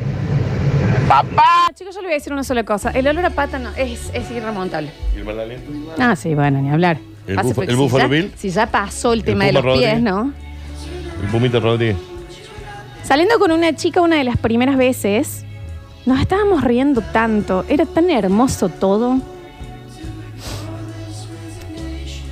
¡Papá! 1.08 1.72
Chicos, 1.74 1.96
yo 1.96 2.02
le 2.02 2.08
voy 2.08 2.14
a 2.14 2.18
decir 2.18 2.34
una 2.34 2.44
sola 2.44 2.64
cosa. 2.64 2.92
El 2.92 3.08
olor 3.08 3.26
a 3.26 3.30
pata 3.32 3.58
no, 3.60 3.70
es, 3.76 4.12
es 4.14 4.30
irremontable. 4.32 4.92
¿Y 5.16 5.20
el 5.20 5.26
mal 5.26 5.40
aliento? 5.40 5.72
Ah, 6.00 6.16
sí, 6.16 6.36
bueno, 6.36 6.62
ni 6.62 6.70
hablar. 6.70 6.98
¿El 7.28 7.36
Pasa 7.36 7.50
el 7.64 7.76
si 7.76 7.88
ya- 7.98 8.08
Bill? 8.08 8.32
Si 8.38 8.50
ya 8.50 8.68
pasó 8.68 9.14
el 9.14 9.24
tema 9.24 9.46
de 9.46 9.54
los 9.54 9.64
pies, 9.64 9.74
Rodríguez? 9.76 10.02
¿no? 10.02 10.32
El 11.24 11.28
Pumita 11.30 11.60
Rodríguez. 11.60 11.98
Saliendo 13.06 13.38
con 13.40 13.52
una 13.52 13.76
chica 13.76 14.02
una 14.02 14.16
de 14.18 14.24
las 14.24 14.38
primeras 14.38 14.78
veces, 14.78 15.46
nos 16.06 16.20
estábamos 16.20 16.64
riendo 16.64 17.02
tanto. 17.02 17.64
Era 17.70 17.86
tan 17.86 18.10
hermoso 18.10 18.70
todo. 18.70 19.20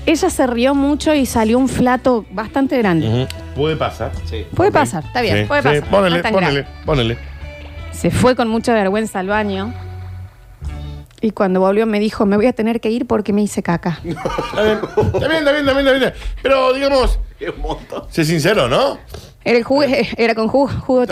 Ella 0.05 0.29
se 0.29 0.47
rió 0.47 0.75
mucho 0.75 1.13
y 1.13 1.25
salió 1.25 1.57
un 1.57 1.69
flato 1.69 2.25
bastante 2.31 2.77
grande. 2.77 3.07
Ujú. 3.07 3.27
Puede 3.55 3.75
pasar. 3.77 4.11
Sí. 4.25 4.45
Puede 4.53 4.69
Ok. 4.69 4.73
pasar, 4.75 5.05
está 5.05 5.21
bien, 5.21 5.37
Sí, 5.41 5.43
puede 5.45 5.61
sí, 5.61 5.67
pasar. 5.67 5.89
Ponele, 5.89 6.09
no 6.09 6.15
es 6.17 6.21
tan 6.23 6.33
ponele, 6.33 6.61
grave. 6.61 6.67
ponele. 6.85 7.17
Se 7.91 8.11
fue 8.11 8.35
con 8.35 8.49
mucha 8.49 8.73
vergüenza 8.73 9.19
al 9.19 9.27
baño. 9.27 9.73
Y 11.21 11.31
cuando 11.31 11.61
volvió 11.61 11.85
me 11.85 12.01
dijo, 12.01 12.25
me 12.25 12.35
voy 12.35 12.47
a 12.47 12.53
tener 12.53 12.81
que 12.81 12.89
ir 12.89 13.05
porque 13.07 13.31
me 13.31 13.41
hice 13.43 13.63
caca. 13.63 13.99
Está 14.03 14.63
bien, 14.63 14.79
está 15.13 15.27
bien, 15.29 15.37
está 15.37 15.51
bien, 15.51 15.67
está 15.67 15.73
bien, 15.73 15.87
está 15.87 15.99
bien. 15.99 16.13
Pero 16.41 16.73
digamos, 16.73 17.19
Es 17.39 17.49
un 17.55 17.61
montón. 17.61 18.03
sé 18.09 18.25
sincero, 18.25 18.67
¿no? 18.67 18.97
Era, 19.45 19.57
el 19.57 19.63
jugo, 19.63 19.83
era 19.83 20.35
con 20.35 20.47
jugo, 20.47 20.67
jugo 20.67 21.05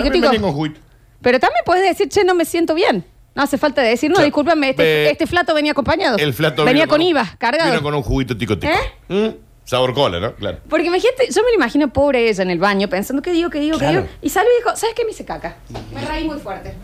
juguito. 0.53 0.79
Pero 1.21 1.39
también 1.39 1.61
puedes 1.65 1.83
decir, 1.87 2.09
che, 2.09 2.23
no 2.23 2.33
me 2.33 2.45
siento 2.45 2.73
bien. 2.73 3.05
No 3.35 3.43
hace 3.43 3.57
falta 3.57 3.81
decir, 3.81 4.09
no, 4.09 4.15
O 4.15 4.17
sea, 4.17 4.25
discúlpame, 4.25 4.71
este, 4.71 5.09
este 5.09 5.25
flato 5.27 5.53
venía 5.53 5.71
acompañado. 5.71 6.17
El 6.17 6.33
flato 6.33 6.65
Venía 6.65 6.83
vino 6.83 6.89
con 6.91 7.01
un- 7.01 7.07
IVA, 7.07 7.35
cargado. 7.37 7.69
Vino 7.71 7.81
con 7.83 7.93
un 7.95 8.01
juguito 8.03 8.35
tico 8.37 8.57
tico. 8.57 8.73
¿Eh? 8.73 9.13
Mm, 9.29 9.29
Sabor 9.63 9.93
cola, 9.93 10.19
¿no? 10.19 10.33
Claro. 10.35 10.57
Porque 10.67 10.87
imagínate, 10.87 11.27
yo 11.31 11.41
me 11.43 11.49
lo 11.51 11.55
imagino 11.55 11.93
pobre 11.93 12.27
ella 12.27 12.43
en 12.43 12.49
el 12.49 12.59
baño, 12.59 12.89
pensando, 12.89 13.21
¿qué 13.21 13.31
digo, 13.31 13.49
qué 13.49 13.59
digo, 13.59 13.77
qué 13.77 13.85
Claro. 13.85 14.01
digo? 14.01 14.13
Y 14.21 14.29
salió 14.29 14.49
y 14.51 14.57
dijo, 14.63 14.75
¿sabes 14.75 14.95
qué? 14.95 15.05
Me 15.05 15.11
hice 15.11 15.23
caca. 15.23 15.55
Me 15.93 16.01
reí 16.03 16.25
muy 16.25 16.39
fuerte. 16.39 16.75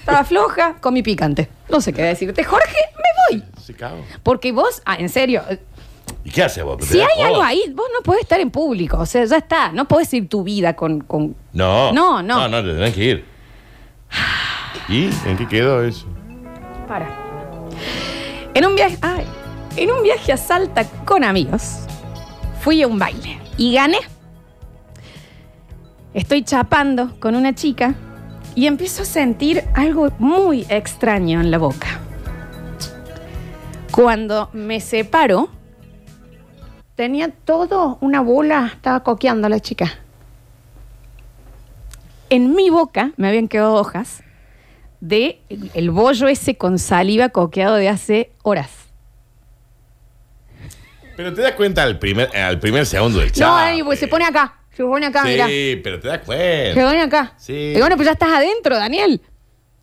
Estaba 0.00 0.24
floja, 0.24 0.76
comí 0.80 1.02
picante. 1.02 1.48
No 1.68 1.80
sé 1.80 1.92
qué 1.92 2.02
decirte. 2.02 2.42
Jorge, 2.42 2.74
me 2.96 3.38
voy. 3.38 3.44
Se 3.62 3.74
cago. 3.74 4.04
Porque 4.24 4.50
vos, 4.50 4.82
ah, 4.86 4.96
en 4.98 5.08
serio, 5.10 5.42
¿Y 6.30 6.32
qué 6.32 6.44
hace 6.44 6.62
vos? 6.62 6.76
¿Te 6.76 6.86
si 6.86 7.00
hay 7.00 7.22
algo 7.24 7.38
joda? 7.38 7.48
ahí, 7.48 7.72
vos 7.74 7.88
no 7.92 8.04
podés 8.04 8.20
estar 8.20 8.38
en 8.38 8.52
público. 8.52 8.98
O 8.98 9.04
sea, 9.04 9.24
ya 9.24 9.38
está. 9.38 9.72
No 9.72 9.88
podés 9.88 10.14
ir 10.14 10.28
tu 10.28 10.44
vida 10.44 10.76
con... 10.76 11.00
con... 11.00 11.34
No. 11.52 11.92
No, 11.92 12.22
no. 12.22 12.42
No, 12.42 12.48
no, 12.48 12.62
te 12.62 12.72
tenés 12.72 12.94
que 12.94 13.04
ir. 13.04 13.24
¿Y 14.88 15.06
en 15.26 15.36
qué 15.36 15.48
quedó 15.48 15.82
eso? 15.82 16.06
Para. 16.86 17.08
En 18.54 18.64
un 18.64 18.76
viaje... 18.76 18.96
ay, 19.02 19.26
en 19.76 19.90
un 19.90 20.04
viaje 20.04 20.32
a 20.32 20.36
Salta 20.36 20.84
con 21.04 21.24
amigos, 21.24 21.80
fui 22.60 22.80
a 22.80 22.86
un 22.86 23.00
baile 23.00 23.40
y 23.56 23.74
gané. 23.74 23.98
Estoy 26.14 26.44
chapando 26.44 27.18
con 27.18 27.34
una 27.34 27.56
chica 27.56 27.96
y 28.54 28.68
empiezo 28.68 29.02
a 29.02 29.06
sentir 29.06 29.64
algo 29.74 30.12
muy 30.20 30.64
extraño 30.68 31.40
en 31.40 31.50
la 31.50 31.58
boca. 31.58 31.98
Cuando 33.90 34.48
me 34.52 34.78
separo, 34.78 35.48
tenía 37.00 37.30
todo 37.30 37.96
una 38.02 38.20
bola, 38.20 38.72
estaba 38.74 39.02
coqueando 39.02 39.48
la 39.48 39.58
chica. 39.58 40.00
En 42.28 42.54
mi 42.54 42.68
boca 42.68 43.12
me 43.16 43.26
habían 43.28 43.48
quedado 43.48 43.72
hojas 43.72 44.22
de 45.00 45.40
el- 45.72 45.90
bollo 45.92 46.28
ese 46.28 46.58
con 46.58 46.78
saliva 46.78 47.30
coqueado 47.30 47.76
de 47.76 47.88
hace 47.88 48.32
horas. 48.42 48.70
Pero 51.16 51.32
te 51.32 51.40
das 51.40 51.52
cuenta 51.52 51.84
al 51.84 51.98
primer, 51.98 52.36
al 52.36 52.60
primer 52.60 52.84
segundo 52.84 53.20
del 53.20 53.32
chat. 53.32 53.48
No, 53.48 53.54
Dani, 53.56 53.82
pues 53.82 53.98
se 53.98 54.06
pone 54.06 54.26
acá. 54.26 54.58
Se 54.76 54.84
pone 54.84 55.06
acá, 55.06 55.24
mira. 55.24 55.46
Sí, 55.46 55.80
pero 55.82 56.00
te 56.00 56.08
das 56.08 56.18
Se 56.20 56.26
cuenta. 56.26 56.84
pone 56.86 57.00
acá. 57.00 57.32
Sí. 57.38 57.72
Y 57.74 57.78
bueno, 57.80 57.96
pues 57.96 58.04
ya 58.08 58.12
estás 58.12 58.28
adentro, 58.30 58.76
Daniel. 58.76 59.22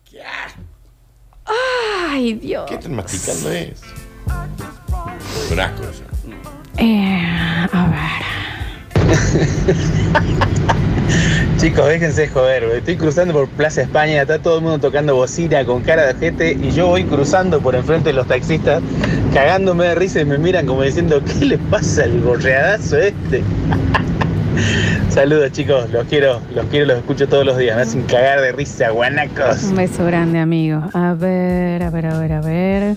¿Qué? 0.08 0.20
Ay, 2.10 2.34
Dios. 2.34 2.64
¿Qué 2.68 2.76
están 2.76 2.94
masticando 2.94 3.50
eso? 3.50 3.86
Un 5.50 5.58
asco 5.58 5.82
eso. 5.82 6.04
Eh, 6.78 7.20
a 7.72 7.90
ver. 7.90 9.08
Chicos, 11.58 11.88
déjense 11.88 12.22
de 12.22 12.28
joder, 12.28 12.64
estoy 12.64 12.96
cruzando 12.96 13.34
por 13.34 13.48
Plaza 13.48 13.82
España, 13.82 14.22
está 14.22 14.38
todo 14.38 14.58
el 14.58 14.62
mundo 14.62 14.78
tocando 14.78 15.16
bocina 15.16 15.64
con 15.64 15.82
cara 15.82 16.06
de 16.06 16.14
gente 16.14 16.52
y 16.52 16.70
yo 16.70 16.86
voy 16.86 17.02
cruzando 17.02 17.60
por 17.60 17.74
enfrente 17.74 18.10
de 18.10 18.12
los 18.12 18.28
taxistas, 18.28 18.80
cagándome 19.34 19.86
de 19.86 19.96
risa 19.96 20.20
y 20.20 20.24
me 20.24 20.38
miran 20.38 20.66
como 20.66 20.82
diciendo, 20.82 21.20
¿qué 21.24 21.46
le 21.46 21.58
pasa 21.58 22.04
al 22.04 22.20
gorreadazo 22.20 22.98
este? 22.98 23.42
Saludos 25.08 25.50
chicos, 25.50 25.90
los 25.90 26.06
quiero, 26.06 26.40
los 26.54 26.64
quiero, 26.66 26.86
los 26.86 26.98
escucho 26.98 27.26
todos 27.26 27.44
los 27.44 27.58
días, 27.58 27.74
me 27.74 27.82
hacen 27.82 28.02
cagar 28.02 28.40
de 28.40 28.52
risa, 28.52 28.90
guanacos. 28.90 29.64
Un 29.64 29.74
beso 29.74 30.04
grande, 30.04 30.38
amigo. 30.38 30.80
A 30.94 31.14
ver, 31.14 31.82
a 31.82 31.90
ver, 31.90 32.06
a 32.06 32.20
ver, 32.20 32.32
a 32.32 32.40
ver. 32.40 32.94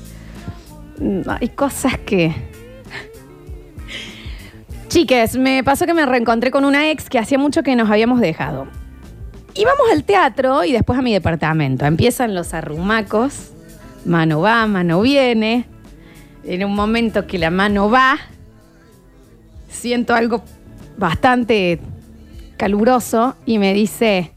Hay 1.28 1.50
cosas 1.50 1.98
que. 2.06 2.51
Chiques, 4.96 5.38
me 5.38 5.64
pasó 5.64 5.86
que 5.86 5.94
me 5.94 6.06
reencontré 6.06 6.52
con 6.52 6.66
una 6.66 6.92
ex 6.92 7.10
que 7.10 7.18
hacía 7.18 7.38
mucho 7.38 7.64
que 7.64 7.78
nos 7.78 7.90
habíamos 7.90 8.20
dejado. 8.20 8.68
Íbamos 9.54 9.90
al 9.90 10.04
teatro 10.04 10.66
y 10.66 10.74
después 10.74 11.00
a 11.00 11.02
mi 11.02 11.14
departamento. 11.14 11.86
Empiezan 11.86 12.36
los 12.36 12.54
arrumacos. 12.54 13.52
Mano 14.04 14.42
va, 14.42 14.68
mano 14.68 15.00
viene. 15.00 15.66
En 16.44 16.66
un 16.66 16.76
momento 16.76 17.26
que 17.26 17.38
la 17.38 17.52
mano 17.52 17.90
va, 17.90 18.18
siento 19.70 20.14
algo 20.14 20.44
bastante 20.98 21.80
caluroso 22.58 23.38
y 23.46 23.60
me 23.60 23.74
dice, 23.74 24.34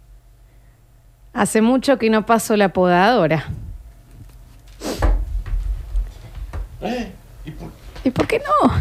hace 1.32 1.62
mucho 1.62 1.98
que 1.98 2.10
no 2.10 2.26
paso 2.26 2.56
la 2.56 2.68
podadora. 2.68 3.44
¿Eh? 6.80 7.10
¿Y 7.44 7.50
por- 7.50 7.72
¿Y 8.04 8.10
por 8.10 8.26
qué 8.28 8.38
no? 8.38 8.72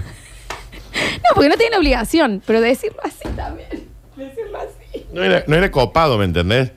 No, 1.23 1.35
porque 1.35 1.49
no 1.49 1.55
tiene 1.57 1.77
obligación, 1.77 2.41
pero 2.45 2.61
decirlo 2.61 2.99
así 3.03 3.27
también. 3.35 3.69
Decirlo 4.15 4.57
así. 4.59 5.05
No 5.13 5.23
era, 5.23 5.43
no 5.47 5.55
era 5.55 5.71
copado, 5.71 6.17
¿me 6.17 6.25
entendés? 6.25 6.71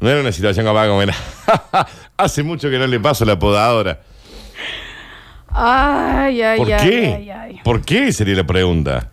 No 0.00 0.08
era 0.08 0.20
una 0.20 0.32
situación 0.32 0.66
copada 0.66 0.88
como 0.88 1.02
era. 1.02 1.14
Hace 2.16 2.42
mucho 2.42 2.70
que 2.70 2.78
no 2.78 2.86
le 2.86 2.98
paso 3.00 3.24
la 3.24 3.38
podadora. 3.38 4.00
Ay, 5.48 6.40
ay, 6.42 6.58
¿Por 6.58 6.72
ay, 6.72 6.88
qué? 6.88 7.14
ay, 7.14 7.30
ay. 7.30 7.60
¿Por 7.62 7.82
qué 7.84 8.10
sería 8.12 8.36
la 8.36 8.44
pregunta? 8.44 9.10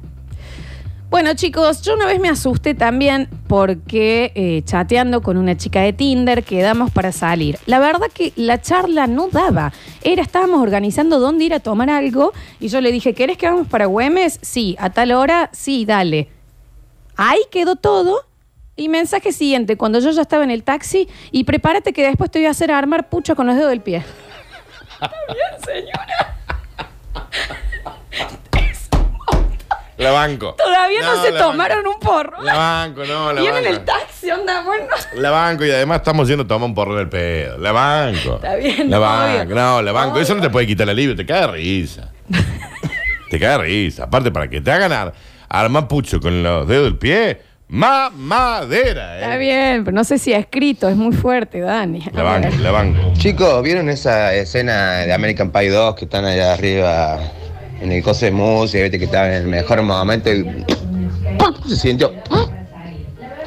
Bueno, 1.13 1.35
chicos, 1.35 1.83
yo 1.83 1.93
una 1.93 2.07
vez 2.07 2.19
me 2.21 2.31
asusté 2.31 2.73
también 2.75 3.29
porque 3.47 4.33
eh, 4.35 4.63
chateando 4.65 5.21
con 5.21 5.37
una 5.37 5.59
chica 5.59 5.83
de 5.83 5.93
Tinder 5.93 6.43
quedamos 6.43 6.91
para 6.91 7.13
salir. 7.13 7.59
La 7.67 7.81
verdad 7.81 8.07
que 8.15 8.33
la 8.35 8.63
charla 8.63 9.07
no 9.07 9.29
daba. 9.29 9.75
Era, 10.01 10.23
estábamos 10.23 10.63
organizando 10.63 11.21
dónde 11.21 11.45
ir 11.45 11.53
a 11.53 11.61
tomar 11.61 11.91
algo 11.91 12.33
y 12.61 12.69
yo 12.69 12.81
le 12.81 12.91
dije, 12.91 13.13
¿querés 13.13 13.37
que 13.37 13.47
vamos 13.47 13.69
para 13.69 13.85
Güemes? 13.85 14.39
Sí, 14.41 14.75
a 14.79 14.89
tal 14.89 15.13
hora, 15.13 15.51
sí, 15.53 15.85
dale. 15.85 16.31
Ahí 17.17 17.41
quedó 17.51 17.77
todo. 17.77 18.25
Y 18.75 18.89
mensaje 18.89 19.33
siguiente, 19.33 19.77
cuando 19.77 19.99
yo 19.99 20.13
ya 20.13 20.23
estaba 20.23 20.45
en 20.45 20.51
el 20.51 20.63
taxi, 20.63 21.11
y 21.31 21.45
prepárate 21.45 21.93
que 21.93 22.07
después 22.07 22.31
te 22.31 22.39
voy 22.39 22.47
a 22.47 22.53
hacer 22.53 22.71
armar 22.71 23.11
pucho 23.11 23.37
con 23.37 23.47
los 23.47 23.55
dedos 23.55 23.69
del 23.69 23.83
pie. 23.83 24.03
Bien, 25.29 25.63
señora. 25.63 26.39
La 30.03 30.11
banco. 30.11 30.55
Todavía 30.55 31.01
no, 31.03 31.23
se 31.23 31.31
la 31.31 31.39
tomaron 31.39 31.87
un 31.87 31.99
porro. 32.01 32.33
banco. 32.39 32.45
La 32.45 32.55
banco, 32.57 33.05
no, 33.05 33.33
la 33.33 33.41
Vienen 33.41 33.65
en 33.67 33.73
banco. 33.75 33.79
el 33.81 33.85
taxi, 33.85 34.31
onda, 34.31 34.63
bueno. 34.65 34.87
La 35.15 35.31
banco 35.31 35.65
y 35.65 35.71
además 35.71 35.99
estamos 35.99 36.29
yendo 36.29 36.45
a 36.45 36.47
tomar 36.47 36.69
un 36.69 36.75
porro 36.75 36.97
del 36.97 37.09
pedo. 37.09 37.59
La 37.59 37.73
banco. 37.73 38.37
Está 38.37 38.57
bien, 38.57 38.91
La 38.91 38.99
obvio. 38.99 39.09
banco, 39.39 39.55
no, 39.55 39.83
la 39.83 39.93
banco. 39.93 40.19
Eso 40.19 40.35
no 40.35 40.43
te 40.43 40.51
puede 40.51 40.67
quitar 40.67 40.85
el 40.85 40.91
alivio, 40.91 41.15
te 41.17 41.25
cae 41.27 41.41
de 41.43 41.47
risa. 41.49 42.11
te 43.31 43.39
cae 43.39 43.51
de 43.51 43.59
risa. 43.59 44.05
Aparte, 44.05 44.31
para 44.31 44.49
que 44.49 44.61
te 44.61 44.71
hagan 44.71 44.93
ar- 44.93 45.13
armar 45.49 45.89
pucho 45.89 46.21
con 46.21 46.43
los 46.43 46.67
dedos 46.67 46.85
del 46.85 46.97
pie, 46.99 47.41
mamadera, 47.69 49.17
Está 49.21 49.35
¿eh? 49.37 49.39
bien, 49.39 49.85
pero 49.85 49.95
no 49.95 50.05
sé 50.05 50.19
si 50.19 50.33
ha 50.35 50.39
escrito, 50.39 50.89
es 50.89 50.97
muy 50.97 51.15
fuerte, 51.15 51.61
Dani. 51.61 52.03
La 52.13 52.23
banco, 52.23 52.49
la 52.61 52.71
banco. 52.71 53.13
Chicos, 53.15 53.63
¿vieron 53.63 53.89
esa 53.89 54.35
escena 54.35 54.99
de 55.01 55.13
American 55.13 55.51
Pie 55.51 55.71
2 55.71 55.95
que 55.95 56.05
están 56.05 56.25
allá 56.27 56.53
arriba 56.53 57.19
en 57.83 57.93
el 57.93 58.03
coso 58.03 58.25
de 58.25 58.31
música, 58.31 58.83
viste 58.83 58.99
que 58.99 59.07
estaban 59.07 59.31
en 59.33 59.43
el 59.43 59.49
mejor 59.49 59.83
momento 59.83 60.33
y 60.33 60.45
¡pum! 61.39 61.55
se 61.69 61.77
sintió 61.77 62.13
¡pum! 62.25 62.49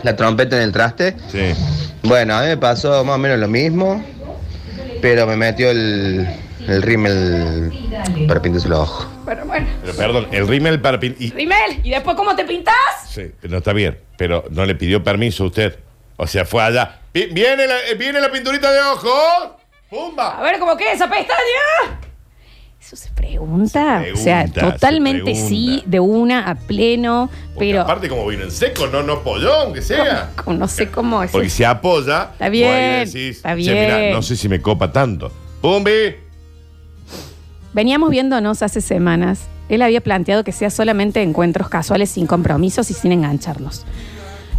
la 0.03 0.15
trompeta 0.15 0.57
en 0.57 0.63
el 0.63 0.71
traste? 0.71 1.15
Sí. 1.31 1.53
Bueno, 2.03 2.35
a 2.35 2.41
mí 2.41 2.47
me 2.49 2.57
pasó 2.57 3.03
más 3.03 3.15
o 3.15 3.17
menos 3.17 3.39
lo 3.39 3.47
mismo, 3.47 4.03
pero 5.01 5.25
me 5.25 5.35
metió 5.35 5.71
el, 5.71 6.27
el 6.67 6.81
rímel 6.81 7.71
para 8.27 8.41
pintarse 8.41 8.67
los 8.69 8.79
ojos. 8.79 9.07
Pero 9.25 9.45
bueno, 9.45 9.67
Pero 9.81 9.95
perdón, 9.97 10.27
el 10.31 10.47
rímel 10.47 10.79
para 10.81 10.99
pin- 10.99 11.15
y- 11.17 11.31
Rimel, 11.31 11.79
¿y 11.83 11.89
después 11.91 12.15
cómo 12.15 12.35
te 12.35 12.45
pintas? 12.45 12.75
Sí, 13.09 13.31
no 13.49 13.57
está 13.57 13.73
bien, 13.73 13.97
pero 14.17 14.43
no 14.51 14.65
le 14.65 14.75
pidió 14.75 15.03
permiso 15.03 15.45
a 15.45 15.47
usted. 15.47 15.79
O 16.17 16.27
sea, 16.27 16.45
fue 16.45 16.61
allá. 16.61 16.99
Vi- 17.13 17.27
¿Viene 17.31 17.65
la, 17.65 17.79
eh, 17.89 17.95
viene 17.97 18.21
la 18.21 18.31
pinturita 18.31 18.71
de 18.71 18.79
ojos? 18.81 19.51
¡Pumba! 19.89 20.37
A 20.37 20.43
ver, 20.43 20.59
¿cómo 20.59 20.75
qué? 20.77 20.91
¿Esa 20.91 21.09
pestaña? 21.09 21.99
Eso 22.85 22.95
se 22.97 23.09
pregunta. 23.09 24.03
Se 24.03 24.13
o 24.13 24.15
sea, 24.15 24.45
se 24.45 24.59
totalmente 24.59 25.33
sí, 25.33 25.81
de 25.87 25.99
una 25.99 26.47
a 26.47 26.53
pleno, 26.53 27.31
pero 27.57 27.81
Aparte, 27.81 28.07
como 28.07 28.27
vino 28.27 28.43
en 28.43 28.51
seco, 28.51 28.85
no, 28.85 29.01
no 29.01 29.23
pollón, 29.23 29.59
aunque 29.63 29.81
sea. 29.81 30.29
no 30.45 30.67
sé 30.67 30.91
cómo 30.91 31.23
es. 31.23 31.31
Porque 31.31 31.49
si 31.49 31.63
apoya. 31.63 32.29
Está 32.33 32.47
bien, 32.49 32.67
vos 32.69 32.77
ahí 32.77 33.05
decís, 33.05 33.37
está 33.37 33.49
"Che, 33.55 33.55
mirá, 33.55 33.97
bien". 33.97 34.13
no 34.13 34.21
sé 34.21 34.35
si 34.35 34.47
me 34.47 34.61
copa 34.61 34.91
tanto. 34.91 35.31
¡Pumbi! 35.61 36.15
Veníamos 37.73 38.11
viéndonos 38.11 38.61
hace 38.61 38.81
semanas. 38.81 39.47
Él 39.67 39.81
había 39.81 40.01
planteado 40.01 40.43
que 40.43 40.51
sea 40.51 40.69
solamente 40.69 41.23
encuentros 41.23 41.69
casuales 41.69 42.11
sin 42.11 42.27
compromisos 42.27 42.91
y 42.91 42.93
sin 42.93 43.11
engancharnos. 43.11 43.83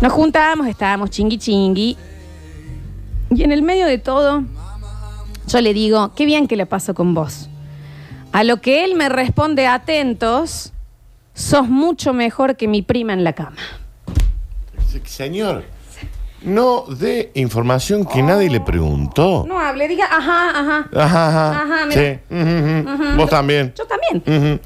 Nos 0.01 0.13
juntábamos, 0.13 0.67
estábamos 0.67 1.11
chingui 1.11 1.39
chingui. 1.39 1.97
Y 3.31 3.45
en 3.45 3.53
el 3.53 3.63
medio 3.63 3.87
de 3.87 3.99
todo, 3.99 4.43
yo 5.47 5.61
le 5.61 5.73
digo, 5.73 6.13
qué 6.17 6.27
bien 6.27 6.49
que 6.49 6.57
le 6.57 6.67
paso 6.67 6.93
con 6.93 7.15
vos. 7.15 7.49
A 8.37 8.45
lo 8.45 8.59
que 8.61 8.85
él 8.85 8.97
me 8.97 9.09
responde 9.09 9.67
atentos, 9.67 10.75
sos 11.33 11.71
mucho 11.71 12.13
mejor 12.13 12.57
que 12.59 12.69
mi 12.69 12.83
prima 12.83 13.15
en 13.15 13.25
la 13.25 13.33
cama. 13.33 13.57
Señor, 15.07 15.65
no 16.43 16.85
dé 16.87 17.31
información 17.33 18.05
que 18.05 18.23
nadie 18.23 18.51
le 18.51 18.61
preguntó. 18.61 19.47
No 19.49 19.59
hable, 19.59 19.89
diga, 19.89 20.05
ajá, 20.05 20.51
ajá. 20.51 20.89
Ajá, 20.95 21.29
ajá. 21.29 21.63
Ajá, 21.63 21.87
mira. 21.87 22.03
sí. 22.03 22.19
ujú, 22.35 22.91
ujú. 22.91 23.05
Ujú. 23.09 23.17
Vos 23.17 23.31
también. 23.31 23.73
Yo 23.75 23.87
también. 23.87 24.53
Ujú. 24.53 24.61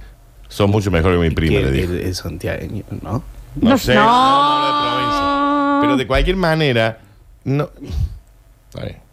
Sos 0.48 0.68
mucho 0.68 0.90
mejor 0.90 1.12
que 1.12 1.18
mi 1.18 1.30
prima, 1.30 1.60
le 1.60 1.70
dijo. 1.70 1.92
Es 1.92 2.16
santiagueño, 2.16 2.82
¿no? 3.02 3.22
No, 3.54 3.70
No, 3.70 3.78
sé, 3.78 3.94
no. 3.94 4.02
no, 4.04 4.58
no 4.58 4.66
de 4.66 4.90
provincia. 4.90 5.78
Pero 5.82 5.96
de 5.96 6.06
cualquier 6.08 6.34
manera, 6.34 6.98
no. 7.44 7.70
Está 8.68 8.84
bien. 8.84 9.09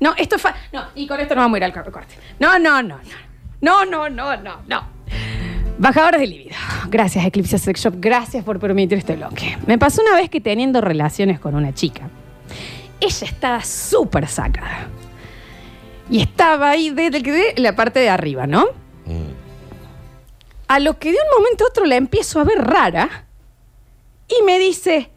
No, 0.00 0.14
esto 0.16 0.36
es 0.36 0.42
fa- 0.42 0.54
No, 0.72 0.84
y 0.94 1.06
con 1.06 1.20
esto 1.20 1.34
no 1.34 1.42
vamos 1.42 1.56
a 1.56 1.58
ir 1.58 1.64
al 1.64 1.72
cor- 1.72 1.90
corte. 1.90 2.14
No, 2.38 2.58
no, 2.58 2.82
no, 2.82 2.96
no. 2.98 3.02
No, 3.60 3.84
no, 3.84 4.08
no, 4.10 4.36
no, 4.36 4.60
no. 4.66 4.88
Bajadores 5.78 6.20
de 6.20 6.26
libido. 6.26 6.56
Gracias, 6.88 7.24
Eclipse 7.24 7.58
Sex 7.58 7.80
Shop. 7.80 7.94
Gracias 7.98 8.44
por 8.44 8.60
permitir 8.60 8.98
este 8.98 9.16
bloque. 9.16 9.56
Me 9.66 9.78
pasó 9.78 10.02
una 10.02 10.14
vez 10.16 10.28
que 10.30 10.40
teniendo 10.40 10.80
relaciones 10.80 11.40
con 11.40 11.54
una 11.54 11.72
chica, 11.74 12.08
ella 13.00 13.26
estaba 13.26 13.62
súper 13.64 14.28
sacada. 14.28 14.88
Y 16.10 16.20
estaba 16.20 16.70
ahí 16.70 16.90
desde 16.90 17.20
de 17.22 17.54
la 17.56 17.74
parte 17.74 17.98
de 18.00 18.10
arriba, 18.10 18.46
¿no? 18.46 18.66
A 20.68 20.78
lo 20.78 20.98
que 20.98 21.10
de 21.12 21.18
un 21.18 21.38
momento 21.42 21.64
a 21.64 21.68
otro 21.68 21.84
la 21.84 21.96
empiezo 21.96 22.40
a 22.40 22.44
ver 22.44 22.58
rara 22.58 23.26
y 24.28 24.42
me 24.44 24.58
dice, 24.58 25.10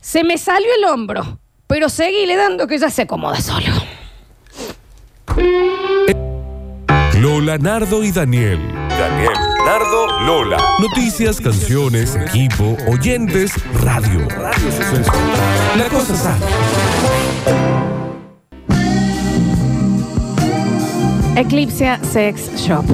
se 0.00 0.24
me 0.24 0.36
salió 0.38 0.68
el 0.78 0.84
hombro, 0.84 1.38
pero 1.72 1.88
seguíle 1.88 2.36
dando 2.36 2.66
que 2.66 2.76
ya 2.76 2.90
se 2.90 3.00
acomoda 3.00 3.40
solo. 3.40 3.72
Lola, 7.18 7.56
Nardo 7.56 8.04
y 8.04 8.12
Daniel. 8.12 8.60
Daniel, 8.90 9.32
Nardo, 9.64 10.20
Lola. 10.20 10.58
Noticias, 10.80 11.40
canciones, 11.40 12.14
equipo, 12.14 12.76
oyentes, 12.86 13.52
radio. 13.80 14.28
Radio 14.28 14.70
Suceso. 14.70 15.12
La 15.78 15.88
cosa 15.88 16.14
sale. 16.14 16.44
Eclipse 21.36 21.98
Sex 22.02 22.50
Shop 22.56 22.84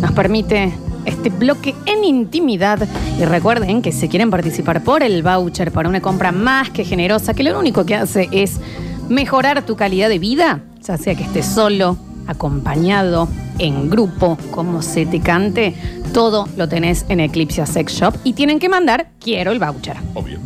nos 0.00 0.12
permite 0.12 0.72
este 1.04 1.30
bloque 1.30 1.74
en 1.86 2.04
intimidad 2.04 2.86
y 3.18 3.24
recuerden 3.24 3.82
que 3.82 3.92
si 3.92 4.08
quieren 4.08 4.30
participar 4.30 4.82
por 4.82 5.02
el 5.02 5.22
voucher 5.22 5.72
para 5.72 5.88
una 5.88 6.00
compra 6.00 6.32
más 6.32 6.70
que 6.70 6.84
generosa, 6.84 7.34
que 7.34 7.42
lo 7.42 7.58
único 7.58 7.84
que 7.84 7.94
hace 7.94 8.28
es 8.32 8.60
mejorar 9.08 9.64
tu 9.64 9.76
calidad 9.76 10.08
de 10.08 10.18
vida, 10.18 10.62
ya 10.82 10.96
sea 10.96 11.14
que 11.14 11.24
estés 11.24 11.46
solo, 11.46 11.96
acompañado, 12.26 13.28
en 13.58 13.90
grupo, 13.90 14.38
como 14.50 14.82
se 14.82 15.06
te 15.06 15.20
cante, 15.20 15.74
todo 16.12 16.48
lo 16.56 16.68
tenés 16.68 17.04
en 17.08 17.20
Eclipse 17.20 17.64
Sex 17.66 17.92
Shop 17.92 18.14
y 18.24 18.32
tienen 18.32 18.58
que 18.58 18.68
mandar 18.68 19.10
quiero 19.20 19.52
el 19.52 19.58
voucher. 19.58 19.96
Obvio. 20.14 20.38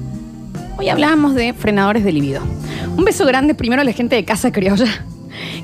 Hoy 0.78 0.88
hablamos 0.88 1.34
de 1.34 1.52
frenadores 1.54 2.04
de 2.04 2.12
libido. 2.12 2.42
Un 2.96 3.04
beso 3.04 3.26
grande 3.26 3.54
primero 3.54 3.82
a 3.82 3.84
la 3.84 3.92
gente 3.92 4.16
de 4.16 4.24
Casa 4.24 4.52
Criolla, 4.52 5.04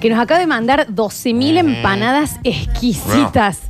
que 0.01 0.11
nos 0.11 0.19
acaba 0.19 0.41
de 0.41 0.47
mandar 0.47 0.89
12.000 0.89 1.59
empanadas 1.59 2.39
exquisitas. 2.43 3.61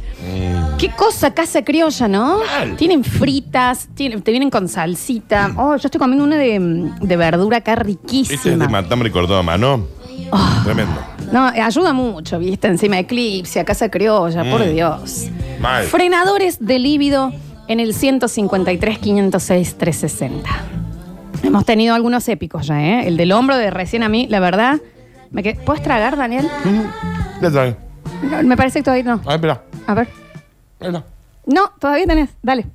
Qué 0.79 0.91
cosa 0.91 1.33
Casa 1.33 1.65
Criolla, 1.65 2.09
¿no? 2.09 2.41
Tienen 2.77 3.05
fritas, 3.05 3.89
tienen- 3.95 4.23
te 4.23 4.31
vienen 4.33 4.51
con 4.51 4.69
salsita. 4.69 5.53
Oh, 5.57 5.77
yo 5.77 5.87
estoy 5.87 5.99
comiendo 5.99 6.25
una 6.25 6.37
de, 6.37 6.91
de 7.01 7.17
verdura 7.17 7.59
acá 7.59 7.73
Este 7.73 7.83
es 7.83 7.87
de 7.87 7.93
riquísima. 7.95 8.69
matambre 8.69 9.11
cortado 9.11 9.39
a 9.39 9.43
mano. 9.43 9.87
Oh. 10.31 10.61
Tremendo. 10.65 10.93
No, 11.33 11.47
ayuda 11.47 11.93
mucho, 11.93 12.39
¿viste? 12.39 12.69
Encima 12.69 12.97
de 12.97 13.03
Eclipse, 13.03 13.61
a 13.61 13.65
Casa 13.65 13.89
Criolla, 13.91 14.45
por 14.51 14.61
Mm. 14.67 14.75
Dios. 14.75 15.27
Mal. 15.61 15.85
Frenadores 15.85 16.59
de 16.61 16.79
líbido 16.79 17.33
en 17.69 17.81
el 17.81 17.95
153 17.95 18.99
506 18.99 19.77
360. 19.79 20.51
Hemos 21.43 21.65
tenido 21.65 21.95
algunos 21.95 22.29
épicos 22.29 22.67
ya, 22.67 22.81
¿eh? 22.83 23.07
El 23.09 23.17
del 23.17 23.33
hombro 23.33 23.57
de 23.57 23.71
recién 23.71 24.03
a 24.03 24.09
mí, 24.09 24.27
la 24.29 24.41
verdad. 24.41 24.81
Me 25.31 25.43
quedé- 25.43 25.59
¿Puedes 25.65 25.83
tragar, 25.83 26.17
Daniel? 26.17 26.49
Ya 27.41 27.49
está 27.49 27.63
bien. 27.65 27.77
No, 28.31 28.43
me 28.43 28.57
parece 28.57 28.81
que 28.81 28.83
todavía 28.85 29.05
no. 29.05 29.21
A 29.25 29.29
ver, 29.29 29.35
espera. 29.37 29.63
A 29.87 29.95
ver. 29.95 30.24
Está. 30.87 31.05
No, 31.47 31.73
todavía 31.79 32.07
tenés. 32.07 32.31
Dale. 32.43 32.67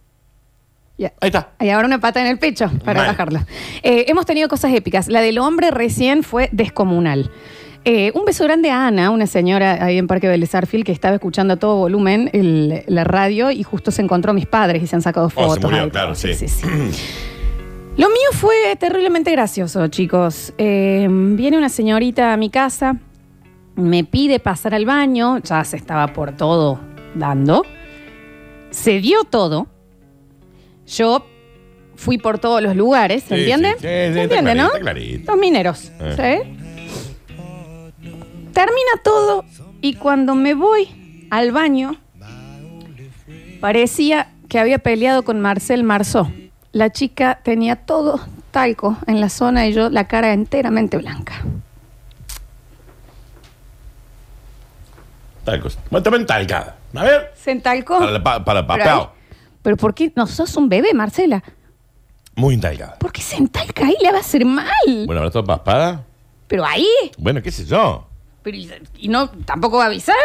Ya. 0.98 1.14
Ahí 1.22 1.28
está. 1.30 1.52
Y 1.60 1.70
ahora 1.70 1.88
una 1.88 2.00
pata 2.00 2.20
en 2.20 2.28
el 2.28 2.38
pecho 2.40 2.70
para 2.84 3.00
Mal. 3.02 3.08
bajarlo. 3.08 3.40
Eh, 3.84 4.06
hemos 4.10 4.26
tenido 4.26 4.50
cosas 4.50 4.74
épicas. 4.74 5.08
La 5.08 5.22
del 5.22 5.38
hombre 5.40 5.72
recién 5.72 6.24
fue 6.24 6.50
descomunal. 6.52 7.32
Eh, 7.86 8.12
un 8.14 8.26
beso 8.26 8.44
grande 8.44 8.70
a 8.70 8.88
Ana, 8.88 9.10
una 9.10 9.26
señora 9.26 9.82
ahí 9.84 9.98
en 9.98 10.08
Parque 10.08 10.28
Vélez 10.28 10.54
Arfield 10.54 10.84
que 10.86 10.92
estaba 10.92 11.16
escuchando 11.16 11.54
a 11.54 11.58
todo 11.58 11.78
volumen 11.78 12.30
el- 12.34 12.84
la 12.88 13.06
radio 13.06 13.50
y 13.52 13.64
justo 13.64 13.90
se 13.92 14.02
encontró 14.02 14.32
a 14.32 14.34
mis 14.34 14.46
padres 14.46 14.84
y 14.84 14.88
se 14.88 14.98
han 14.98 15.02
sacado 15.02 15.28
Oh, 15.28 15.30
fotos. 15.30 15.54
se 15.56 15.60
murió, 15.62 15.84
ahí, 15.84 15.90
claro, 15.90 16.08
todo. 16.08 16.16
sí. 16.16 16.46
Lo 17.96 18.08
mío 18.10 18.30
fue 18.34 18.76
terriblemente 18.78 19.32
gracioso, 19.32 19.88
chicos. 19.88 20.54
Eh, 20.58 21.08
viene 21.10 21.58
una 21.58 21.70
señorita 21.70 22.34
a 22.34 22.38
mi 22.38 22.50
casa, 22.50 22.98
me 23.76 24.04
pide 24.04 24.40
pasar 24.40 24.74
al 24.74 24.86
baño, 24.86 25.40
ya 25.40 25.64
se 25.64 25.78
estaba 25.78 26.08
por 26.08 26.34
todo 26.36 26.80
dando. 27.16 27.64
Se 28.72 29.00
dio 29.00 29.24
todo. 29.24 29.68
Yo 30.88 31.26
fui 31.96 32.18
por 32.18 32.40
todos 32.40 32.62
los 32.62 32.76
lugares, 32.76 33.24
¿se 33.24 33.36
Sí, 33.36 33.42
entiende? 33.42 33.72
sí, 33.74 33.78
sí, 33.78 33.84
sí, 33.84 33.88
¿Se 33.88 34.08
está 34.08 34.22
entiende, 34.24 34.52
clarito, 34.52 34.62
no? 34.64 34.68
está 34.68 34.80
clarito. 34.80 35.32
Los 35.32 35.40
mineros. 35.42 35.92
Eh. 36.00 36.16
¿sí? 36.16 36.56
Termina 38.54 38.92
todo 39.04 39.46
y 39.82 39.94
cuando 39.96 40.36
me 40.36 40.54
voy 40.54 41.28
al 41.30 41.52
baño, 41.52 41.98
parecía 43.62 44.32
que 44.48 44.60
había 44.60 44.80
peleado 44.80 45.24
con 45.24 45.40
Marcel 45.40 45.84
Marceau. 45.84 46.32
La 46.72 46.92
chica 46.92 47.40
tenía 47.44 47.76
todo 47.76 48.20
talco 48.52 48.98
en 49.08 49.22
la 49.22 49.30
zona 49.30 49.68
y 49.68 49.74
yo 49.74 49.90
la 49.90 50.08
cara 50.08 50.34
enteramente 50.34 50.98
blanca. 50.98 51.44
Bueno, 55.90 56.04
también 56.04 56.26
talcada. 56.26 56.76
A 56.96 57.04
ver. 57.04 57.32
¿Se 57.36 57.52
entalcó? 57.52 58.00
Para, 58.00 58.12
la 58.12 58.24
pa- 58.24 58.44
para 58.44 58.60
el 58.62 59.08
Pero 59.62 59.78
¿por 59.78 59.94
qué 59.94 60.12
no 60.16 60.26
sos 60.28 60.56
un 60.56 60.70
bebé, 60.70 60.94
Marcela? 60.94 61.44
Muy 62.36 62.54
entalcada. 62.56 62.96
¿Por 63.00 63.12
qué 63.12 63.22
se 63.22 63.36
entalca 63.38 63.86
ahí? 63.86 63.96
Le 64.02 64.12
va 64.12 64.18
a 64.18 64.22
hacer 64.22 64.46
mal. 64.46 64.66
Bueno, 65.06 65.16
ahora 65.20 65.28
está 65.28 65.44
paspada. 65.44 66.06
Pero 66.48 66.66
ahí. 66.66 66.88
Bueno, 67.18 67.42
qué 67.42 67.52
sé 67.52 67.66
yo. 67.66 68.08
Pero 68.42 68.58
y, 68.58 68.72
y 68.98 69.08
no, 69.10 69.30
tampoco 69.30 69.78
va 69.78 69.84
a 69.84 69.88
avisar. 69.88 70.16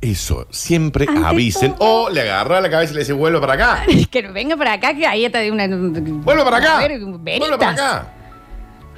Eso, 0.00 0.46
siempre 0.50 1.06
Ante 1.08 1.26
avisen. 1.26 1.74
O 1.78 2.10
le 2.10 2.20
agarra 2.20 2.60
la 2.60 2.68
cabeza 2.70 2.92
y 2.92 2.94
le 2.94 3.00
dice, 3.00 3.14
vuelve 3.14 3.40
para 3.40 3.54
acá. 3.54 3.82
que 4.10 4.22
venga 4.28 4.56
para 4.56 4.74
acá, 4.74 4.94
que 4.94 5.06
ahí 5.06 5.24
está 5.24 5.38
de 5.38 5.50
una. 5.50 5.66
Vuelve 5.66 6.44
para 6.44 6.58
acá. 6.58 6.78
A 6.78 6.86
ver, 6.86 7.00
Vuelve 7.00 7.18
veritas. 7.18 7.58
para 7.58 7.70
acá. 7.72 8.12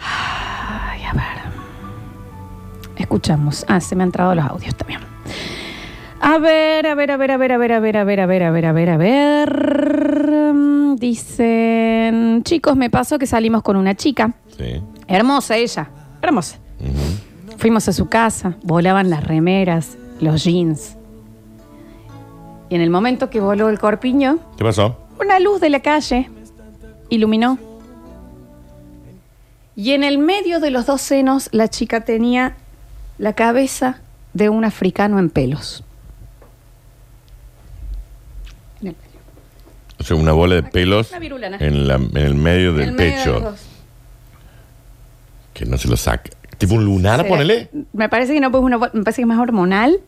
Ay, 0.01 1.05
a 1.05 1.13
ver. 1.13 1.23
Escuchamos. 2.97 3.65
Ah, 3.69 3.81
se 3.81 3.95
me 3.95 4.03
han 4.03 4.09
entrado 4.09 4.35
los 4.35 4.45
audios 4.45 4.75
también. 4.75 5.01
A 6.21 6.39
ver, 6.39 6.87
a 6.87 6.95
ver, 6.95 7.11
a 7.13 7.17
ver, 7.17 7.31
a 7.31 7.37
ver, 7.37 7.53
a 7.53 7.59
ver, 7.59 7.73
a 7.73 7.81
ver, 7.81 7.97
a 7.97 8.05
ver, 8.05 8.21
a 8.21 8.27
ver, 8.27 8.43
a 8.45 8.51
ver, 8.51 8.65
a 8.67 8.73
ver, 8.73 8.91
a 8.91 8.97
ver. 8.97 10.53
Mm, 10.53 10.97
Dicen, 10.97 12.43
chicos, 12.43 12.77
me 12.77 12.91
pasó 12.91 13.19
que 13.19 13.27
salimos 13.27 13.63
con 13.63 13.77
una 13.77 13.95
chica. 13.95 14.33
Sí. 14.57 14.83
Hermosa 15.07 15.57
ella, 15.57 15.89
hermosa. 16.21 16.59
Fuimos 17.57 17.89
a 17.89 17.93
su 17.93 18.09
casa, 18.09 18.57
volaban 18.63 19.11
las 19.11 19.25
remeras, 19.25 19.97
los 20.21 20.45
jeans. 20.45 20.97
Y 22.69 22.75
en 22.75 22.81
el 22.81 22.91
momento 22.91 23.31
que 23.31 23.41
voló 23.41 23.69
el 23.69 23.79
corpiño, 23.79 24.39
¿Qué 24.57 24.65
pasó? 24.65 24.97
una 25.21 25.39
luz 25.39 25.61
de 25.61 25.71
la 25.71 25.81
calle 25.81 26.29
iluminó. 27.09 27.59
Y 29.77 29.93
en 29.93 30.03
el 30.03 30.19
medio 30.19 30.59
de 30.61 30.71
los 30.73 30.87
dos 30.87 31.01
senos, 31.01 31.49
la 31.53 31.69
chica 31.69 32.01
tenía 32.01 32.57
la 33.19 33.33
cabeza 33.35 34.01
de 34.35 34.49
un 34.49 34.65
africano 34.65 35.19
en 35.21 35.31
pelos. 35.31 35.85
O 40.01 40.05
sea, 40.05 40.17
una 40.17 40.33
bola 40.33 40.55
de 40.57 40.63
pelos 40.63 41.11
Una 41.11 41.19
virulana. 41.19 41.57
en, 41.61 41.89
la- 41.89 41.95
en 41.97 42.17
el 42.17 42.35
medio 42.35 42.73
del 42.73 42.91
En 42.91 42.97
medio 42.97 43.11
de 43.11 43.17
pecho. 43.19 43.41
dos. 43.41 43.61
Que 45.55 45.65
no 45.67 45.77
se 45.77 45.89
lo 45.89 45.97
saque. 45.97 46.31
Tipo 46.57 46.75
un 46.75 46.85
lunar, 46.85 47.27
ponele. 47.27 47.69
Me 47.93 48.09
parece 48.09 48.33
que 48.35 48.41
no 48.41 48.51
pues 48.51 48.63
una, 48.63 48.79
me 48.79 48.89
parece 48.89 49.17
que 49.17 49.23
es 49.23 49.27
más 49.29 49.39
hormonal. 49.39 50.01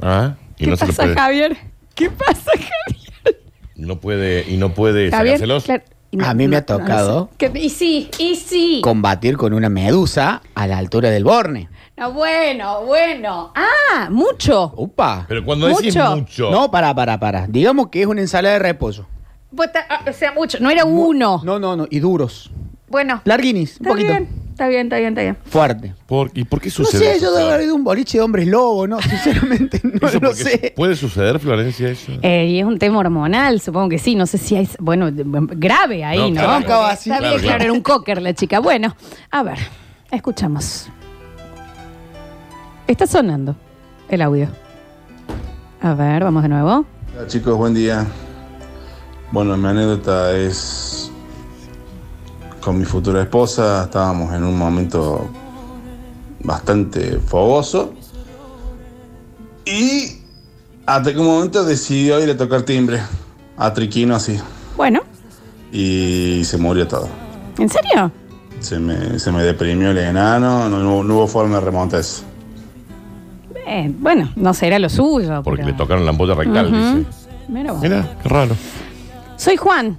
Ah, 0.00 0.34
y 0.56 0.64
¿Qué 0.64 0.70
no 0.70 0.76
se 0.76 0.86
lo 0.86 0.92
pasa, 0.92 1.02
puede. 1.04 1.14
Javier? 1.16 1.56
¿Qué 1.94 2.10
pasa, 2.10 2.50
Javier? 2.52 3.40
No 3.76 4.00
puede, 4.00 4.44
y 4.50 4.56
no 4.56 4.74
puede 4.74 5.10
Javier, 5.10 5.34
sacárselos. 5.36 5.64
claro, 5.64 5.82
y 6.10 6.16
no- 6.16 6.26
A 6.26 6.34
mí 6.34 6.48
me 6.48 6.56
ha 6.56 6.66
tocado 6.66 7.30
sé. 7.38 7.50
Que- 7.50 7.58
y 7.58 7.68
sí, 7.70 8.10
y 8.18 8.34
sí. 8.36 8.80
combatir 8.82 9.36
con 9.36 9.52
una 9.54 9.68
medusa 9.68 10.42
a 10.54 10.66
la 10.66 10.78
altura 10.78 11.10
del 11.10 11.24
borne. 11.24 11.68
No, 11.96 12.12
bueno, 12.12 12.84
bueno. 12.84 13.52
Ah, 13.54 14.08
mucho. 14.10 14.72
Upa. 14.76 15.24
Pero 15.28 15.44
cuando 15.44 15.66
decís 15.68 15.94
Mucho. 15.96 16.16
mucho. 16.16 16.50
No, 16.50 16.70
para, 16.70 16.94
para, 16.94 17.18
para. 17.18 17.46
Digamos 17.48 17.88
que 17.88 18.02
es 18.02 18.06
una 18.06 18.20
ensalada 18.20 18.54
de 18.54 18.58
repollo. 18.60 19.06
Pues, 19.54 19.70
ah, 19.88 20.02
O 20.08 20.12
sea, 20.12 20.32
mucho. 20.32 20.58
No 20.60 20.70
era 20.70 20.84
uno. 20.84 21.40
No, 21.44 21.58
no, 21.58 21.76
no. 21.76 21.86
Y 21.90 22.00
duros. 22.00 22.50
Bueno. 22.88 23.20
Larguinis, 23.24 23.72
un 23.80 23.86
Está 23.86 23.88
poquito. 23.90 24.08
bien, 24.08 24.28
está 24.50 24.68
bien, 24.68 24.86
está 24.86 24.96
bien, 24.98 25.08
está 25.10 25.20
bien. 25.22 25.36
Fuerte. 25.46 25.94
¿Por- 26.06 26.30
¿Y 26.34 26.44
por 26.44 26.60
qué 26.60 26.68
No 26.68 26.74
sucede 26.74 27.00
sé, 27.04 27.10
eso, 27.16 27.26
yo 27.26 27.30
debo 27.32 27.40
Flor? 27.40 27.52
haber 27.52 27.64
ido 27.66 27.72
a 27.74 27.76
un 27.76 27.84
boliche 27.84 28.18
de 28.18 28.24
hombres 28.24 28.46
lobo, 28.46 28.86
¿no? 28.86 29.00
Sinceramente, 29.02 29.80
no 29.84 30.06
¿Eso 30.08 30.20
lo 30.20 30.28
porque 30.28 30.42
sé. 30.42 30.72
¿Puede 30.76 30.96
suceder, 30.96 31.38
Florencia, 31.38 31.88
eso? 31.90 32.12
Eh, 32.22 32.46
y 32.46 32.58
es 32.60 32.64
un 32.64 32.78
tema 32.78 32.98
hormonal, 32.98 33.60
supongo 33.60 33.90
que 33.90 33.98
sí. 33.98 34.14
No 34.14 34.26
sé 34.26 34.38
si 34.38 34.56
hay. 34.56 34.68
Bueno, 34.78 35.10
de- 35.10 35.24
grave 35.26 36.04
ahí, 36.04 36.18
No, 36.18 36.28
¿no? 36.28 36.32
claro. 36.34 36.48
Porque 36.54 36.64
Acaba 36.66 36.90
así. 36.90 37.10
Está 37.10 37.20
bien, 37.20 37.32
Claro, 37.32 37.42
claro, 37.42 37.56
claro. 37.58 37.64
era 37.64 37.72
un 37.72 37.80
cocker 37.82 38.22
la 38.22 38.34
chica. 38.34 38.60
Bueno, 38.60 38.96
a 39.30 39.42
ver, 39.42 39.58
escuchamos. 40.10 40.88
Está 42.86 43.06
sonando 43.06 43.54
el 44.08 44.22
audio. 44.22 44.48
A 45.82 45.92
ver, 45.94 46.24
vamos 46.24 46.42
de 46.42 46.48
nuevo. 46.48 46.86
Hola 47.16 47.26
chicos, 47.26 47.54
buen 47.56 47.74
día. 47.74 48.06
Bueno, 49.32 49.56
mi 49.56 49.68
anécdota 49.68 50.32
es 50.36 51.10
con 52.60 52.78
mi 52.78 52.84
futura 52.84 53.22
esposa. 53.22 53.84
Estábamos 53.84 54.32
en 54.34 54.44
un 54.44 54.56
momento 54.56 55.28
bastante 56.42 57.18
fogoso. 57.18 57.92
Y 59.66 60.18
hasta 60.86 61.12
que 61.12 61.18
un 61.18 61.26
momento 61.26 61.64
decidió 61.64 62.22
ir 62.22 62.30
a 62.30 62.36
tocar 62.36 62.62
timbre 62.62 63.00
a 63.56 63.72
Triquino 63.72 64.14
así. 64.16 64.38
Bueno, 64.76 65.00
Y 65.70 66.42
se 66.44 66.56
murió 66.56 66.88
todo. 66.88 67.08
¿en 67.58 67.68
serio? 67.68 68.10
Se 68.60 68.78
me, 68.78 69.18
se 69.18 69.30
me 69.30 69.42
deprimió 69.42 69.90
el 69.90 69.98
enano, 69.98 70.68
no, 70.68 70.78
no- 70.78 71.02
no 71.04 71.14
hubo 71.14 71.26
forma 71.26 71.56
de 71.56 71.60
remontar 71.60 72.00
eso. 72.00 72.22
Eh, 73.66 73.92
bueno, 73.98 74.30
no 74.36 74.54
será 74.54 74.78
lo 74.78 74.88
suyo. 74.88 75.42
Porque 75.42 75.62
pero- 75.62 75.72
le 75.72 75.76
tocaron 75.76 76.04
la 76.06 76.10
ampolla 76.12 76.34
rectal, 76.34 76.66
Ujú. 76.72 76.76
dice. 76.98 77.10
Mira 77.48 77.72
vos. 77.72 77.82
Mira, 77.82 78.16
qué 78.22 78.28
raro. 78.30 78.56
Soy 79.38 79.56
Juan. 79.56 79.98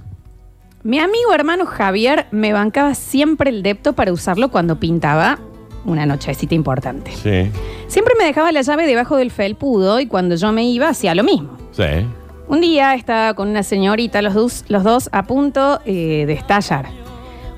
Mi 0.82 0.98
amigo 0.98 1.32
hermano 1.32 1.64
Javier 1.64 2.26
me 2.30 2.52
bancaba 2.52 2.94
siempre 2.94 3.48
el 3.48 3.62
depto 3.62 3.94
para 3.94 4.12
usarlo 4.12 4.50
cuando 4.50 4.78
pintaba 4.78 5.38
una 5.86 6.04
nochecita 6.04 6.54
importante. 6.54 7.10
Sí, 7.10 7.50
Siempre 7.88 8.14
me 8.18 8.26
dejaba 8.26 8.52
la 8.52 8.60
llave 8.60 8.86
debajo 8.86 9.16
del 9.16 9.30
felpudo 9.30 9.98
y 9.98 10.06
cuando 10.06 10.36
yo 10.36 10.52
me 10.52 10.64
iba 10.64 10.88
hacía 10.88 11.14
lo 11.14 11.24
mismo. 11.24 11.56
sí. 11.72 12.06
Un 12.48 12.60
día 12.60 12.94
estaba 12.94 13.34
con 13.34 13.48
una 13.48 13.62
señorita, 13.62 14.20
los 14.22 14.34
dos, 14.34 14.64
los 14.66 14.82
dos 14.82 15.08
a 15.12 15.22
punto 15.22 15.80
eh, 15.86 16.24
de 16.26 16.32
estallar. 16.32 16.86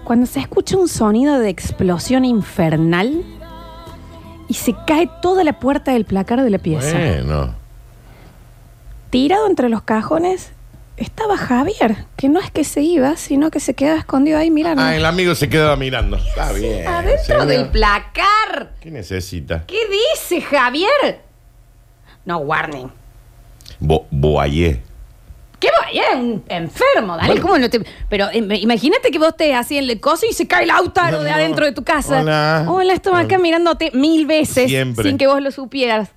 Cuando 0.04 0.26
se 0.26 0.38
escucha 0.38 0.76
un 0.76 0.86
sonido 0.86 1.38
de 1.38 1.48
explosión 1.48 2.26
infernal 2.26 3.24
y 4.48 4.54
se 4.54 4.74
cae 4.86 5.08
toda 5.22 5.44
la 5.44 5.58
puerta 5.58 5.94
del 5.94 6.04
placar 6.04 6.42
de 6.42 6.50
la 6.50 6.58
pieza. 6.58 6.94
Bueno. 6.98 7.54
Tirado 9.08 9.46
entre 9.46 9.70
los 9.70 9.80
cajones 9.82 10.52
estaba 10.96 11.36
Javier, 11.36 12.04
que 12.16 12.28
no 12.28 12.40
es 12.40 12.50
que 12.50 12.64
se 12.64 12.82
iba, 12.82 13.16
sino 13.16 13.50
que 13.50 13.60
se 13.60 13.74
quedaba 13.74 13.98
escondido 13.98 14.38
ahí 14.38 14.50
mirando. 14.50 14.82
Ah, 14.82 14.96
el 14.96 15.04
amigo 15.04 15.34
se 15.34 15.48
quedaba 15.48 15.76
mirando. 15.76 16.16
Está 16.16 16.52
bien. 16.52 16.86
Adentro 16.86 17.24
señor. 17.24 17.46
del 17.46 17.68
placar. 17.68 18.72
¿Qué 18.80 18.90
necesita? 18.90 19.64
¿Qué 19.66 19.78
dice 19.88 20.40
Javier? 20.40 21.20
No, 22.24 22.38
warning. 22.38 22.90
Bo 23.80 24.06
Boayé. 24.10 24.80
¿Qué? 25.58 25.68
Un 26.16 26.42
enfermo, 26.48 27.16
Daniel. 27.16 27.26
Bueno. 27.26 27.42
¿Cómo 27.42 27.58
no 27.58 27.70
te.? 27.70 27.80
Pero 28.08 28.28
eh, 28.32 28.38
imagínate 28.60 29.10
que 29.10 29.18
vos 29.18 29.28
estés 29.28 29.54
así 29.54 29.78
en 29.78 29.88
el 29.88 30.00
coso 30.00 30.26
y 30.28 30.32
se 30.32 30.48
cae 30.48 30.64
el 30.64 30.70
autaro 30.70 31.22
de 31.22 31.30
adentro 31.30 31.64
de 31.66 31.72
tu 31.72 31.84
casa. 31.84 32.20
Hola. 32.20 32.64
Hola, 32.68 32.92
estoy 32.94 33.14
acá 33.20 33.38
mirándote 33.38 33.90
mil 33.92 34.26
veces 34.26 34.68
Siempre. 34.68 35.08
sin 35.08 35.18
que 35.18 35.26
vos 35.26 35.40
lo 35.40 35.50
supieras. 35.50 36.10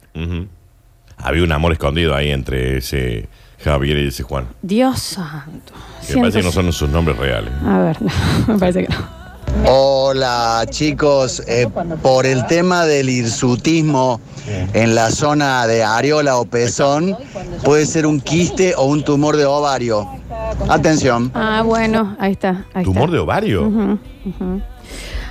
Había 1.17 1.43
un 1.43 1.51
amor 1.51 1.73
escondido 1.73 2.15
ahí 2.15 2.31
entre 2.31 2.77
ese 2.77 3.27
Javier 3.63 3.97
y 3.97 4.07
ese 4.07 4.23
Juan. 4.23 4.45
Dios 4.61 4.99
santo. 4.99 5.73
Que 6.07 6.15
me 6.15 6.21
parece 6.21 6.39
que 6.39 6.45
no 6.45 6.51
son 6.51 6.71
sus 6.73 6.89
nombres 6.89 7.17
reales. 7.17 7.51
A 7.65 7.79
ver, 7.79 8.01
no, 8.01 8.11
me 8.53 8.59
parece 8.59 8.83
que 8.85 8.89
no. 8.93 9.25
Hola 9.67 10.65
chicos, 10.69 11.41
Eh, 11.47 11.67
por 12.01 12.25
el 12.25 12.45
tema 12.47 12.85
del 12.85 13.09
hirsutismo 13.09 14.19
en 14.73 14.93
la 14.95 15.09
zona 15.11 15.65
de 15.65 15.83
areola 15.83 16.37
o 16.37 16.45
pezón, 16.45 17.15
puede 17.63 17.85
ser 17.85 18.05
un 18.05 18.19
quiste 18.19 18.75
o 18.75 18.83
un 18.85 19.03
tumor 19.03 19.37
de 19.37 19.45
ovario. 19.45 20.07
Atención. 20.69 21.31
Ah, 21.33 21.63
bueno, 21.65 22.15
ahí 22.19 22.33
está. 22.33 22.65
Ahí 22.73 22.83
¿Tumor 22.83 23.03
está. 23.05 23.13
de 23.13 23.19
ovario? 23.19 23.67
Ujú, 23.67 23.99
ujú. 24.25 24.61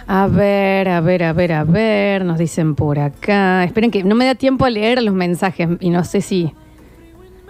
A 0.07 0.27
ver, 0.27 0.89
a 0.89 1.01
ver, 1.01 1.22
a 1.22 1.33
ver, 1.33 1.53
a 1.53 1.64
ver, 1.64 2.25
nos 2.25 2.39
dicen 2.39 2.75
por 2.75 2.99
acá. 2.99 3.62
Esperen 3.64 3.91
que 3.91 4.05
no 4.05 4.14
me 4.14 4.25
da 4.27 4.35
tiempo 4.35 4.64
a 4.64 4.70
leer 4.70 5.03
los 5.03 5.14
mensajes 5.14 5.68
y 5.81 5.91
no 5.91 6.03
sé 6.05 6.20
si... 6.22 6.53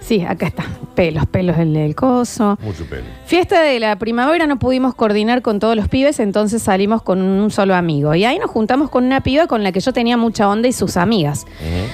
Sí, 0.04 0.22
acá 0.22 0.46
está. 0.46 0.64
Pelos, 0.94 1.24
pelos 1.26 1.56
el 1.56 1.72
del 1.72 1.94
coso. 1.94 2.58
Mucho 2.62 2.84
pelo. 2.84 3.04
Fiesta 3.24 3.62
de 3.62 3.80
la 3.80 3.96
primavera 3.98 4.46
no 4.46 4.58
pudimos 4.58 4.94
coordinar 4.94 5.40
con 5.40 5.58
todos 5.60 5.74
los 5.76 5.88
pibes, 5.88 6.20
entonces 6.20 6.62
salimos 6.62 7.02
con 7.02 7.22
un 7.22 7.50
solo 7.50 7.74
amigo. 7.74 8.14
Y 8.14 8.26
ahí 8.26 8.38
nos 8.38 8.50
juntamos 8.50 8.90
con 8.90 9.04
una 9.04 9.22
piba 9.22 9.46
con 9.46 9.64
la 9.64 9.72
que 9.72 9.80
yo 9.80 9.94
tenía 9.94 10.18
mucha 10.18 10.46
onda 10.46 10.68
y 10.68 10.72
sus 10.72 10.98
amigas. 10.98 11.46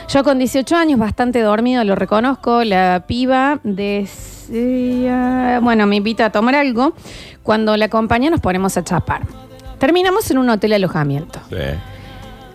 Yo 0.08 0.24
con 0.24 0.38
18 0.38 0.74
años, 0.76 0.98
bastante 0.98 1.40
dormido, 1.40 1.84
lo 1.84 1.94
reconozco, 1.94 2.64
la 2.64 3.04
piba 3.06 3.60
decía, 3.62 5.60
bueno, 5.62 5.86
me 5.86 5.94
invita 5.94 6.26
a 6.26 6.32
tomar 6.32 6.56
algo. 6.56 6.94
Cuando 7.44 7.76
la 7.76 7.84
acompaña 7.84 8.28
nos 8.28 8.40
ponemos 8.40 8.76
a 8.76 8.82
chapar. 8.82 9.22
Terminamos 9.78 10.28
en 10.32 10.38
un 10.38 10.50
hotel 10.50 10.72
alojamiento. 10.72 11.38
Sí. 11.48 11.56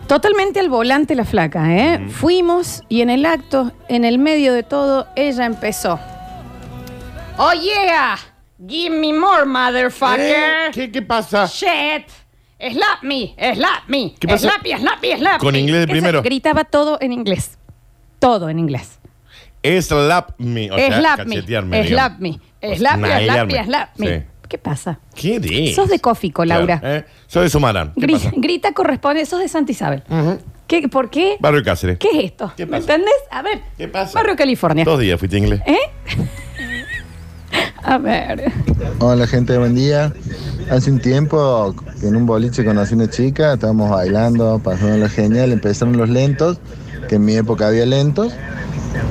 Totalmente 0.08 0.60
al 0.60 0.70
volante 0.70 1.16
la 1.16 1.26
flaca, 1.26 1.76
¿eh? 1.76 2.08
Fuimos 2.10 2.84
y 2.90 3.02
en 3.02 3.10
el 3.10 3.26
acto, 3.26 3.72
en 3.90 4.06
el 4.06 4.20
medio 4.20 4.54
de 4.54 4.62
todo, 4.62 5.08
ella 5.16 5.46
empezó. 5.46 6.00
Oh 7.38 7.52
yeah, 7.54 8.16
give 8.68 8.96
me 8.96 9.12
more, 9.14 9.46
motherfucker. 9.46 10.20
¿Eh? 10.20 10.72
¿Qué, 10.74 10.92
¿Qué 10.92 11.02
pasa? 11.02 11.48
Shit. 11.48 12.08
Slap 12.58 13.04
me, 13.04 13.36
slap 13.56 13.88
me, 13.88 14.14
¿Qué 14.18 14.28
pasa? 14.28 14.50
slap 14.50 14.64
me, 14.64 14.78
slap 14.78 15.02
me, 15.02 15.18
slap 15.18 15.40
Con 15.42 15.54
me. 15.54 15.60
inglés 15.60 15.80
de 15.80 15.84
Eso 15.86 15.92
primero. 15.92 16.22
Gritaba 16.22 16.64
todo 16.64 16.98
en 17.02 17.12
inglés. 17.12 17.58
Todo 18.20 18.48
en 18.50 18.60
inglés. 18.60 19.00
Slap 19.64 20.30
me. 20.38 20.72
O 20.72 20.78
sea, 20.78 21.00
slap 21.00 21.26
me, 21.26 21.42
slap 21.42 21.66
me, 21.66 21.84
slap 21.84 22.20
me, 22.20 22.40
slap 22.78 23.00
me, 23.48 23.64
slap 23.66 23.90
me. 23.98 24.28
¿Qué 24.48 24.58
pasa? 24.58 25.00
¿Qué 25.16 25.40
dices? 25.40 25.76
Sos 25.76 25.90
de 25.90 26.00
Cófico, 26.00 26.46
Laura. 26.46 26.80
Claro, 26.80 26.96
¿eh? 26.98 27.06
Soy 27.28 27.44
de 27.44 27.50
Sumarán. 27.50 27.94
¿Qué 27.96 28.02
Gri- 28.08 28.14
pasa? 28.14 28.32
grita 28.36 28.72
corresponde, 28.74 29.26
sos 29.26 29.40
de 29.40 29.48
Santa 29.48 29.72
Isabel. 29.72 30.04
¿Qué, 30.68 30.88
¿Por 30.88 31.10
qué? 31.10 31.38
Barrio 31.40 31.64
Cáceres. 31.64 31.98
¿Qué 32.00 32.10
es 32.14 32.26
esto? 32.26 32.52
¿Me 32.68 32.78
entendés? 32.78 33.14
A 33.32 33.42
ver. 33.42 33.62
¿Qué 33.78 33.88
pasa? 33.88 34.18
Barrio 34.20 34.36
California. 34.36 34.84
Dos 34.86 35.00
días 35.00 35.20
fuiste 35.20 35.38
inglés. 35.38 35.62
¿Eh? 35.66 35.78
A 37.84 37.98
ver. 38.00 38.52
Hola 39.00 39.28
gente, 39.28 39.58
buen 39.58 39.76
día. 39.76 40.12
Hace 40.72 40.90
un 40.92 41.00
tiempo 41.00 41.76
en 42.02 42.16
un 42.16 42.26
boliche 42.26 42.66
conocí 42.66 42.96
una 42.96 43.10
chica, 43.10 43.54
estábamos 43.54 43.92
bailando, 43.92 44.60
pasándola 44.64 45.08
genial, 45.08 45.52
empezaron 45.52 45.96
los 45.96 46.10
lentos, 46.10 46.60
que 47.08 47.16
en 47.16 47.26
mi 47.26 47.36
época 47.36 47.68
había 47.68 47.86
lentos. 47.86 48.34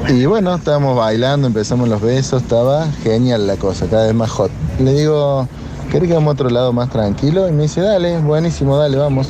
Y 0.08 0.26
bueno, 0.26 0.54
estábamos 0.54 0.96
bailando, 0.96 1.46
empezamos 1.46 1.88
los 1.88 2.00
besos, 2.00 2.42
estaba 2.42 2.86
genial 3.02 3.46
la 3.46 3.56
cosa, 3.56 3.86
cada 3.86 4.06
vez 4.06 4.14
más 4.14 4.30
hot. 4.30 4.50
Le 4.78 4.92
digo, 4.92 5.48
¿querés 5.90 6.08
que 6.08 6.14
vamos 6.14 6.32
a 6.32 6.32
otro 6.32 6.50
lado 6.50 6.72
más 6.72 6.90
tranquilo? 6.90 7.48
Y 7.48 7.52
me 7.52 7.64
dice, 7.64 7.80
dale, 7.80 8.18
buenísimo, 8.18 8.76
dale, 8.76 8.96
vamos. 8.96 9.28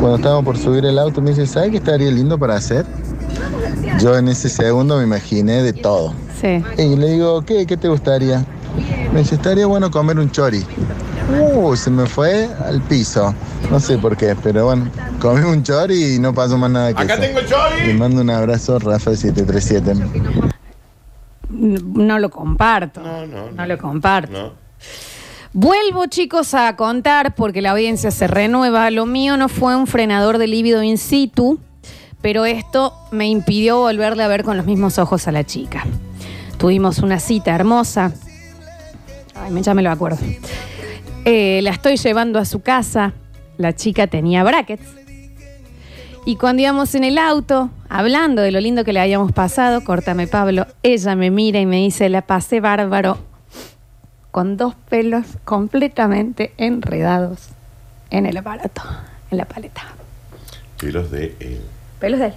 Cuando 0.00 0.16
estábamos 0.16 0.44
por 0.44 0.56
subir 0.56 0.84
el 0.84 0.98
auto, 0.98 1.20
me 1.20 1.30
dice, 1.30 1.46
¿sabes 1.46 1.70
qué 1.70 1.78
estaría 1.78 2.10
lindo 2.10 2.38
para 2.38 2.56
hacer? 2.56 2.86
Yo 4.00 4.16
en 4.16 4.28
ese 4.28 4.48
segundo 4.48 4.96
me 4.96 5.04
imaginé 5.04 5.62
de 5.62 5.72
todo. 5.72 6.12
Sí. 6.40 6.62
Y 6.80 6.96
le 6.96 7.12
digo, 7.12 7.42
¿qué, 7.42 7.66
qué 7.66 7.76
te 7.76 7.88
gustaría? 7.88 8.44
Me 9.12 9.20
dice, 9.20 9.34
estaría 9.34 9.66
bueno 9.66 9.90
comer 9.90 10.18
un 10.18 10.30
chori. 10.30 10.64
Uh, 11.28 11.76
se 11.76 11.90
me 11.90 12.06
fue 12.06 12.48
al 12.64 12.80
piso. 12.82 13.34
No 13.70 13.78
sé 13.80 13.98
por 13.98 14.16
qué, 14.16 14.34
pero 14.42 14.64
bueno, 14.66 14.90
comí 15.20 15.42
un 15.42 15.62
chori 15.62 16.14
y 16.14 16.18
no 16.18 16.32
pasó 16.32 16.56
más 16.56 16.70
nada 16.70 16.94
que 16.94 17.02
Acá 17.02 17.14
eso. 17.14 17.22
tengo 17.22 17.38
el 17.40 17.46
chori. 17.46 17.86
Le 17.86 17.94
mando 17.94 18.22
un 18.22 18.30
abrazo, 18.30 18.78
Rafa737. 18.80 20.52
No 21.50 22.18
lo 22.18 22.30
comparto. 22.30 23.00
No, 23.02 23.26
no. 23.26 23.66
lo 23.66 23.78
comparto. 23.78 24.54
Vuelvo, 25.52 26.06
chicos, 26.06 26.54
a 26.54 26.76
contar 26.76 27.34
porque 27.34 27.62
la 27.62 27.70
audiencia 27.72 28.10
se 28.10 28.26
renueva. 28.26 28.90
Lo 28.90 29.06
mío 29.06 29.36
no 29.36 29.48
fue 29.48 29.76
un 29.76 29.86
frenador 29.86 30.38
de 30.38 30.46
líbido 30.46 30.82
in 30.82 30.98
situ, 30.98 31.58
pero 32.22 32.44
esto 32.44 32.94
me 33.10 33.28
impidió 33.28 33.78
volverle 33.78 34.22
a 34.22 34.28
ver 34.28 34.44
con 34.44 34.56
los 34.56 34.66
mismos 34.66 34.98
ojos 34.98 35.26
a 35.26 35.32
la 35.32 35.44
chica. 35.44 35.84
Tuvimos 36.58 36.98
una 36.98 37.18
cita 37.18 37.54
hermosa. 37.54 38.12
Ay, 39.34 39.50
me- 39.50 39.62
ya 39.62 39.72
me 39.74 39.82
lo 39.82 39.90
acuerdo. 39.90 40.18
Eh, 41.24 41.60
la 41.62 41.70
estoy 41.70 41.96
llevando 41.96 42.38
a 42.38 42.44
su 42.44 42.60
casa. 42.60 43.12
La 43.56 43.74
chica 43.74 44.06
tenía 44.06 44.44
brackets. 44.44 44.86
Y 46.24 46.36
cuando 46.36 46.62
íbamos 46.62 46.94
en 46.94 47.04
el 47.04 47.16
auto, 47.18 47.70
hablando 47.88 48.42
de 48.42 48.50
lo 48.52 48.60
lindo 48.60 48.84
que 48.84 48.92
le 48.92 49.00
habíamos 49.00 49.32
pasado, 49.32 49.82
córtame 49.82 50.26
Pablo, 50.26 50.66
ella 50.82 51.16
me 51.16 51.30
mira 51.30 51.58
y 51.58 51.66
me 51.66 51.76
dice, 51.76 52.08
la 52.10 52.22
pasé 52.22 52.60
bárbaro, 52.60 53.18
con 54.30 54.56
dos 54.58 54.74
pelos 54.90 55.24
completamente 55.44 56.52
enredados 56.58 57.48
en 58.10 58.26
el 58.26 58.36
aparato, 58.36 58.82
en 59.30 59.38
la 59.38 59.46
paleta. 59.46 59.82
Kilos 60.78 61.10
de. 61.10 61.34
eh, 61.40 61.60
Pelos 61.98 62.20
de 62.20 62.26
él. 62.26 62.34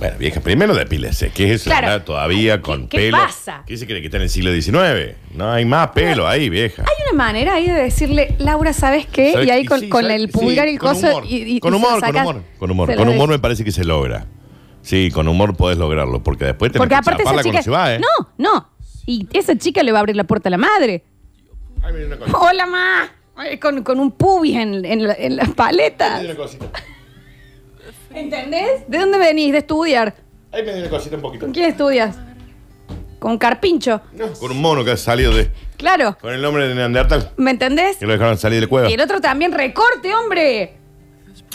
Bueno, 0.00 0.16
vieja, 0.18 0.40
primero 0.40 0.74
depílese. 0.74 1.30
¿Qué 1.30 1.44
es 1.52 1.60
eso? 1.60 1.64
Claro. 1.70 1.86
Andar 1.88 2.04
todavía 2.04 2.62
con 2.62 2.88
qué 2.88 2.96
pelo. 2.98 3.18
pasa? 3.18 3.62
¿Qué 3.66 3.76
se 3.76 3.86
cree 3.86 4.00
que 4.00 4.06
está 4.06 4.16
en 4.16 4.22
el 4.24 4.30
siglo 4.30 4.50
XIX? 4.50 5.14
No 5.34 5.52
hay 5.52 5.64
más 5.66 5.88
pelo 5.90 6.26
ahí, 6.26 6.48
vieja. 6.48 6.82
Hay 6.82 7.12
una 7.12 7.22
manera 7.22 7.54
ahí 7.54 7.66
de 7.66 7.74
decirle, 7.74 8.34
Laura, 8.38 8.72
¿sabes 8.72 9.06
qué? 9.06 9.32
¿Sabes? 9.34 9.46
Y 9.46 9.50
ahí 9.50 9.64
con, 9.66 9.80
sí, 9.80 9.88
con 9.90 10.02
¿sabes? 10.02 10.16
el 10.22 10.28
pulgar 10.30 10.64
Sí, 10.66 10.70
y 10.70 10.74
el 10.74 10.78
con 10.80 10.94
coso. 10.94 11.06
humor. 11.08 11.24
y- 11.28 11.56
y- 11.56 11.60
con 11.60 11.74
y 11.74 11.76
se 11.76 11.82
lo 11.82 11.86
humor, 11.86 12.00
con 12.00 12.08
sacas. 12.08 12.22
humor, 12.26 12.42
con 12.58 12.70
humor. 12.70 12.86
Se 12.88 12.92
lo 12.94 12.98
Con 12.98 13.06
des- 13.08 13.16
humor 13.16 13.28
me 13.28 13.38
parece 13.38 13.62
que 13.62 13.72
se 13.72 13.84
logra. 13.84 14.26
Sí, 14.82 15.10
con 15.12 15.28
humor 15.28 15.54
podés 15.54 15.76
lograrlo, 15.76 16.22
porque 16.22 16.46
después 16.46 16.72
tenés 16.72 16.78
Porque 16.80 16.94
que 16.94 16.98
aparte 16.98 17.22
esa 17.22 17.32
chaparla 17.32 17.42
chica. 17.42 17.52
cuando 17.52 17.64
se 17.64 17.70
va, 17.70 17.94
¿eh? 17.94 18.00
No, 18.00 18.28
no. 18.38 18.70
Y 19.04 19.28
esa 19.34 19.56
chica 19.58 19.82
le 19.82 19.92
va 19.92 19.98
a 19.98 20.00
abrir 20.00 20.16
la 20.16 20.24
puerta 20.24 20.48
a 20.48 20.50
la 20.52 20.56
madre. 20.58 21.04
Ay, 21.82 21.92
mira 21.92 22.06
una 22.06 22.16
cosa. 22.16 22.38
Hola, 22.38 22.64
ma. 22.66 23.12
Ay, 23.36 23.58
Con, 23.58 23.82
con 23.82 24.00
un 24.00 24.12
pubis 24.12 24.56
en, 24.56 24.82
en 24.86 25.06
la- 25.06 25.14
en 25.14 25.36
las 25.36 25.50
paletas. 25.50 26.22
Mira 26.22 26.32
una 26.34 26.42
cosita. 26.42 26.66
¿Entendés? 28.14 28.82
¿De 28.88 28.98
dónde 28.98 29.18
venís? 29.18 29.52
De 29.52 29.58
estudiar. 29.58 30.14
Ahí 30.52 30.62
me 30.64 30.72
dio 30.72 30.80
una 30.82 30.90
cosita 30.90 31.16
un 31.16 31.22
poquito. 31.22 31.46
¿Con 31.46 31.52
quién 31.54 31.66
estudias? 31.70 32.16
Con 33.18 33.38
Carpincho. 33.38 34.00
Con 34.40 34.50
un 34.52 34.60
mono 34.60 34.84
que 34.84 34.92
ha 34.92 34.96
salido 34.96 35.34
de. 35.34 35.50
Claro. 35.76 36.16
Con 36.20 36.32
el 36.32 36.40
nombre 36.42 36.66
de 36.68 36.74
Neandertal. 36.74 37.30
¿Me 37.36 37.50
entendés? 37.52 37.96
Que 37.98 38.06
lo 38.06 38.12
dejaron 38.12 38.36
salir 38.38 38.56
de 38.60 38.66
la 38.66 38.68
cueva. 38.68 38.90
Y 38.90 38.94
el 38.94 39.00
otro 39.00 39.20
también, 39.20 39.52
recorte, 39.52 40.14
hombre. 40.14 40.74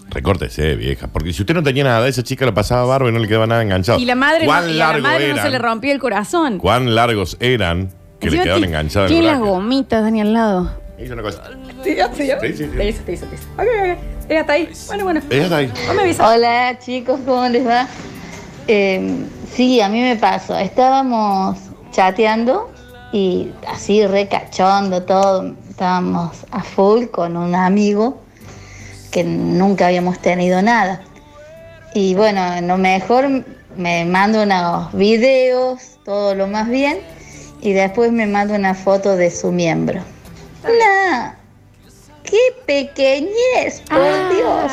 Recórtese, 0.10 0.76
vieja. 0.76 1.08
Porque 1.08 1.34
si 1.34 1.42
usted 1.42 1.56
no 1.56 1.64
tenía 1.64 1.84
nada, 1.84 2.08
esa 2.08 2.24
chica 2.24 2.46
la 2.46 2.54
pasaba 2.54 2.86
barba 2.86 3.10
y 3.10 3.12
no 3.12 3.20
le 3.20 3.28
quedaba 3.28 3.48
nada 3.48 3.64
enganchado. 3.64 4.00
Y 4.00 4.06
la 4.06 4.16
madre, 4.16 4.42
no, 4.46 4.52
¿Cuán 4.52 4.70
y 4.70 4.80
a 4.80 4.94
la 4.94 4.98
madre 5.00 5.28
no 5.30 5.34
eran? 5.34 5.46
se 5.46 5.50
le 5.52 5.58
rompió 5.58 5.92
el 5.92 6.00
corazón. 6.00 6.60
¿Cuán 6.60 6.94
largos 6.96 7.36
eran 7.40 7.92
que 8.20 8.30
le 8.30 8.42
quedaban 8.44 8.62
ti- 8.62 8.68
enganchados 8.68 9.12
el 9.12 9.26
las 9.26 9.40
gomitas, 9.40 10.04
Dani, 10.04 10.22
al 10.22 10.34
lado. 10.34 10.72
Hizo 11.00 11.14
una 11.14 11.24
cosa. 11.24 11.50
¿Te 11.84 11.96
sí. 11.96 12.02
Te 12.40 12.48
hizo, 12.50 12.72
te 12.78 12.88
hizo, 12.88 13.04
te 13.04 13.14
hizo. 13.14 13.26
Ok, 13.58 13.64
ok. 13.64 13.98
Ella 14.28 14.42
está 14.42 14.54
ahí. 14.54 14.70
Bueno, 14.88 15.04
bueno. 15.04 15.22
Ella 15.30 15.44
está 15.44 15.58
ahí. 15.58 15.74
Me 15.96 16.02
avisas. 16.02 16.30
Hola 16.30 16.80
chicos, 16.80 17.20
¿cómo 17.26 17.48
les 17.48 17.68
va? 17.68 17.88
Eh, 18.68 19.26
sí, 19.54 19.82
a 19.82 19.90
mí 19.90 20.02
me 20.02 20.16
pasó. 20.16 20.58
Estábamos 20.58 21.58
chateando 21.92 22.72
y 23.12 23.52
así 23.68 24.06
recachondo 24.06 25.04
todo. 25.04 25.54
Estábamos 25.70 26.46
a 26.52 26.64
full 26.64 27.06
con 27.08 27.38
un 27.38 27.54
amigo 27.54 28.22
que 29.12 29.24
nunca 29.24 29.88
habíamos 29.88 30.20
tenido 30.20 30.62
nada. 30.62 31.02
Y 31.94 32.16
bueno, 32.16 32.42
lo 32.62 32.78
mejor 32.78 33.46
me 33.78 34.06
manda 34.06 34.44
unos 34.44 34.92
videos, 34.94 36.00
todo 36.04 36.36
lo 36.36 36.48
más 36.48 36.68
bien, 36.68 37.00
y 37.62 37.74
después 37.74 38.12
me 38.12 38.26
manda 38.26 38.56
una 38.56 38.74
foto 38.74 39.16
de 39.16 39.32
su 39.32 39.52
miembro. 39.52 40.02
¡No! 40.64 41.45
¡Qué 42.30 42.38
pequeñez, 42.66 43.82
por 43.90 44.00
Dios! 44.36 44.72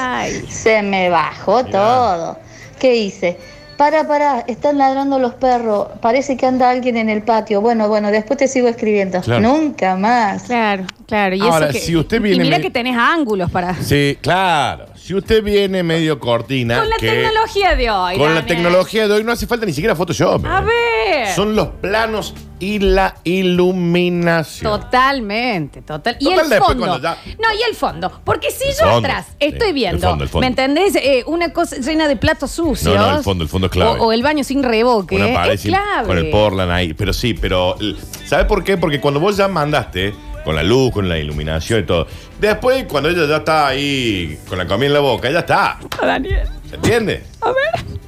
Se 0.49 0.83
me 0.83 1.09
bajó 1.09 1.65
todo. 1.65 2.39
¿Qué 2.79 2.97
hice? 2.97 3.39
Para, 3.77 4.07
para, 4.07 4.41
están 4.41 4.79
ladrando 4.79 5.19
los 5.19 5.35
perros. 5.35 5.89
Parece 6.01 6.37
que 6.37 6.47
anda 6.47 6.71
alguien 6.71 6.97
en 6.97 7.09
el 7.09 7.23
patio. 7.23 7.61
Bueno, 7.61 7.89
bueno, 7.89 8.11
después 8.11 8.39
te 8.39 8.47
sigo 8.47 8.69
escribiendo. 8.69 9.21
Claro. 9.21 9.41
Nunca 9.41 9.97
más. 9.97 10.45
Claro, 10.45 10.85
claro. 11.07 11.35
Y 11.35 11.41
Ahora, 11.41 11.67
eso 11.67 11.73
que, 11.73 11.81
si 11.81 11.97
usted 11.97 12.19
y 12.19 12.21
viene 12.21 12.45
mira 12.45 12.59
me- 12.59 12.63
que 12.63 12.71
tenés 12.71 12.97
ángulos 12.97 13.51
para. 13.51 13.75
Sí, 13.83 14.19
claro. 14.21 14.87
Si 15.03 15.15
usted 15.15 15.43
viene 15.43 15.83
medio 15.83 16.21
cortina. 16.21 16.79
Con 16.79 16.89
la 16.91 16.97
que- 16.97 17.11
tecnología 17.11 17.75
de 17.75 17.91
hoy. 17.91 18.13
Con 18.17 18.29
la 18.29 18.35
Daniel. 18.41 18.47
tecnología 18.47 19.09
de 19.09 19.15
hoy 19.15 19.25
no 19.25 19.33
hace 19.33 19.49
falta 19.49 19.67
ni 19.67 19.73
siquiera 19.73 19.97
Photoshop. 19.97 20.47
A 20.47 20.61
¿eh? 20.61 20.65
ver. 20.65 21.29
Son 21.35 21.57
los 21.57 21.69
planos 21.81 22.35
y 22.61 22.79
la 22.79 23.17
iluminación. 23.25 24.71
Totalmente, 24.81 25.83
total. 25.83 26.17
Y 26.21 26.25
Total, 26.27 26.41
el 26.45 26.51
después 26.51 26.69
fondo. 26.69 26.87
cuando 26.87 27.03
ya- 27.03 27.17
No, 27.41 27.53
y 27.59 27.63
el 27.69 27.75
fondo. 27.75 28.13
Porque 28.25 28.53
si 28.53 28.65
yo 28.79 28.91
fondo, 28.91 29.09
atrás 29.09 29.27
sí, 29.31 29.35
estoy 29.41 29.69
el 29.69 29.75
viendo, 29.75 30.09
fondo, 30.09 30.23
el 30.25 30.31
fondo. 30.31 30.43
¿me 30.43 30.47
entendés? 30.47 30.95
Eh, 30.95 31.25
una 31.27 31.53
cosa 31.53 31.77
llena 31.79 32.07
de 32.07 32.15
platos 32.17 32.53
sucios. 32.53 32.95
No, 32.95 33.11
no, 33.11 33.17
el 33.19 33.25
fondo, 33.25 33.43
el 33.43 33.51
fondo 33.51 33.67
es 33.67 33.73
clave. 33.73 33.99
O, 33.99 34.05
o 34.07 34.13
el 34.13 34.23
baño 34.23 34.45
sin 34.45 34.63
revoque. 34.63 35.17
Una 35.17 35.35
pared 35.35 35.55
es 35.55 35.63
sin- 35.63 35.73
clave. 35.73 36.07
con 36.07 36.19
el 36.19 36.31
Portland 36.31 36.71
ahí. 36.71 36.95
Pero 36.95 37.13
sí, 37.13 37.35
pero. 37.35 37.77
¿Sabe 38.25 38.45
por 38.45 38.63
qué? 38.63 38.77
Porque 38.77 39.01
cuando 39.01 39.19
vos 39.19 39.37
ya 39.37 39.49
mandaste, 39.49 40.15
con 40.45 40.55
la 40.55 40.63
luz, 40.63 40.93
con 40.93 41.09
la 41.09 41.19
iluminación 41.19 41.81
y 41.81 41.83
todo, 41.85 42.07
después 42.49 42.85
cuando 42.85 43.09
ella 43.09 43.27
ya 43.27 43.37
está 43.37 43.69
ahí 43.69 44.39
con 44.49 44.59
la 44.59 44.67
comida 44.67 44.89
en 44.89 44.93
la 44.95 45.01
boca, 45.01 45.31
ya 45.31 45.41
está. 45.41 45.79
Daniel. 46.01 46.49
¿Se 46.69 46.75
entiende? 46.75 47.23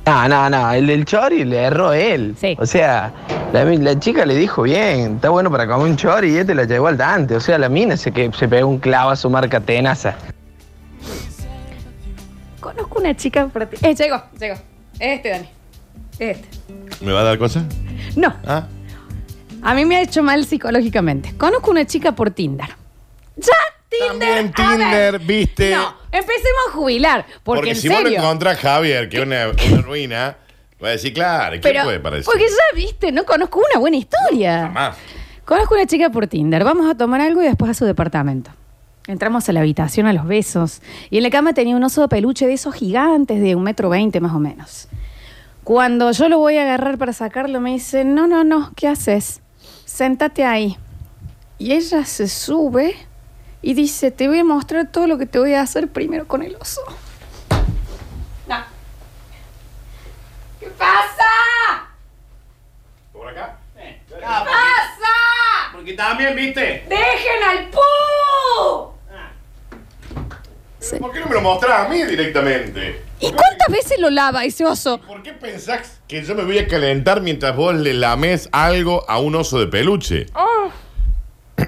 No, 0.07 0.28
no, 0.28 0.51
no, 0.51 0.72
el 0.72 0.87
del 0.87 1.05
chori 1.05 1.45
le 1.45 1.62
erró 1.62 1.93
él. 1.93 2.37
O 2.59 2.66
sea, 2.66 3.12
la, 3.53 3.64
la 3.64 3.99
chica 3.99 4.26
le 4.26 4.35
dijo 4.35 4.62
bien, 4.62 5.14
está 5.14 5.30
bueno 5.30 5.51
para 5.51 5.66
comer 5.66 5.87
un 5.87 5.97
chori 5.97 6.35
y 6.35 6.39
este 6.39 6.55
la 6.55 6.64
llevó 6.64 6.89
al 6.89 6.99
dante. 6.99 7.37
O 7.37 7.41
sea, 7.41 7.59
la 7.59 7.68
mina 7.68 7.97
se, 7.97 8.12
que, 8.12 8.30
se 8.32 8.49
pegó 8.49 8.68
un 8.68 8.78
clavo 8.78 9.11
a 9.11 9.16
su 9.16 9.30
marca 9.30 9.61
tenaza. 9.61 10.16
Conozco 12.61 12.99
una 12.99 13.16
chica 13.16 13.47
por 13.47 13.66
ti. 13.66 13.76
Eh, 13.82 13.95
llegó, 13.95 14.22
llegó. 14.39 14.57
Este, 14.99 15.30
Dani. 15.30 15.49
Este. 16.18 16.49
¿Me 17.01 17.12
va 17.12 17.20
a 17.20 17.24
dar 17.24 17.39
cosas? 17.39 17.64
No. 18.16 18.35
Ah. 18.47 18.66
A 19.62 19.74
mí 19.74 19.85
me 19.85 19.97
ha 19.97 20.03
hecho 20.03 20.22
mal 20.22 20.45
psicológicamente. 20.45 21.35
Conozco 21.37 21.70
una 21.70 21.87
chica 21.87 22.12
por 22.12 22.30
Tinder. 22.30 22.68
¡Ya! 23.37 23.53
Tinder. 24.11 24.51
También 24.53 24.82
a 24.88 24.90
ver. 24.90 25.12
Tinder, 25.14 25.18
viste. 25.20 25.70
No, 25.70 25.95
empecemos 26.12 26.62
a 26.68 26.72
jubilar. 26.72 27.26
Porque, 27.42 27.42
Porque, 27.45 27.70
en 27.70 27.76
si 27.76 27.88
vos 27.88 27.99
lo 27.99 28.05
serio. 28.05 28.18
encontrás 28.20 28.59
Javier, 28.59 29.09
que 29.09 29.16
es 29.18 29.22
una, 29.22 29.47
una 29.49 29.82
ruina, 29.82 30.36
va 30.82 30.88
a 30.88 30.90
decir, 30.92 31.12
claro, 31.12 31.53
¿qué 31.55 31.61
Pero, 31.61 31.84
puede 31.84 32.01
parecer? 32.01 32.24
porque 32.24 32.47
ya 32.49 32.76
viste, 32.76 33.12
no 33.12 33.24
conozco 33.24 33.61
una 33.61 33.80
buena 33.80 33.97
historia. 33.97 34.62
Jamás. 34.62 34.97
Conozco 35.45 35.74
una 35.74 35.86
chica 35.86 36.11
por 36.11 36.26
Tinder. 36.26 36.64
Vamos 36.64 36.90
a 36.90 36.97
tomar 36.97 37.20
algo 37.20 37.42
y 37.42 37.47
después 37.47 37.70
a 37.70 37.74
su 37.74 37.84
departamento. 37.84 38.51
Entramos 39.07 39.47
a 39.49 39.53
la 39.53 39.61
habitación 39.61 40.07
a 40.07 40.14
los 40.14 40.26
besos. 40.26 40.80
Y 41.11 41.18
en 41.18 41.22
la 41.24 41.30
cama 41.30 41.53
tenía 41.53 41.76
un 41.76 41.84
oso 41.84 42.01
de 42.01 42.09
peluche 42.09 42.47
de 42.47 42.55
esos 42.55 42.74
gigantes 42.74 43.40
de 43.42 43.55
un 43.55 43.62
metro 43.62 43.90
veinte 43.90 44.20
más 44.20 44.32
o 44.32 44.38
menos. 44.38 44.88
Cuando 45.62 46.11
yo 46.12 46.28
lo 46.30 46.38
voy 46.38 46.57
a 46.57 46.62
agarrar 46.62 46.97
para 46.97 47.12
sacarlo, 47.12 47.61
me 47.61 47.72
dice, 47.72 48.05
no, 48.05 48.26
no, 48.26 48.45
no, 48.45 48.72
¿qué 48.76 48.88
haces? 48.88 49.40
Séntate 49.84 50.45
ahí. 50.45 50.78
Y 51.59 51.72
ella 51.72 52.05
se 52.07 52.28
sube 52.28 52.97
Y 53.66 53.72
dice, 53.72 54.10
te 54.10 54.28
voy 54.28 54.40
a 54.40 54.44
mostrar 54.44 54.92
todo 54.92 55.06
lo 55.06 55.16
que 55.16 55.24
te 55.24 55.38
voy 55.38 55.54
a 55.54 55.62
hacer 55.62 55.88
primero 55.88 56.28
con 56.28 56.42
el 56.42 56.54
oso. 56.56 56.82
No. 58.46 58.62
¿Qué 60.60 60.66
pasa? 60.66 61.88
¿Por 63.10 63.26
acá? 63.26 63.56
¿Qué 63.74 64.16
pasa? 64.20 65.14
Porque 65.72 65.94
también, 65.94 66.36
viste. 66.36 66.84
¡Dejen 66.86 67.42
al 67.42 67.70
pu! 67.70 67.80
¿Por 71.00 71.12
qué 71.12 71.20
no 71.20 71.26
me 71.28 71.34
lo 71.34 71.40
mostrás 71.40 71.86
a 71.86 71.88
mí 71.88 72.02
directamente? 72.02 73.02
¿Y 73.18 73.32
cuántas 73.32 73.68
veces 73.70 73.98
lo 73.98 74.10
lava 74.10 74.44
ese 74.44 74.66
oso? 74.66 74.98
¿Por 74.98 75.22
qué 75.22 75.32
pensás 75.32 76.02
que 76.06 76.22
yo 76.22 76.34
me 76.34 76.44
voy 76.44 76.58
a 76.58 76.68
calentar 76.68 77.22
mientras 77.22 77.56
vos 77.56 77.74
le 77.74 77.94
lames 77.94 78.50
algo 78.52 79.08
a 79.08 79.18
un 79.18 79.34
oso 79.36 79.58
de 79.58 79.68
peluche? 79.68 80.26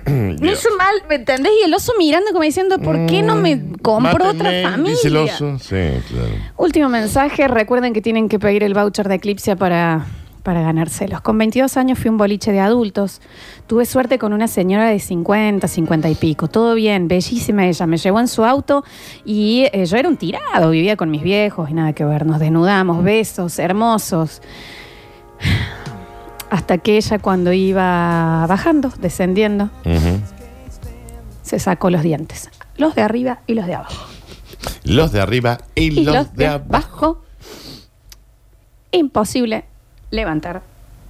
No 0.40 0.52
hizo 0.52 0.68
mal, 0.76 0.94
¿me 1.08 1.16
entendés? 1.16 1.52
Y 1.60 1.64
el 1.64 1.74
oso 1.74 1.92
mirando 1.98 2.30
como 2.30 2.42
diciendo, 2.42 2.78
¿por 2.78 3.06
qué 3.06 3.22
no 3.22 3.34
me 3.34 3.60
compro 3.82 4.26
Mátenme, 4.26 4.28
otra 4.28 4.70
familia? 4.70 4.92
Dice 4.92 5.08
el 5.08 5.16
oso. 5.16 5.58
Sí, 5.58 5.76
claro. 6.08 6.34
Último 6.56 6.88
mensaje, 6.88 7.48
recuerden 7.48 7.92
que 7.92 8.00
tienen 8.00 8.28
que 8.28 8.38
pedir 8.38 8.62
el 8.62 8.74
voucher 8.74 9.08
de 9.08 9.16
Eclipse 9.16 9.56
para, 9.56 10.06
para 10.44 10.62
ganárselos. 10.62 11.20
Con 11.22 11.36
22 11.38 11.76
años 11.76 11.98
fui 11.98 12.08
un 12.08 12.18
boliche 12.18 12.52
de 12.52 12.60
adultos. 12.60 13.20
Tuve 13.66 13.84
suerte 13.84 14.18
con 14.18 14.32
una 14.32 14.46
señora 14.46 14.88
de 14.88 15.00
50, 15.00 15.66
50 15.66 16.08
y 16.08 16.14
pico. 16.14 16.46
Todo 16.46 16.76
bien, 16.76 17.08
bellísima 17.08 17.66
ella. 17.66 17.86
Me 17.86 17.96
llevó 17.96 18.20
en 18.20 18.28
su 18.28 18.44
auto 18.44 18.84
y 19.24 19.66
eh, 19.72 19.86
yo 19.86 19.96
era 19.96 20.08
un 20.08 20.16
tirado. 20.16 20.70
Vivía 20.70 20.96
con 20.96 21.10
mis 21.10 21.22
viejos 21.22 21.68
y 21.68 21.74
nada 21.74 21.92
que 21.94 22.04
ver. 22.04 22.26
Nos 22.26 22.38
desnudamos, 22.38 23.02
besos 23.02 23.58
hermosos. 23.58 24.40
Hasta 26.50 26.78
que 26.78 26.96
ella 26.96 27.18
cuando 27.18 27.52
iba 27.52 28.46
bajando, 28.48 28.92
descendiendo, 29.00 29.70
se 31.42 31.58
sacó 31.58 31.90
los 31.90 32.02
dientes. 32.02 32.50
Los 32.76 32.94
de 32.94 33.02
arriba 33.02 33.40
y 33.46 33.54
los 33.54 33.66
de 33.66 33.74
abajo. 33.74 34.06
Los 34.84 35.12
de 35.12 35.20
arriba 35.20 35.58
y, 35.74 36.00
Y 36.00 36.04
los, 36.04 36.34
de 36.34 36.46
abajo. 36.46 37.22
Imposible 38.92 39.64
levantar 40.10 40.62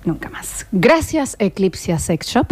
nunca 0.05 0.29
más. 0.31 0.67
Gracias, 0.73 1.37
Eclipse 1.39 1.99
Sex 1.99 2.27
Shop. 2.27 2.47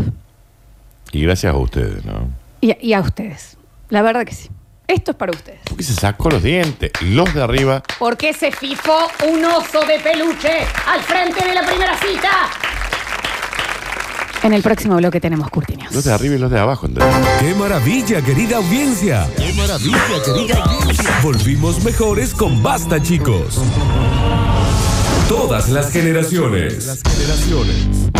Y 1.12 1.22
gracias 1.22 1.54
a 1.54 1.56
ustedes, 1.56 2.04
¿no? 2.04 2.28
Y, 2.60 2.76
y 2.86 2.92
a 2.92 3.00
ustedes. 3.00 3.56
La 3.88 4.02
verdad 4.02 4.24
que 4.24 4.34
sí. 4.34 4.50
Esto 4.86 5.12
es 5.12 5.16
para 5.16 5.32
ustedes. 5.32 5.60
Porque 5.64 5.82
se 5.82 5.94
sacó 5.94 6.30
los 6.30 6.42
dientes. 6.42 6.90
Los 7.00 7.32
de 7.32 7.42
arriba. 7.42 7.82
¿Por 7.98 8.16
qué 8.16 8.32
se 8.34 8.52
fifó 8.52 9.08
un 9.26 9.44
oso 9.44 9.80
de 9.86 9.98
peluche 10.00 10.66
al 10.86 11.02
frente 11.02 11.42
de 11.44 11.54
la 11.54 11.62
primera 11.64 11.96
cita? 11.98 12.50
En 14.42 14.52
el 14.52 14.62
próximo 14.62 14.96
bloque 14.96 15.20
tenemos 15.20 15.48
Curtinios. 15.48 15.94
Los 15.94 16.04
de 16.04 16.12
arriba 16.12 16.34
y 16.34 16.38
los 16.38 16.50
de 16.50 16.60
abajo. 16.60 16.86
¿entendés? 16.86 17.16
¡Qué 17.40 17.54
maravilla, 17.54 18.20
querida 18.20 18.58
audiencia! 18.58 19.26
¡Qué 19.38 19.54
maravilla, 19.54 20.22
querida 20.22 20.62
audiencia! 20.62 21.20
Volvimos 21.22 21.82
mejores 21.82 22.34
con 22.34 22.62
Basta, 22.62 23.02
chicos. 23.02 23.58
Todas 25.30 25.70
las 25.70 25.90
generaciones. 25.90 26.84
Las 26.84 27.00
generaciones. 27.02 28.10